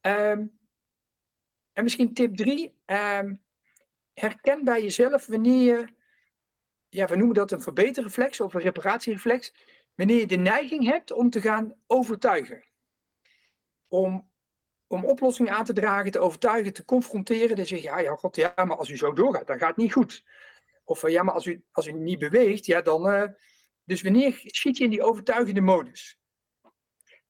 Ehm, 0.00 0.46
en 1.72 1.82
misschien 1.82 2.14
tip 2.14 2.36
3, 2.36 2.80
um, 2.86 3.42
herken 4.14 4.64
bij 4.64 4.82
jezelf 4.82 5.26
wanneer 5.26 5.78
je, 5.78 5.88
ja, 6.88 7.06
we 7.06 7.16
noemen 7.16 7.34
dat 7.34 7.52
een 7.52 7.62
verbeterreflex 7.62 8.40
of 8.40 8.54
een 8.54 8.60
reparatiereflex, 8.60 9.54
wanneer 9.94 10.18
je 10.18 10.26
de 10.26 10.36
neiging 10.36 10.84
hebt 10.84 11.12
om 11.12 11.30
te 11.30 11.40
gaan 11.40 11.74
overtuigen. 11.86 12.64
Om, 13.88 14.30
om 14.86 15.04
oplossingen 15.04 15.52
aan 15.52 15.64
te 15.64 15.72
dragen, 15.72 16.10
te 16.10 16.18
overtuigen, 16.18 16.72
te 16.72 16.84
confronteren. 16.84 17.56
Dan 17.56 17.66
zeg 17.66 17.78
je, 17.78 17.84
ja, 17.84 17.98
ja, 17.98 18.14
god, 18.14 18.36
ja, 18.36 18.52
maar 18.56 18.76
als 18.76 18.88
u 18.88 18.96
zo 18.96 19.12
doorgaat, 19.12 19.46
dan 19.46 19.58
gaat 19.58 19.68
het 19.68 19.76
niet 19.76 19.92
goed. 19.92 20.24
Of 20.84 21.08
ja, 21.08 21.22
maar 21.22 21.34
als 21.34 21.46
u, 21.46 21.64
als 21.72 21.86
u 21.86 21.92
niet 21.92 22.18
beweegt, 22.18 22.66
ja, 22.66 22.82
dan... 22.82 23.14
Uh, 23.14 23.24
dus 23.84 24.02
wanneer 24.02 24.40
schiet 24.44 24.76
je 24.76 24.84
in 24.84 24.90
die 24.90 25.02
overtuigende 25.02 25.60
modus? 25.60 26.18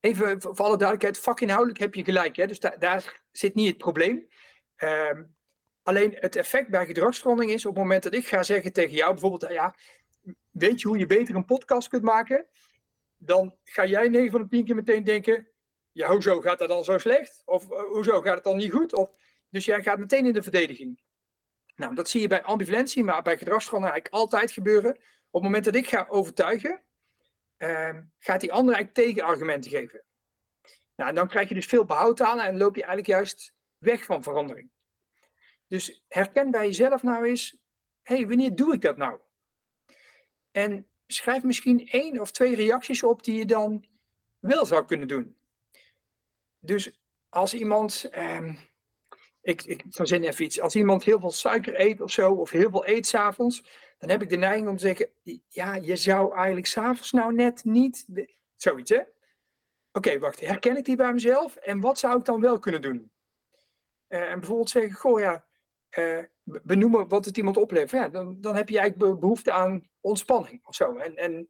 Even 0.01 0.41
voor 0.41 0.57
alle 0.57 0.77
duidelijkheid, 0.77 1.19
vakinhoudelijk 1.19 1.79
heb 1.79 1.95
je 1.95 2.05
gelijk. 2.05 2.37
Hè? 2.37 2.47
Dus 2.47 2.61
daar 2.61 3.23
zit 3.31 3.55
niet 3.55 3.69
het 3.69 3.79
probleem. 3.79 4.29
Um, 4.77 5.37
alleen 5.83 6.17
het 6.21 6.37
effect 6.37 6.69
bij 6.69 6.87
gedragsverandering 6.87 7.53
is 7.53 7.67
op 7.67 7.75
het 7.75 7.83
moment 7.83 8.03
dat 8.03 8.15
ik 8.15 8.27
ga 8.27 8.43
zeggen 8.43 8.73
tegen 8.73 8.95
jou 8.95 9.13
bijvoorbeeld, 9.13 9.53
ja, 9.53 9.75
weet 10.51 10.81
je 10.81 10.89
hoe 10.89 10.99
je 10.99 11.07
beter 11.07 11.35
een 11.35 11.45
podcast 11.45 11.89
kunt 11.89 12.03
maken? 12.03 12.47
Dan 13.17 13.57
ga 13.65 13.87
jij 13.87 14.09
9 14.09 14.31
van 14.31 14.43
de 14.43 14.49
10 14.49 14.65
keer 14.65 14.75
meteen 14.75 15.05
denken, 15.05 15.49
ja, 15.93 16.09
hoezo 16.09 16.41
gaat 16.41 16.59
dat 16.59 16.69
dan 16.69 16.85
zo 16.85 16.99
slecht? 16.99 17.43
Of 17.45 17.71
uh, 17.71 17.81
hoezo 17.81 18.21
gaat 18.21 18.35
het 18.35 18.45
dan 18.45 18.57
niet 18.57 18.73
goed? 18.73 18.95
Of, 18.95 19.11
dus 19.49 19.65
jij 19.65 19.83
gaat 19.83 19.99
meteen 19.99 20.27
in 20.27 20.33
de 20.33 20.43
verdediging. 20.43 21.01
Nou, 21.77 21.95
dat 21.95 22.09
zie 22.09 22.21
je 22.21 22.29
bij 22.29 22.43
ambivalentie, 22.43 23.05
maar 23.05 23.23
bij 23.23 23.39
gedragsverandering 23.39 23.97
eigenlijk 23.97 24.23
altijd 24.23 24.51
gebeuren. 24.51 24.91
Op 25.31 25.43
het 25.43 25.43
moment 25.43 25.65
dat 25.65 25.75
ik 25.75 25.89
ga 25.89 26.07
overtuigen, 26.09 26.83
uh, 27.59 27.97
gaat 28.19 28.41
die 28.41 28.53
ander 28.53 28.75
eigenlijk 28.75 29.07
tegenargumenten 29.07 29.71
geven. 29.71 30.03
Nou, 30.97 31.15
dan 31.15 31.29
krijg 31.29 31.49
je 31.49 31.55
dus 31.55 31.67
veel 31.67 31.85
behoud 31.85 32.21
aan 32.21 32.41
en 32.41 32.57
loop 32.57 32.75
je 32.75 32.85
eigenlijk 32.85 33.19
juist 33.19 33.55
weg 33.79 34.05
van 34.05 34.23
verandering. 34.23 34.72
Dus 35.73 36.03
herken 36.09 36.51
bij 36.51 36.67
jezelf 36.67 37.03
nou 37.03 37.25
eens, 37.25 37.57
hé, 38.03 38.17
hey, 38.17 38.27
wanneer 38.27 38.55
doe 38.55 38.75
ik 38.75 38.81
dat 38.81 38.97
nou? 38.97 39.21
En 40.51 40.89
schrijf 41.07 41.43
misschien 41.43 41.89
één 41.89 42.21
of 42.21 42.31
twee 42.31 42.55
reacties 42.55 43.03
op 43.03 43.25
die 43.25 43.39
je 43.39 43.47
dan 43.47 43.85
wel 44.39 44.67
zou 44.67 44.85
kunnen 44.85 45.09
doen. 45.09 45.37
Dus 46.59 47.01
als 47.29 47.55
iemand, 47.55 48.11
um, 48.19 48.59
ik, 49.41 49.63
ik 49.63 49.85
verzin 49.89 50.23
even 50.23 50.45
iets, 50.45 50.61
als 50.61 50.75
iemand 50.75 51.05
heel 51.05 51.21
veel 51.21 51.31
suiker 51.31 51.81
eet 51.81 52.01
of 52.01 52.11
zo, 52.11 52.33
of 52.33 52.51
heel 52.51 52.71
veel 52.71 52.89
eet 52.89 53.07
s'avonds, 53.07 53.65
dan 53.99 54.11
heb 54.11 54.23
ik 54.23 54.29
de 54.29 54.37
neiging 54.37 54.69
om 54.69 54.77
te 54.77 54.87
zeggen, 54.87 55.11
ja, 55.49 55.75
je 55.75 55.97
zou 55.97 56.35
eigenlijk 56.35 56.67
s'avonds 56.67 57.11
nou 57.13 57.35
net 57.35 57.65
niet, 57.65 58.07
zoiets 58.57 58.91
hè. 58.91 59.03
Oké, 59.93 60.19
wacht, 60.19 60.41
herken 60.41 60.77
ik 60.77 60.85
die 60.85 60.97
bij 60.97 61.13
mezelf 61.13 61.57
en 61.57 61.81
wat 61.81 61.99
zou 61.99 62.19
ik 62.19 62.25
dan 62.25 62.41
wel 62.41 62.59
kunnen 62.59 62.83
doen? 62.83 63.13
Uh, 64.09 64.31
en 64.31 64.39
bijvoorbeeld 64.39 64.71
zeggen, 64.71 64.93
goh 64.93 65.21
ja, 65.21 65.51
uh, 65.99 66.25
benoemen 66.43 67.09
wat 67.09 67.25
het 67.25 67.37
iemand 67.37 67.57
oplevert. 67.57 67.91
Ja, 67.91 68.09
dan, 68.09 68.41
dan 68.41 68.57
heb 68.57 68.69
je 68.69 68.79
eigenlijk 68.79 69.21
behoefte 69.21 69.53
aan 69.53 69.89
ontspanning 70.01 70.67
of 70.67 70.75
zo. 70.75 70.97
En, 70.97 71.17
en, 71.17 71.49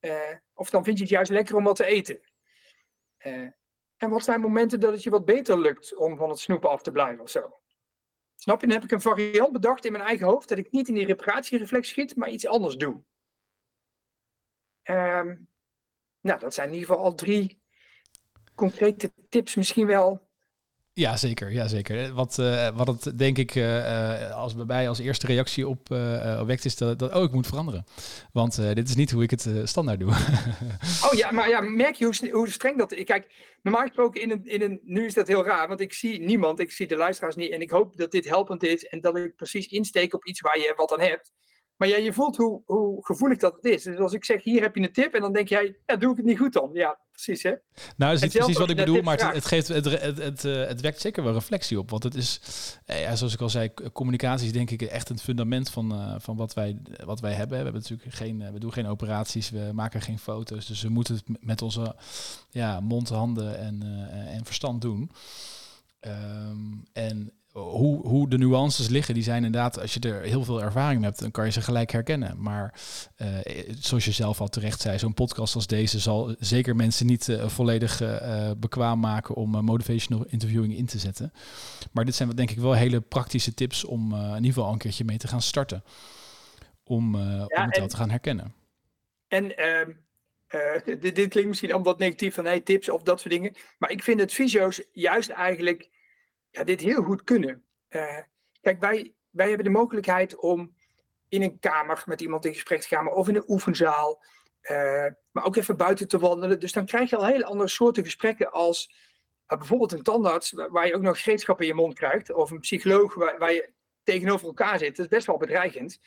uh, 0.00 0.36
of 0.52 0.70
dan 0.70 0.84
vind 0.84 0.96
je 0.96 1.02
het 1.02 1.12
juist 1.12 1.30
lekker 1.30 1.56
om 1.56 1.64
wat 1.64 1.76
te 1.76 1.84
eten. 1.84 2.20
En 3.96 4.10
wat 4.10 4.24
zijn 4.24 4.40
momenten 4.40 4.80
dat 4.80 4.92
het 4.92 5.02
je 5.02 5.10
wat 5.10 5.24
beter 5.24 5.60
lukt 5.60 5.96
om 5.96 6.16
van 6.16 6.28
het 6.28 6.38
snoepen 6.38 6.70
af 6.70 6.82
te 6.82 6.90
blijven 6.90 7.22
of 7.22 7.30
zo? 7.30 7.60
Snap 8.36 8.60
je? 8.60 8.66
Dan 8.66 8.76
heb 8.76 8.84
ik 8.84 8.90
een 8.90 9.00
variant 9.00 9.52
bedacht 9.52 9.84
in 9.84 9.92
mijn 9.92 10.04
eigen 10.04 10.26
hoofd 10.26 10.48
dat 10.48 10.58
ik 10.58 10.70
niet 10.70 10.88
in 10.88 10.94
die 10.94 11.06
reparatiereflex 11.06 11.88
schiet, 11.88 12.16
maar 12.16 12.30
iets 12.30 12.46
anders 12.46 12.76
doe. 12.76 13.02
Um, 14.82 15.48
nou, 16.20 16.40
dat 16.40 16.54
zijn 16.54 16.68
in 16.68 16.74
ieder 16.74 16.88
geval 16.88 17.04
al 17.04 17.14
drie 17.14 17.62
concrete 18.54 19.12
tips, 19.28 19.54
misschien 19.54 19.86
wel 19.86 20.23
ja, 20.94 21.16
zeker. 21.16 21.52
Ja, 21.52 21.68
zeker. 21.68 22.14
Wat, 22.14 22.36
uh, 22.40 22.68
wat 22.74 22.86
het 22.86 23.18
denk 23.18 23.38
ik 23.38 23.54
uh, 23.54 24.30
als 24.30 24.54
bij 24.54 24.64
mij 24.64 24.88
als 24.88 24.98
eerste 24.98 25.26
reactie 25.26 25.68
op 25.68 25.90
uh, 25.90 26.42
wekt 26.42 26.64
is 26.64 26.76
dat, 26.76 26.98
dat, 26.98 27.14
oh, 27.14 27.22
ik 27.22 27.32
moet 27.32 27.46
veranderen. 27.46 27.84
Want 28.32 28.56
dit 28.74 28.88
is 28.88 28.94
niet 28.94 29.10
hoe 29.10 29.22
ik 29.22 29.30
het 29.30 29.48
standaard 29.64 30.00
doe. 30.00 30.10
oh 31.06 31.12
ja, 31.12 31.30
maar 31.30 31.48
ja, 31.48 31.60
merk 31.60 31.94
je 31.94 32.04
hoe, 32.04 32.30
hoe 32.30 32.50
streng 32.50 32.78
dat 32.78 32.92
is? 32.92 33.04
Kijk, 33.04 33.26
normaal 33.62 33.82
gesproken 33.82 34.20
in 34.22 34.30
een, 34.30 34.46
in 34.46 34.62
een, 34.62 34.80
nu 34.82 35.06
is 35.06 35.14
dat 35.14 35.28
heel 35.28 35.44
raar, 35.44 35.68
want 35.68 35.80
ik 35.80 35.92
zie 35.92 36.20
niemand, 36.20 36.60
ik 36.60 36.72
zie 36.72 36.86
de 36.86 36.96
luisteraars 36.96 37.36
niet 37.36 37.50
en 37.50 37.60
ik 37.60 37.70
hoop 37.70 37.96
dat 37.96 38.10
dit 38.10 38.28
helpend 38.28 38.62
is 38.62 38.86
en 38.86 39.00
dat 39.00 39.16
ik 39.16 39.36
precies 39.36 39.66
insteek 39.66 40.14
op 40.14 40.26
iets 40.26 40.40
waar 40.40 40.58
je 40.58 40.72
wat 40.76 40.92
aan 40.92 41.00
hebt. 41.00 41.32
Maar 41.76 41.88
ja, 41.88 41.96
je 41.96 42.12
voelt 42.12 42.36
hoe, 42.36 42.62
hoe 42.66 43.04
gevoelig 43.04 43.38
dat 43.38 43.54
het 43.54 43.64
is. 43.64 43.82
Dus 43.82 43.98
als 43.98 44.12
ik 44.12 44.24
zeg, 44.24 44.42
hier 44.42 44.62
heb 44.62 44.74
je 44.74 44.82
een 44.82 44.92
tip, 44.92 45.14
en 45.14 45.20
dan 45.20 45.32
denk 45.32 45.48
jij, 45.48 45.76
ja, 45.86 45.96
doe 45.96 46.10
ik 46.10 46.16
het 46.16 46.26
niet 46.26 46.38
goed 46.38 46.52
dan? 46.52 46.70
Ja, 46.72 46.98
precies 47.10 47.42
hè. 47.42 47.50
Nou, 47.50 47.60
dat 47.96 48.12
is 48.12 48.20
niet 48.20 48.32
precies 48.32 48.58
wat 48.58 48.70
ik 48.70 48.76
bedoel, 48.76 49.02
maar 49.02 49.18
het, 49.18 49.34
het, 49.34 49.44
geeft, 49.44 49.68
het, 49.68 49.84
het, 49.84 50.18
het, 50.18 50.44
uh, 50.44 50.66
het 50.66 50.80
wekt 50.80 51.00
zeker 51.00 51.24
wel 51.24 51.32
reflectie 51.32 51.78
op. 51.78 51.90
Want 51.90 52.02
het 52.02 52.14
is, 52.14 52.40
eh, 52.84 53.00
ja, 53.00 53.16
zoals 53.16 53.34
ik 53.34 53.40
al 53.40 53.50
zei, 53.50 53.72
communicatie 53.92 54.46
is 54.46 54.52
denk 54.52 54.70
ik 54.70 54.82
echt 54.82 55.08
een 55.08 55.18
fundament 55.18 55.70
van, 55.70 55.92
uh, 55.92 56.14
van 56.18 56.36
wat, 56.36 56.54
wij, 56.54 56.78
wat 57.04 57.20
wij 57.20 57.32
hebben. 57.32 57.58
We 57.58 57.64
hebben 57.64 57.82
natuurlijk 57.82 58.14
geen, 58.14 58.52
we 58.52 58.58
doen 58.58 58.72
geen 58.72 58.86
operaties, 58.86 59.50
we 59.50 59.70
maken 59.72 60.00
geen 60.00 60.18
foto's. 60.18 60.66
Dus 60.66 60.82
we 60.82 60.88
moeten 60.88 61.14
het 61.14 61.44
met 61.44 61.62
onze 61.62 61.96
ja, 62.50 62.80
mond, 62.80 63.08
handen 63.08 63.58
en, 63.58 63.82
en 64.26 64.44
verstand 64.44 64.80
doen. 64.80 65.10
Um, 66.00 66.84
en 66.92 67.32
hoe, 67.54 68.06
hoe 68.06 68.28
de 68.28 68.38
nuances 68.38 68.88
liggen, 68.88 69.14
die 69.14 69.22
zijn 69.22 69.44
inderdaad, 69.44 69.80
als 69.80 69.94
je 69.94 70.00
er 70.00 70.20
heel 70.20 70.44
veel 70.44 70.62
ervaring 70.62 71.00
mee 71.00 71.08
hebt, 71.08 71.20
dan 71.20 71.30
kan 71.30 71.44
je 71.44 71.50
ze 71.50 71.60
gelijk 71.60 71.90
herkennen. 71.90 72.42
Maar 72.42 72.74
uh, 73.22 73.28
zoals 73.78 74.04
je 74.04 74.12
zelf 74.12 74.40
al 74.40 74.48
terecht 74.48 74.80
zei, 74.80 74.98
zo'n 74.98 75.14
podcast 75.14 75.54
als 75.54 75.66
deze 75.66 75.98
zal 75.98 76.34
zeker 76.38 76.76
mensen 76.76 77.06
niet 77.06 77.28
uh, 77.28 77.48
volledig 77.48 78.02
uh, 78.02 78.50
bekwaam 78.56 79.00
maken 79.00 79.34
om 79.34 79.50
motivational 79.50 80.24
interviewing 80.28 80.76
in 80.76 80.86
te 80.86 80.98
zetten. 80.98 81.32
Maar 81.92 82.04
dit 82.04 82.14
zijn 82.14 82.30
denk 82.30 82.50
ik 82.50 82.58
wel 82.58 82.72
hele 82.72 83.00
praktische 83.00 83.54
tips 83.54 83.84
om 83.84 84.14
in 84.14 84.34
ieder 84.34 84.52
geval 84.52 84.72
een 84.72 84.78
keertje 84.78 85.04
mee 85.04 85.18
te 85.18 85.28
gaan 85.28 85.42
starten. 85.42 85.84
Om, 86.84 87.16
ja, 87.16 87.44
om 87.44 87.64
het 87.66 87.78
wel 87.78 87.88
te 87.88 87.96
gaan 87.96 88.10
herkennen. 88.10 88.54
En 89.28 89.56
ehm, 89.56 89.90
dit, 91.00 91.14
dit, 91.14 91.28
klinkt 91.28 91.48
misschien 91.48 91.72
allemaal 91.72 91.92
wat 91.92 92.00
negatief 92.00 92.34
van 92.34 92.44
hey, 92.44 92.60
tips 92.60 92.88
of 92.88 93.02
dat 93.02 93.20
soort 93.20 93.32
dingen. 93.32 93.54
Maar 93.78 93.90
ik 93.90 94.02
vind 94.02 94.20
het 94.20 94.32
fysio's 94.32 94.82
juist 94.92 95.30
eigenlijk 95.30 95.92
ja, 96.54 96.64
dit 96.64 96.80
heel 96.80 97.02
goed 97.02 97.24
kunnen. 97.24 97.64
Uh, 97.90 98.18
kijk, 98.60 98.80
wij, 98.80 99.14
wij 99.30 99.48
hebben 99.48 99.64
de 99.64 99.72
mogelijkheid 99.72 100.36
om 100.36 100.74
in 101.28 101.42
een 101.42 101.58
kamer 101.58 102.02
met 102.06 102.20
iemand 102.20 102.44
in 102.44 102.52
gesprek 102.52 102.80
te 102.80 102.88
gaan, 102.88 103.12
of 103.12 103.28
in 103.28 103.36
een 103.36 103.50
oefenzaal, 103.50 104.24
uh, 104.62 105.06
maar 105.30 105.44
ook 105.44 105.56
even 105.56 105.76
buiten 105.76 106.08
te 106.08 106.18
wandelen. 106.18 106.60
Dus 106.60 106.72
dan 106.72 106.86
krijg 106.86 107.10
je 107.10 107.16
al 107.16 107.26
hele 107.26 107.44
andere 107.44 107.68
soorten 107.68 108.04
gesprekken 108.04 108.52
als 108.52 108.90
uh, 109.48 109.58
bijvoorbeeld 109.58 109.92
een 109.92 110.02
tandarts, 110.02 110.52
waar 110.52 110.86
je 110.86 110.94
ook 110.94 111.02
nog 111.02 111.22
gereedschap 111.22 111.60
in 111.60 111.66
je 111.66 111.74
mond 111.74 111.94
krijgt, 111.94 112.32
of 112.32 112.50
een 112.50 112.60
psycholoog 112.60 113.14
waar, 113.14 113.38
waar 113.38 113.52
je 113.52 113.70
tegenover 114.02 114.46
elkaar 114.46 114.78
zit. 114.78 114.96
Dat 114.96 115.04
is 115.04 115.16
best 115.16 115.26
wel 115.26 115.36
bedreigend. 115.36 116.00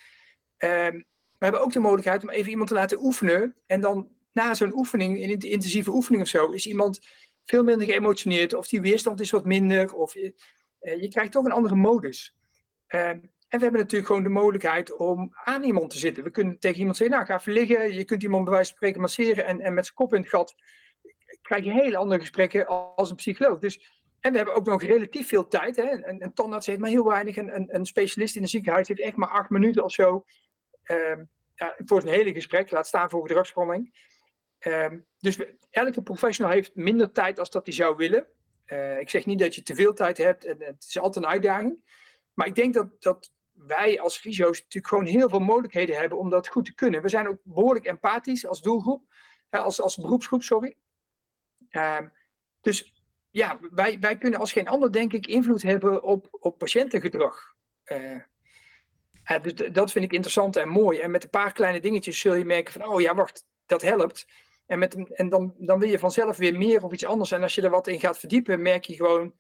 Ehm, 0.58 0.96
we 1.38 1.46
hebben 1.46 1.62
ook 1.62 1.74
de 1.74 1.80
mogelijkheid 1.80 2.24
om 2.24 2.30
even 2.30 2.52
iemand 2.52 2.70
te 2.70 2.76
laten 2.76 3.04
oefenen 3.04 3.56
en 3.66 3.82
dan 3.82 4.10
na 4.32 4.54
zo'n 4.54 4.78
oefening, 4.78 5.22
in 5.22 5.30
intensieve 5.40 5.92
oefening 5.92 6.24
of 6.24 6.30
zo, 6.30 6.52
is 6.52 6.68
iemand 6.68 7.00
veel 7.50 7.64
minder 7.64 7.88
geëmotioneerd, 7.88 8.54
of 8.54 8.68
die 8.68 8.82
weerstand 8.82 9.20
is 9.20 9.32
wat 9.32 9.46
minder, 9.46 9.94
of 9.94 10.14
je, 10.14 10.34
uh, 10.82 11.02
je 11.02 11.08
krijgt 11.08 11.32
toch 11.32 11.46
een 11.46 11.52
andere 11.52 11.76
modus. 11.76 12.36
Uh, 12.88 13.10
en 13.10 13.60
we 13.60 13.64
hebben 13.64 13.82
natuurlijk 13.82 14.08
gewoon 14.08 14.24
de 14.24 14.30
mogelijkheid 14.30 14.96
om 14.96 15.32
aan 15.44 15.64
iemand 15.64 15.90
te 15.90 15.98
zitten. 15.98 16.24
We 16.24 16.32
kunnen 16.32 16.60
tegen 16.60 16.80
iemand 16.80 16.98
zeggen, 16.98 17.16
nou 17.16 17.28
ga 17.28 17.38
even 17.38 17.54
liggen. 17.54 17.94
Je 17.94 18.04
kunt 18.04 18.24
iemand 18.24 18.44
bij 18.44 18.54
wijze 18.54 18.68
van 18.68 18.78
spreken 18.78 19.02
masseren 19.02 19.46
en, 19.46 19.62
en 19.62 19.74
met 19.74 19.84
zijn 19.86 19.96
kop 19.96 20.14
in 20.14 20.22
het 20.22 20.30
gat 20.30 20.56
krijg 21.42 21.64
je 21.64 21.72
hele 21.72 21.98
andere 21.98 22.20
gesprekken 22.20 22.68
als 22.96 23.10
een 23.10 23.16
psycholoog. 23.16 23.60
Dus, 23.60 24.04
en 24.20 24.32
we 24.32 24.38
hebben 24.38 24.56
ook 24.56 24.66
nog 24.66 24.84
relatief 24.84 25.28
veel 25.28 25.48
tijd. 25.48 25.76
Hè. 25.76 25.92
Een, 25.92 26.24
een 26.24 26.34
tandarts 26.34 26.66
heeft 26.66 26.80
maar 26.80 26.90
heel 26.90 27.08
weinig. 27.08 27.38
Een, 27.38 27.76
een, 27.76 27.86
specialist 27.86 28.36
in 28.36 28.42
een 28.42 28.48
ziekenhuis 28.48 28.88
heeft 28.88 29.00
echt 29.00 29.16
maar 29.16 29.30
acht 29.30 29.50
minuten 29.50 29.84
of 29.84 29.92
zo. 29.92 30.26
Uh, 30.92 31.18
ja, 31.56 31.76
voor 31.86 32.02
zijn 32.02 32.14
hele 32.14 32.34
gesprek, 32.34 32.72
laat 32.72 32.88
staan 32.88 33.10
voor 33.10 33.28
gedragsvorming. 33.28 34.06
Um, 34.68 35.06
dus 35.20 35.40
elke 35.70 36.02
professional 36.02 36.52
heeft 36.52 36.76
minder 36.76 37.12
tijd 37.12 37.40
als 37.40 37.50
dat 37.50 37.66
hij 37.66 37.76
zou 37.76 37.96
willen. 37.96 38.28
Uh, 38.66 39.00
ik 39.00 39.10
zeg 39.10 39.26
niet 39.26 39.40
dat 39.40 39.56
je 39.56 39.64
te 39.64 39.76
veel 39.76 39.94
tijd 39.94 40.18
hebt 40.18 40.46
en 40.46 40.58
het 40.60 40.86
is 40.88 41.00
altijd 41.00 41.26
een 41.26 41.32
uitdaging. 41.32 41.84
Maar 42.34 42.48
ik 42.48 42.56
denk 42.56 42.74
dat, 42.74 43.02
dat 43.02 43.32
wij 43.52 44.00
als 44.00 44.18
fysio's 44.18 44.58
natuurlijk 44.58 44.88
gewoon 44.88 45.06
heel 45.06 45.30
veel 45.30 45.40
mogelijkheden 45.40 45.98
hebben 45.98 46.18
om 46.18 46.30
dat 46.30 46.48
goed 46.48 46.66
te 46.66 46.74
kunnen. 46.74 47.02
We 47.02 47.10
zijn 47.10 47.28
ook 47.28 47.40
behoorlijk 47.44 47.86
empathisch 47.86 48.46
als 48.46 48.62
doelgroep, 48.62 49.04
als, 49.50 49.82
als 49.82 49.98
beroepsgroep, 49.98 50.44
sorry. 50.44 50.76
Uh, 51.72 52.00
dus 52.62 52.94
ja, 53.30 53.60
wij, 53.72 54.00
wij 54.00 54.18
kunnen 54.18 54.40
als 54.40 54.52
geen 54.52 54.68
ander 54.68 54.92
denk 54.92 55.14
ik 55.14 55.28
invloed 55.28 55.62
hebben 55.62 56.04
op, 56.04 56.28
op 56.32 56.58
patiëntengedrag. 56.58 57.56
Uh, 57.86 58.22
dus 59.42 59.54
dat 59.54 59.92
vind 59.92 60.06
ik 60.06 60.14
interessant 60.14 60.56
en 60.56 60.70
mooi. 60.70 61.00
En 61.00 61.12
met 61.12 61.24
een 61.24 61.30
paar 61.30 61.52
kleine 61.52 61.80
dingetjes 61.80 62.20
zul 62.20 62.34
je 62.34 62.46
merken 62.46 62.74
van, 62.74 62.88
oh 62.88 63.02
ja, 63.02 63.16
wacht, 63.16 63.46
dat 63.66 63.82
helpt. 63.82 64.26
En, 64.68 64.80
met, 64.80 65.14
en 65.14 65.30
dan, 65.30 65.54
dan 65.58 65.80
wil 65.80 65.90
je 65.90 66.00
vanzelf 66.00 66.38
weer 66.38 66.58
meer 66.58 66.84
of 66.84 66.94
iets 66.94 67.06
anders. 67.06 67.32
En 67.32 67.42
als 67.42 67.56
je 67.56 67.62
er 67.62 67.70
wat 67.70 67.88
in 67.88 68.00
gaat 68.00 68.20
verdiepen, 68.20 68.62
merk 68.62 68.84
je 68.84 68.96
gewoon, 68.96 69.34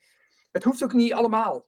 het 0.51 0.63
hoeft 0.63 0.83
ook 0.83 0.93
niet 0.93 1.13
allemaal. 1.13 1.65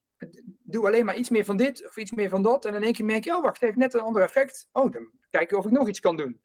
doe 0.63 0.87
alleen 0.87 1.05
maar 1.05 1.17
iets 1.17 1.29
meer 1.29 1.45
van 1.45 1.57
dit 1.57 1.87
of 1.87 1.97
iets 1.97 2.11
meer 2.11 2.29
van 2.29 2.41
dat. 2.41 2.65
En 2.65 2.75
in 2.75 2.83
één 2.83 2.93
keer 2.93 3.05
merk 3.05 3.23
je, 3.23 3.35
oh 3.35 3.41
wacht, 3.41 3.53
het 3.53 3.63
heeft 3.63 3.77
net 3.77 3.93
een 3.93 3.99
ander 3.99 4.21
effect. 4.21 4.69
Oh, 4.71 4.91
dan 4.91 5.11
kijken 5.29 5.57
of 5.57 5.65
ik 5.65 5.71
nog 5.71 5.87
iets 5.87 5.99
kan 5.99 6.17
doen. 6.17 6.41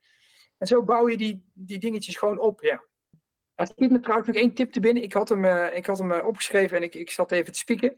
En 0.58 0.66
zo 0.66 0.82
bouw 0.82 1.08
je 1.08 1.16
die, 1.16 1.50
die 1.52 1.78
dingetjes 1.78 2.16
gewoon 2.16 2.38
op, 2.38 2.62
ja. 2.62 2.84
Er 3.54 3.66
schiet 3.66 3.90
me 3.90 4.00
trouwens 4.00 4.28
nog 4.28 4.36
één 4.36 4.54
tip 4.54 4.72
te 4.72 4.80
binnen. 4.80 5.02
Ik 5.02 5.12
had 5.12 5.28
hem, 5.28 5.44
uh, 5.44 5.76
ik 5.76 5.86
had 5.86 5.98
hem 5.98 6.12
uh, 6.12 6.26
opgeschreven 6.26 6.76
en 6.76 6.82
ik, 6.82 6.94
ik 6.94 7.10
zat 7.10 7.32
even 7.32 7.52
te 7.52 7.58
spieken. 7.58 7.94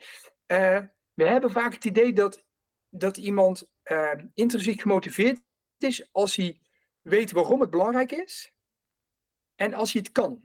Uh, 0.47 0.79
we 1.15 1.25
hebben 1.25 1.51
vaak 1.51 1.75
het 1.75 1.85
idee 1.85 2.13
dat, 2.13 2.45
dat 2.89 3.17
iemand 3.17 3.69
intrinsiek 4.35 4.81
gemotiveerd 4.81 5.41
is 5.79 6.09
als 6.13 6.37
hij 6.37 6.61
weet 7.03 7.33
waarom 7.33 7.61
het 7.61 7.71
belangrijk 7.71 8.13
is 8.13 8.56
en 9.57 9.75
als 9.75 9.93
hij 9.93 10.03
het 10.05 10.13
kan. 10.13 10.45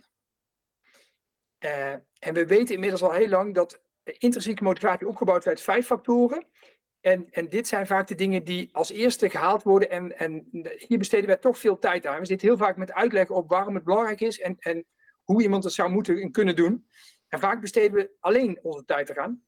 en 2.20 2.34
we 2.34 2.46
weten 2.46 2.74
inmiddels 2.74 3.02
al 3.02 3.12
heel 3.12 3.28
lang 3.28 3.56
dat 3.56 3.82
intrinsieke 4.04 4.64
motivatie 4.64 5.08
opgebouwd 5.08 5.44
werd 5.44 5.58
uit 5.58 5.66
vijf 5.66 5.86
factoren. 5.86 6.46
En, 7.02 7.28
en 7.32 7.50
dit 7.50 7.68
zijn 7.68 7.88
vaak 7.88 8.08
de 8.08 8.16
dingen 8.16 8.44
die 8.44 8.70
als 8.72 8.92
eerste 8.92 9.30
gehaald 9.30 9.64
worden. 9.64 9.90
En, 9.90 10.18
en 10.18 10.48
hier 10.78 10.98
besteden 10.98 11.28
wij 11.28 11.38
toch 11.38 11.58
veel 11.58 11.80
tijd 11.80 12.06
aan. 12.06 12.20
We 12.20 12.26
zitten 12.26 12.48
heel 12.48 12.58
vaak 12.58 12.78
met 12.78 12.92
uitleggen 12.92 13.36
op 13.36 13.50
waarom 13.50 13.76
het 13.76 13.84
belangrijk 13.84 14.22
is 14.22 14.40
en, 14.40 14.56
en 14.60 14.86
hoe 15.24 15.42
iemand 15.42 15.64
het 15.64 15.74
zou 15.74 15.90
moeten 15.90 16.22
en 16.22 16.32
kunnen 16.32 16.56
doen. 16.56 16.88
En 17.28 17.40
vaak 17.40 17.62
besteden 17.62 17.94
we 17.94 18.12
alleen 18.20 18.60
onze 18.62 18.86
tijd 18.86 19.10
eraan. 19.10 19.44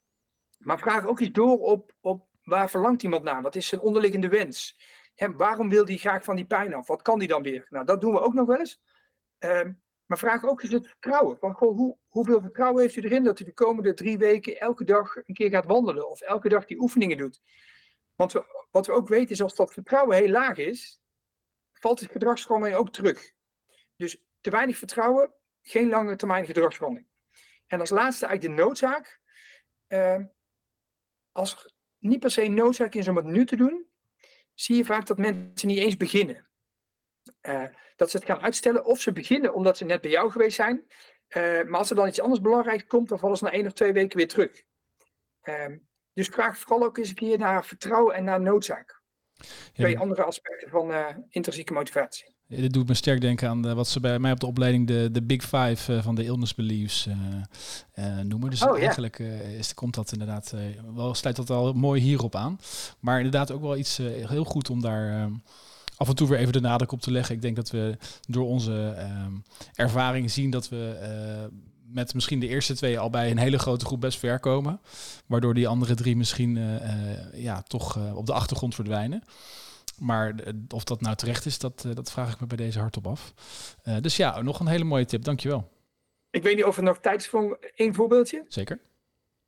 Maar 0.58 0.80
vragen 0.80 1.10
ook 1.10 1.20
iets 1.20 1.32
door 1.32 1.60
op, 1.60 1.94
op 2.02 2.28
waar 2.44 2.70
verlangt 2.70 3.04
iemand 3.04 3.24
naar? 3.24 3.42
Wat 3.42 3.56
is 3.56 3.68
zijn 3.68 3.82
onderliggende 3.82 4.28
wens? 4.28 4.78
En 5.16 5.38
waarom 5.38 5.70
wil 5.70 5.86
hij 5.86 5.98
graag 5.98 6.24
van 6.24 6.36
die 6.36 6.46
pijn 6.46 6.74
af? 6.74 6.88
Wat 6.88 7.02
kan 7.02 7.20
die 7.20 7.28
dan 7.28 7.44
weer? 7.44 7.66
Nou, 7.70 7.86
dat 7.86 8.02
doen 8.02 8.14
we 8.14 8.20
ook 8.20 8.34
nog 8.34 8.48
wel 8.48 8.60
eens. 8.60 8.82
Maar 10.06 10.18
vraag 10.18 10.46
ook 10.46 10.62
eens 10.62 10.72
het 10.72 10.88
vertrouwen. 10.88 11.38
Van, 11.38 11.54
goh, 11.54 11.76
hoe, 11.76 11.98
hoeveel 12.08 12.42
vertrouwen 12.42 12.82
heeft 12.82 12.96
u 12.96 13.02
erin 13.02 13.24
dat 13.24 13.40
u 13.40 13.44
de 13.44 13.54
komende 13.54 13.94
drie 13.94 14.18
weken 14.18 14.60
elke 14.60 14.84
dag 14.84 15.16
een 15.16 15.34
keer 15.34 15.50
gaat 15.50 15.66
wandelen? 15.66 16.10
Of 16.10 16.22
elke 16.22 16.50
dag 16.50 16.66
die 16.66 16.80
oefeningen 16.80 17.18
doet? 17.18 17.42
Want 18.16 18.34
wat 18.72 18.86
we 18.86 18.92
ook 18.92 19.08
weten 19.08 19.30
is 19.30 19.42
als 19.42 19.56
dat 19.56 19.74
vertrouwen 19.74 20.18
heel 20.18 20.30
laag 20.30 20.58
is, 20.58 21.02
valt 21.72 22.00
het 22.00 22.12
gedragsverandering 22.12 22.78
ook 22.78 22.90
terug. 22.90 23.32
Dus 23.96 24.18
te 24.42 24.50
weinig 24.50 24.78
vertrouwen, 24.78 25.34
geen 25.62 25.90
lange 25.90 26.16
termijn 26.16 26.46
gedragsverandering. 26.46 27.10
En 27.68 27.80
als 27.80 27.90
laatste 27.90 28.26
eigenlijk 28.26 28.58
de 28.58 28.64
noodzaak. 28.64 29.22
Uh, 29.88 30.20
als 31.32 31.74
niet 31.98 32.20
per 32.20 32.32
se 32.32 32.48
noodzaak 32.48 32.94
is 32.94 33.08
om 33.08 33.16
het 33.16 33.26
nu 33.26 33.46
te 33.46 33.56
doen, 33.56 33.88
zie 34.54 34.76
je 34.76 34.86
vaak 34.86 35.06
dat 35.06 35.18
mensen 35.18 35.68
niet 35.68 35.78
eens 35.78 35.98
beginnen. 35.98 36.48
Uh, 37.50 37.64
dat 37.96 38.12
ze 38.12 38.18
het 38.18 38.26
gaan 38.26 38.42
uitstellen 38.42 38.86
of 38.86 39.00
ze 39.00 39.12
beginnen 39.12 39.54
omdat 39.54 39.78
ze 39.78 39.86
net 39.86 40.02
bij 40.02 40.12
jou 40.12 40.32
geweest 40.32 40.56
zijn. 40.56 40.84
Uh, 41.38 41.64
maar 41.64 41.80
als 41.80 41.90
er 41.90 41.96
dan 41.96 42.08
iets 42.08 42.22
anders 42.22 42.42
belangrijks 42.42 42.86
komt, 42.86 43.10
dan 43.10 43.20
vallen 43.20 43.38
ze 43.38 43.44
na 43.44 43.52
één 43.52 43.66
of 43.66 43.74
twee 43.74 43.94
weken 43.94 44.18
weer 44.18 44.28
terug. 44.28 44.64
Uh, 45.44 45.78
dus 46.14 46.28
vraag 46.28 46.58
vooral 46.58 46.84
ook 46.84 46.98
eens 46.98 47.10
een 47.10 47.16
keer 47.16 47.38
naar 47.38 47.66
vertrouwen 47.66 48.16
en 48.16 48.24
naar 48.24 48.42
noodzaak. 48.42 49.02
Twee 49.74 50.00
andere 50.00 50.24
aspecten 50.24 50.70
van 50.70 50.92
uh, 50.92 51.08
intrinsieke 51.30 51.74
motivatie. 51.74 52.36
Dit 52.48 52.74
doet 52.74 52.88
me 52.88 52.94
sterk 52.94 53.22
denken 53.22 53.50
aan 53.50 53.62
de, 53.62 53.74
wat 53.74 53.88
ze 53.88 54.00
bij 54.00 54.20
mij 54.20 54.32
op 54.32 54.40
de 54.40 54.46
opleiding 54.46 54.88
de, 54.88 55.10
de 55.12 55.24
Big 55.24 55.42
Five 55.42 56.02
van 56.02 56.16
de 56.16 56.24
illness 56.24 56.56
beliefs 56.56 57.08
noemen. 58.24 58.50
Dus 58.50 58.64
oh, 58.64 58.78
eigenlijk 58.78 59.20
is, 59.58 59.74
komt 59.74 59.94
dat 59.94 60.12
inderdaad 60.12 60.56
wel, 60.96 61.14
sluit 61.14 61.36
dat 61.36 61.50
al 61.50 61.74
mooi 61.74 62.02
hierop 62.02 62.36
aan. 62.36 62.60
Maar 63.00 63.18
inderdaad 63.18 63.52
ook 63.52 63.62
wel 63.62 63.78
iets 63.78 63.98
heel 63.98 64.44
goed 64.44 64.70
om 64.70 64.82
daar 64.82 65.10
ehm, 65.10 65.34
af 65.96 66.08
en 66.08 66.16
toe 66.16 66.28
weer 66.28 66.40
even 66.40 66.54
de 66.54 66.62
nadruk 66.62 66.92
op 66.92 67.02
te 67.02 67.12
leggen. 67.12 67.36
Ik 67.36 67.42
denk 67.42 67.56
dat 67.56 67.70
we 67.70 67.98
door 68.28 68.48
onze 68.48 68.96
uh, 68.98 69.26
ervaring 69.74 70.32
zien 70.32 70.50
dat 70.50 70.70
we 70.70 71.00
uh, 71.02 71.58
met 71.86 72.14
misschien 72.14 72.40
de 72.40 72.48
eerste 72.48 72.76
twee 72.76 73.00
al 73.00 73.10
bij 73.10 73.32
een 73.32 73.38
hele 73.38 73.60
grote 73.60 73.86
groep 73.86 74.02
best 74.02 74.20
ver 74.20 74.40
komen. 74.40 74.82
Waardoor 75.26 75.54
die 75.54 75.68
andere 75.68 75.96
drie 75.96 76.16
misschien 76.16 76.56
uh, 76.56 77.34
ja, 77.34 77.62
toch 77.62 78.16
op 78.16 78.26
de 78.26 78.34
achtergrond 78.34 78.76
verdwijnen. 78.76 79.24
Maar 79.98 80.36
of 80.70 80.84
dat 80.84 81.02
nou 81.02 81.16
terecht 81.16 81.46
is, 81.46 81.60
dat, 81.60 81.86
dat 81.94 82.12
vraag 82.12 82.34
ik 82.34 82.40
me 82.40 82.48
bij 82.48 82.58
deze 82.58 82.80
hardop 82.80 83.08
af. 83.08 83.34
dus 84.02 84.18
ja, 84.18 84.42
nog 84.42 84.60
een 84.60 84.68
hele 84.68 84.84
mooie 84.84 85.06
tip. 85.06 85.24
Dankjewel. 85.24 85.72
Ik 86.30 86.44
weet 86.44 86.56
niet 86.56 86.66
of 86.66 86.78
er 86.78 86.84
nog 86.84 87.00
tijd 87.00 87.22
is 87.22 87.28
voor 87.28 87.60
één 87.76 87.94
voorbeeldje. 87.94 88.46
Zeker. 88.48 88.80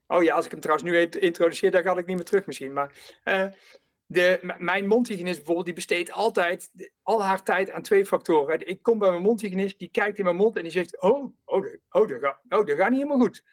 Oh 0.07 0.23
ja, 0.23 0.35
als 0.35 0.45
ik 0.45 0.51
hem 0.51 0.59
trouwens 0.59 0.89
nu 0.89 1.19
introduceer, 1.19 1.71
dan 1.71 1.83
ga 1.83 1.97
ik 1.97 2.05
niet 2.05 2.15
meer 2.15 2.25
terug 2.25 2.45
misschien. 2.45 2.73
Maar 2.73 2.91
de, 4.06 4.56
mijn 4.58 4.88
mondhygiënist 4.88 5.36
bijvoorbeeld, 5.36 5.66
die 5.66 5.76
besteedt 5.76 6.12
altijd 6.12 6.72
al 7.01 7.24
haar 7.24 7.43
tijd 7.43 7.72
aan 7.72 7.82
twee 7.82 8.06
factoren. 8.06 8.68
Ik 8.68 8.82
kom 8.82 8.99
bij 8.99 9.10
mijn 9.10 9.22
mondhygiënist, 9.22 9.80
die 9.80 9.89
kijkt 9.89 10.18
in 10.18 10.24
mijn 10.24 10.36
mond 10.36 10.56
en 10.56 10.64
die 10.64 10.72
zegt, 10.72 11.01
oh, 11.01 11.34
oh, 11.45 11.66
oh, 11.89 12.08
dat, 12.08 12.20
gaat, 12.20 12.39
oh 12.49 12.68
gaat 12.68 12.89
niet 12.89 12.99
helemaal 12.99 13.20
goed. 13.20 13.43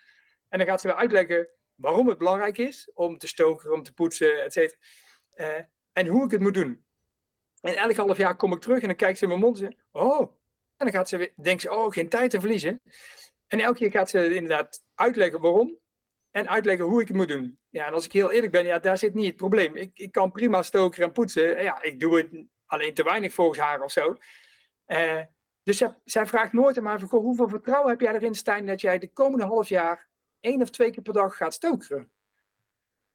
En 0.48 0.58
dan 0.58 0.66
gaat 0.66 0.80
ze 0.80 0.86
weer 0.86 0.96
uitleggen 0.96 1.48
waarom 1.74 2.08
het 2.08 2.18
belangrijk 2.18 2.58
is 2.58 2.90
om 2.94 3.18
te 3.18 3.26
stoken, 3.26 3.72
om 3.72 3.82
te 3.82 3.92
poetsen, 3.92 4.42
et 4.44 4.52
cetera. 4.52 4.78
Uh, 5.36 5.64
en 5.92 6.06
hoe 6.06 6.24
ik 6.24 6.30
het 6.30 6.40
moet 6.40 6.54
doen. 6.54 6.84
En 7.60 7.76
elk 7.76 7.96
half 7.96 8.16
jaar 8.16 8.36
kom 8.36 8.52
ik 8.52 8.60
terug 8.60 8.80
en 8.80 8.86
dan 8.86 8.96
kijkt 8.96 9.18
ze 9.18 9.24
in 9.24 9.30
mijn 9.30 9.40
mond 9.40 9.60
en 9.60 9.64
zegt, 9.64 9.84
oh. 9.90 10.20
En 10.76 10.88
dan 10.88 10.92
gaat 10.92 11.08
ze 11.08 11.16
weer, 11.16 11.32
denkt 11.36 11.62
ze, 11.62 11.70
oh, 11.70 11.92
geen 11.92 12.08
tijd 12.08 12.30
te 12.30 12.40
verliezen. 12.40 12.82
En 13.46 13.60
elke 13.60 13.78
keer 13.78 13.90
gaat 13.90 14.10
ze 14.10 14.34
inderdaad 14.34 14.84
uitleggen 14.94 15.40
waarom 15.40 15.78
en 16.32 16.48
uitleggen 16.48 16.84
hoe 16.84 17.00
ik 17.00 17.08
het 17.08 17.16
moet 17.16 17.28
doen. 17.28 17.58
Ja, 17.68 17.86
en 17.86 17.92
als 17.92 18.04
ik 18.04 18.12
heel 18.12 18.30
eerlijk 18.30 18.52
ben, 18.52 18.64
ja, 18.64 18.78
daar 18.78 18.98
zit 18.98 19.14
niet 19.14 19.26
het 19.26 19.36
probleem. 19.36 19.76
Ik, 19.76 19.90
ik 19.94 20.12
kan 20.12 20.32
prima 20.32 20.62
stoken 20.62 21.02
en 21.02 21.12
poetsen. 21.12 21.62
Ja, 21.62 21.82
ik 21.82 22.00
doe 22.00 22.16
het 22.16 22.44
alleen 22.66 22.94
te 22.94 23.02
weinig 23.02 23.32
volgens 23.32 23.58
haar 23.58 23.82
of 23.82 23.92
zo. 23.92 24.16
Uh, 24.86 25.20
dus 25.62 25.76
zij, 25.76 25.94
zij, 26.04 26.26
vraagt 26.26 26.52
nooit 26.52 26.76
aan 26.76 26.82
mij 26.82 27.00
hoeveel 27.08 27.48
vertrouwen 27.48 27.90
heb 27.90 28.00
jij 28.00 28.14
erin, 28.14 28.34
Stijn, 28.34 28.66
dat 28.66 28.80
jij 28.80 28.98
de 28.98 29.12
komende 29.12 29.44
half 29.44 29.68
jaar 29.68 30.08
één 30.40 30.62
of 30.62 30.70
twee 30.70 30.90
keer 30.90 31.02
per 31.02 31.12
dag 31.12 31.36
gaat 31.36 31.54
stoken? 31.54 32.10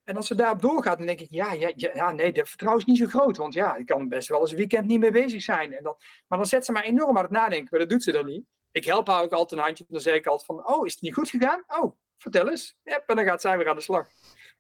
En 0.04 0.16
als 0.16 0.28
ze 0.28 0.36
daarop 0.36 0.62
doorgaat, 0.62 0.98
dan 0.98 1.08
denk 1.08 1.20
ik, 1.20 1.28
ja, 1.30 1.54
ja, 1.54 1.72
ja, 1.76 2.12
nee, 2.12 2.32
de 2.32 2.46
vertrouwen 2.46 2.82
is 2.82 2.88
niet 2.88 2.98
zo 2.98 3.20
groot. 3.20 3.38
Want 3.38 3.54
ja, 3.54 3.76
ik 3.76 3.86
kan 3.86 4.10
best 4.10 4.28
wel 4.28 4.42
eens 4.42 4.52
een 4.52 4.58
weekend 4.58 4.86
niet 4.86 5.00
mee 5.00 5.12
bezig 5.12 5.42
zijn. 5.42 5.74
En 5.74 5.84
dat, 5.84 6.04
maar 6.28 6.38
dan 6.38 6.48
zet 6.48 6.66
ze 6.66 6.72
mij 6.72 6.84
enorm 6.84 7.18
aan 7.18 7.24
het 7.24 7.32
nadenken, 7.32 7.68
maar 7.70 7.80
dat 7.80 7.90
doet 7.90 8.04
ze 8.04 8.12
dan 8.12 8.26
niet. 8.26 8.46
Ik 8.72 8.86
help 8.86 9.08
haar 9.08 9.24
ook 9.24 9.32
altijd 9.32 9.60
een 9.60 9.66
handje. 9.66 9.86
Dan 9.88 10.02
zeg 10.02 10.16
ik 10.16 10.26
altijd 10.26 10.46
van, 10.46 10.68
oh, 10.68 10.86
is 10.86 10.94
het 10.94 11.02
niet 11.02 11.14
goed 11.14 11.30
gegaan? 11.30 11.64
Oh, 11.68 11.96
vertel 12.18 12.50
eens. 12.50 12.76
Ja, 12.84 13.04
en 13.06 13.16
dan 13.16 13.26
gaat 13.26 13.42
zij 13.42 13.58
weer 13.58 13.70
aan 13.70 13.76
de 13.76 13.82
slag. 13.82 14.08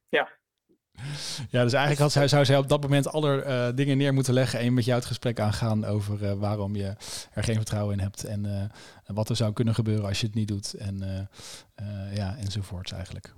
Ja. 0.10 0.30
Ja, 1.50 1.64
dus 1.64 1.74
eigenlijk 1.74 2.00
had 2.00 2.12
zij, 2.12 2.28
zou 2.28 2.46
zij 2.46 2.58
op 2.58 2.70
dat 2.70 2.82
moment 2.82 3.08
alle 3.08 3.46
uh, 3.46 3.76
dingen 3.76 3.98
neer 3.98 4.14
moeten 4.14 4.34
leggen 4.34 4.60
en 4.60 4.74
met 4.74 4.86
jou 4.86 4.98
het 4.98 5.08
gesprek 5.08 5.40
aangaan 5.40 5.86
over 5.86 6.24
uh, 6.24 6.34
waarom 6.34 6.76
je 6.76 6.96
er 7.34 7.44
geen 7.44 7.56
vertrouwen 7.56 7.94
in 7.98 8.04
hebt 8.04 8.24
en 8.24 8.46
uh, 8.46 8.64
wat 9.06 9.30
er 9.30 9.36
zou 9.36 9.54
kunnen 9.54 9.74
gebeuren 9.74 10.08
als 10.08 10.20
je 10.20 10.26
het 10.26 10.36
niet 10.36 10.48
doet 10.48 10.74
en 10.74 11.30
ja, 12.14 12.38
enzovoorts 12.38 12.92
eigenlijk. 12.92 13.34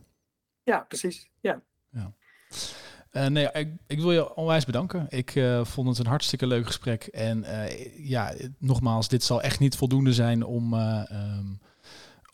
Ja, 0.64 0.80
precies. 0.80 1.30
Ja. 1.40 1.62
ja. 1.90 3.30
nee, 3.30 3.52
ik, 3.52 3.70
ik, 3.88 4.00
wil 4.00 4.12
je 4.12 4.36
onwijs 4.36 4.66
bedanken. 4.66 5.06
Ik 5.10 5.44
vond 5.64 5.88
het 5.88 5.98
een 5.98 6.06
hartstikke 6.06 6.48
leuk 6.48 6.66
gesprek. 6.66 7.04
En 7.04 7.46
ja, 7.98 8.34
nogmaals, 8.58 9.08
dit 9.08 9.24
zal 9.24 9.42
echt 9.42 9.60
niet 9.60 9.76
voldoende 9.76 10.14
zijn 10.14 10.44
om 10.44 10.74
um, 10.74 11.60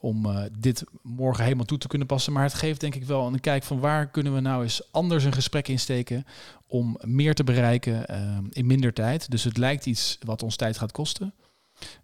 om 0.05 0.25
uh, 0.25 0.41
dit 0.59 0.83
morgen 1.01 1.43
helemaal 1.43 1.65
toe 1.65 1.77
te 1.77 1.87
kunnen 1.87 2.07
passen. 2.07 2.33
Maar 2.33 2.43
het 2.43 2.53
geeft 2.53 2.79
denk 2.79 2.95
ik 2.95 3.03
wel 3.03 3.27
een 3.27 3.39
kijk 3.39 3.63
van 3.63 3.79
waar 3.79 4.07
kunnen 4.07 4.33
we 4.33 4.39
nou 4.39 4.63
eens 4.63 4.91
anders 4.91 5.23
een 5.23 5.33
gesprek 5.33 5.67
insteken 5.67 6.25
om 6.67 6.97
meer 7.01 7.35
te 7.35 7.43
bereiken 7.43 8.05
uh, 8.11 8.37
in 8.49 8.65
minder 8.65 8.93
tijd. 8.93 9.31
Dus 9.31 9.43
het 9.43 9.57
lijkt 9.57 9.85
iets 9.85 10.17
wat 10.25 10.43
ons 10.43 10.55
tijd 10.55 10.77
gaat 10.77 10.91
kosten. 10.91 11.33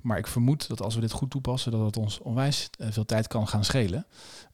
Maar 0.02 0.18
ik 0.18 0.28
vermoed 0.28 0.68
dat 0.68 0.82
als 0.82 0.96
we 0.96 1.02
dit 1.02 1.12
goed 1.12 1.30
toepassen, 1.30 1.72
dat 1.72 1.86
het 1.86 1.98
ons 1.98 2.20
onwijs 2.20 2.70
uh, 2.78 2.88
veel 2.92 3.06
tijd 3.06 3.28
kan 3.28 3.48
gaan 3.48 3.64
schelen. 3.64 4.06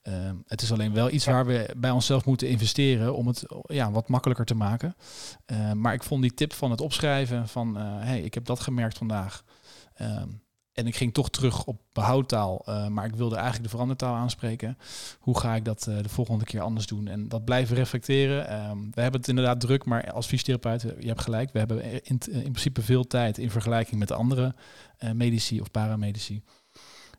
Ehm, 0.01 0.35
het 0.47 0.61
is 0.61 0.71
alleen 0.71 0.93
wel 0.93 1.11
iets 1.11 1.25
waar 1.25 1.45
we 1.45 1.73
bij 1.77 1.91
onszelf 1.91 2.25
moeten 2.25 2.49
investeren 2.49 3.15
om 3.15 3.27
het 3.27 3.45
ja, 3.67 3.91
wat 3.91 4.07
makkelijker 4.09 4.45
te 4.45 4.55
maken. 4.55 4.95
Ehm, 5.45 5.81
maar 5.81 5.93
ik 5.93 6.03
vond 6.03 6.21
die 6.21 6.33
tip 6.33 6.53
van 6.53 6.71
het 6.71 6.81
opschrijven 6.81 7.47
van, 7.47 7.75
hey, 7.77 8.21
ik 8.21 8.33
heb 8.33 8.45
dat 8.45 8.59
gemerkt 8.59 8.97
vandaag. 8.97 9.43
En 10.77 10.87
ik 10.87 10.95
ging 10.95 11.13
toch 11.13 11.29
terug 11.29 11.65
op 11.65 11.81
behoudtaal, 11.93 12.63
uh, 12.69 12.87
maar 12.87 13.05
ik 13.05 13.15
wilde 13.15 13.35
eigenlijk 13.35 13.63
de 13.63 13.69
verandertaal 13.69 14.15
aanspreken. 14.15 14.77
Hoe 15.19 15.39
ga 15.39 15.55
ik 15.55 15.65
dat 15.65 15.87
uh, 15.89 15.97
de 16.01 16.09
volgende 16.09 16.45
keer 16.45 16.61
anders 16.61 16.87
doen? 16.87 17.07
En 17.07 17.27
dat 17.27 17.45
blijven 17.45 17.75
reflecteren. 17.75 18.69
Um, 18.69 18.91
we 18.93 19.01
hebben 19.01 19.19
het 19.19 19.29
inderdaad 19.29 19.59
druk, 19.59 19.85
maar 19.85 20.11
als 20.11 20.27
fysiotherapeut, 20.27 20.83
eh, 20.83 21.01
je 21.01 21.07
hebt 21.07 21.21
gelijk, 21.21 21.51
we 21.51 21.59
hebben 21.59 21.83
in, 21.83 22.19
in 22.29 22.41
principe 22.41 22.81
veel 22.81 23.07
tijd 23.07 23.37
in 23.37 23.51
vergelijking 23.51 23.99
met 23.99 24.11
andere 24.11 24.55
uh, 24.99 25.11
medici 25.11 25.61
of 25.61 25.71
paramedici. 25.71 26.41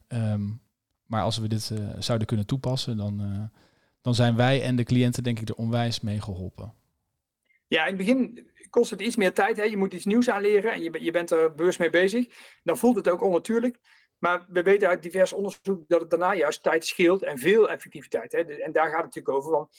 Um, 0.08 0.60
maar 1.06 1.22
als 1.22 1.38
we 1.38 1.48
dit 1.48 1.72
zouden 1.98 2.26
kunnen 2.26 2.46
toepassen, 2.46 2.96
dan, 2.96 3.50
dan 4.00 4.14
zijn 4.14 4.36
wij 4.36 4.62
en 4.62 4.76
de 4.76 4.84
cliënten 4.84 5.22
denk 5.22 5.40
ik 5.40 5.48
er 5.48 5.54
onwijs 5.54 6.00
mee 6.00 6.20
geholpen. 6.20 6.72
Ja, 7.68 7.82
in 7.82 7.88
het 7.88 7.96
begin 7.96 8.50
kost 8.70 8.90
het 8.90 9.00
iets 9.00 9.16
meer 9.16 9.32
tijd. 9.32 9.56
Hè? 9.56 9.62
Je 9.62 9.76
moet 9.76 9.92
iets 9.92 10.04
nieuws 10.04 10.30
aanleren 10.30 10.72
en 10.72 10.82
je, 10.82 11.04
je 11.04 11.10
bent 11.10 11.30
er 11.30 11.54
bewust 11.54 11.78
mee 11.78 11.90
bezig. 11.90 12.26
Dan 12.62 12.78
voelt 12.78 12.96
het 12.96 13.08
ook 13.08 13.22
onnatuurlijk. 13.22 13.78
Maar 14.18 14.46
we 14.48 14.62
weten 14.62 14.88
uit 14.88 15.02
divers 15.02 15.32
onderzoek 15.32 15.88
dat 15.88 16.00
het 16.00 16.10
daarna 16.10 16.34
juist 16.34 16.62
tijd 16.62 16.86
scheelt 16.86 17.22
en 17.22 17.38
veel 17.38 17.70
effectiviteit. 17.70 18.32
Hè? 18.32 18.38
En 18.38 18.72
daar 18.72 18.88
gaat 18.88 19.04
het 19.04 19.14
natuurlijk 19.14 19.36
over. 19.36 19.50
Want 19.50 19.76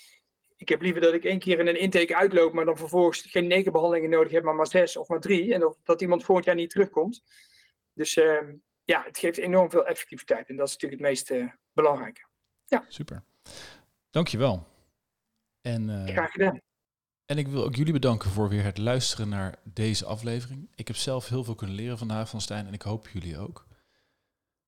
ik 0.55 0.69
heb 0.69 0.81
liever 0.81 1.01
dat 1.01 1.13
ik 1.13 1.23
één 1.23 1.39
keer 1.39 1.59
in 1.59 1.67
een 1.67 1.79
intake 1.79 2.15
uitloop, 2.15 2.53
maar 2.53 2.65
dan 2.65 2.77
vervolgens 2.77 3.21
geen 3.21 3.47
negen 3.47 3.71
behandelingen 3.71 4.09
nodig 4.09 4.31
heb, 4.31 4.43
maar 4.43 4.55
maar 4.55 4.67
zes 4.67 4.97
of 4.97 5.07
maar 5.07 5.19
drie. 5.19 5.53
En 5.53 5.75
dat, 5.83 6.01
iemand 6.01 6.23
volgend 6.23 6.45
jaar 6.45 6.55
niet 6.55 6.69
terugkomt. 6.69 7.23
Dus 7.93 8.15
uh, 8.15 8.41
ja, 8.83 9.03
het 9.03 9.17
geeft 9.17 9.37
enorm 9.37 9.69
veel 9.69 9.85
effectiviteit. 9.85 10.49
En 10.49 10.55
dat 10.55 10.67
is 10.67 10.73
natuurlijk 10.73 11.01
het 11.01 11.11
meest 11.11 11.31
uh, 11.31 11.51
belangrijke. 11.73 12.21
Ja. 12.65 12.85
Super. 12.87 13.23
Dankjewel. 14.09 14.67
En, 15.61 15.89
uh, 15.89 16.07
Graag 16.07 16.31
gedaan. 16.31 16.61
En 17.29 17.37
ik 17.37 17.47
wil 17.47 17.63
ook 17.63 17.75
jullie 17.75 17.93
bedanken 17.93 18.29
voor 18.29 18.49
weer 18.49 18.63
het 18.63 18.77
luisteren 18.77 19.29
naar 19.29 19.59
deze 19.63 20.05
aflevering. 20.05 20.69
Ik 20.75 20.87
heb 20.87 20.95
zelf 20.95 21.29
heel 21.29 21.43
veel 21.43 21.55
kunnen 21.55 21.75
leren 21.75 21.97
vandaag 21.97 22.29
van 22.29 22.41
Stijn 22.41 22.67
en 22.67 22.73
ik 22.73 22.81
hoop 22.81 23.07
jullie 23.07 23.37
ook. 23.37 23.67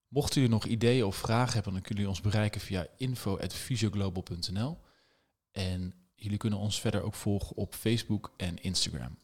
Mochten 0.07 0.41
jullie 0.41 0.55
nog 0.55 0.65
ideeën 0.65 1.05
of 1.05 1.15
vragen 1.15 1.53
hebben, 1.53 1.73
dan 1.73 1.81
kunnen 1.81 2.03
jullie 2.03 2.17
ons 2.17 2.21
bereiken 2.21 2.61
via 2.61 2.87
info.fysioglobal.nl. 2.97 4.77
En 5.51 5.93
jullie 6.15 6.37
kunnen 6.37 6.59
ons 6.59 6.79
verder 6.79 7.01
ook 7.01 7.15
volgen 7.15 7.55
op 7.55 7.75
Facebook 7.75 8.33
en 8.37 8.61
Instagram. 8.61 9.17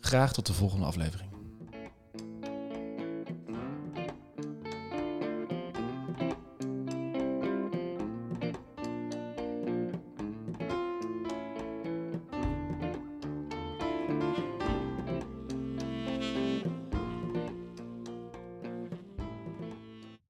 Graag 0.00 0.32
tot 0.32 0.46
de 0.46 0.52
volgende 0.52 0.84
aflevering. 0.84 1.33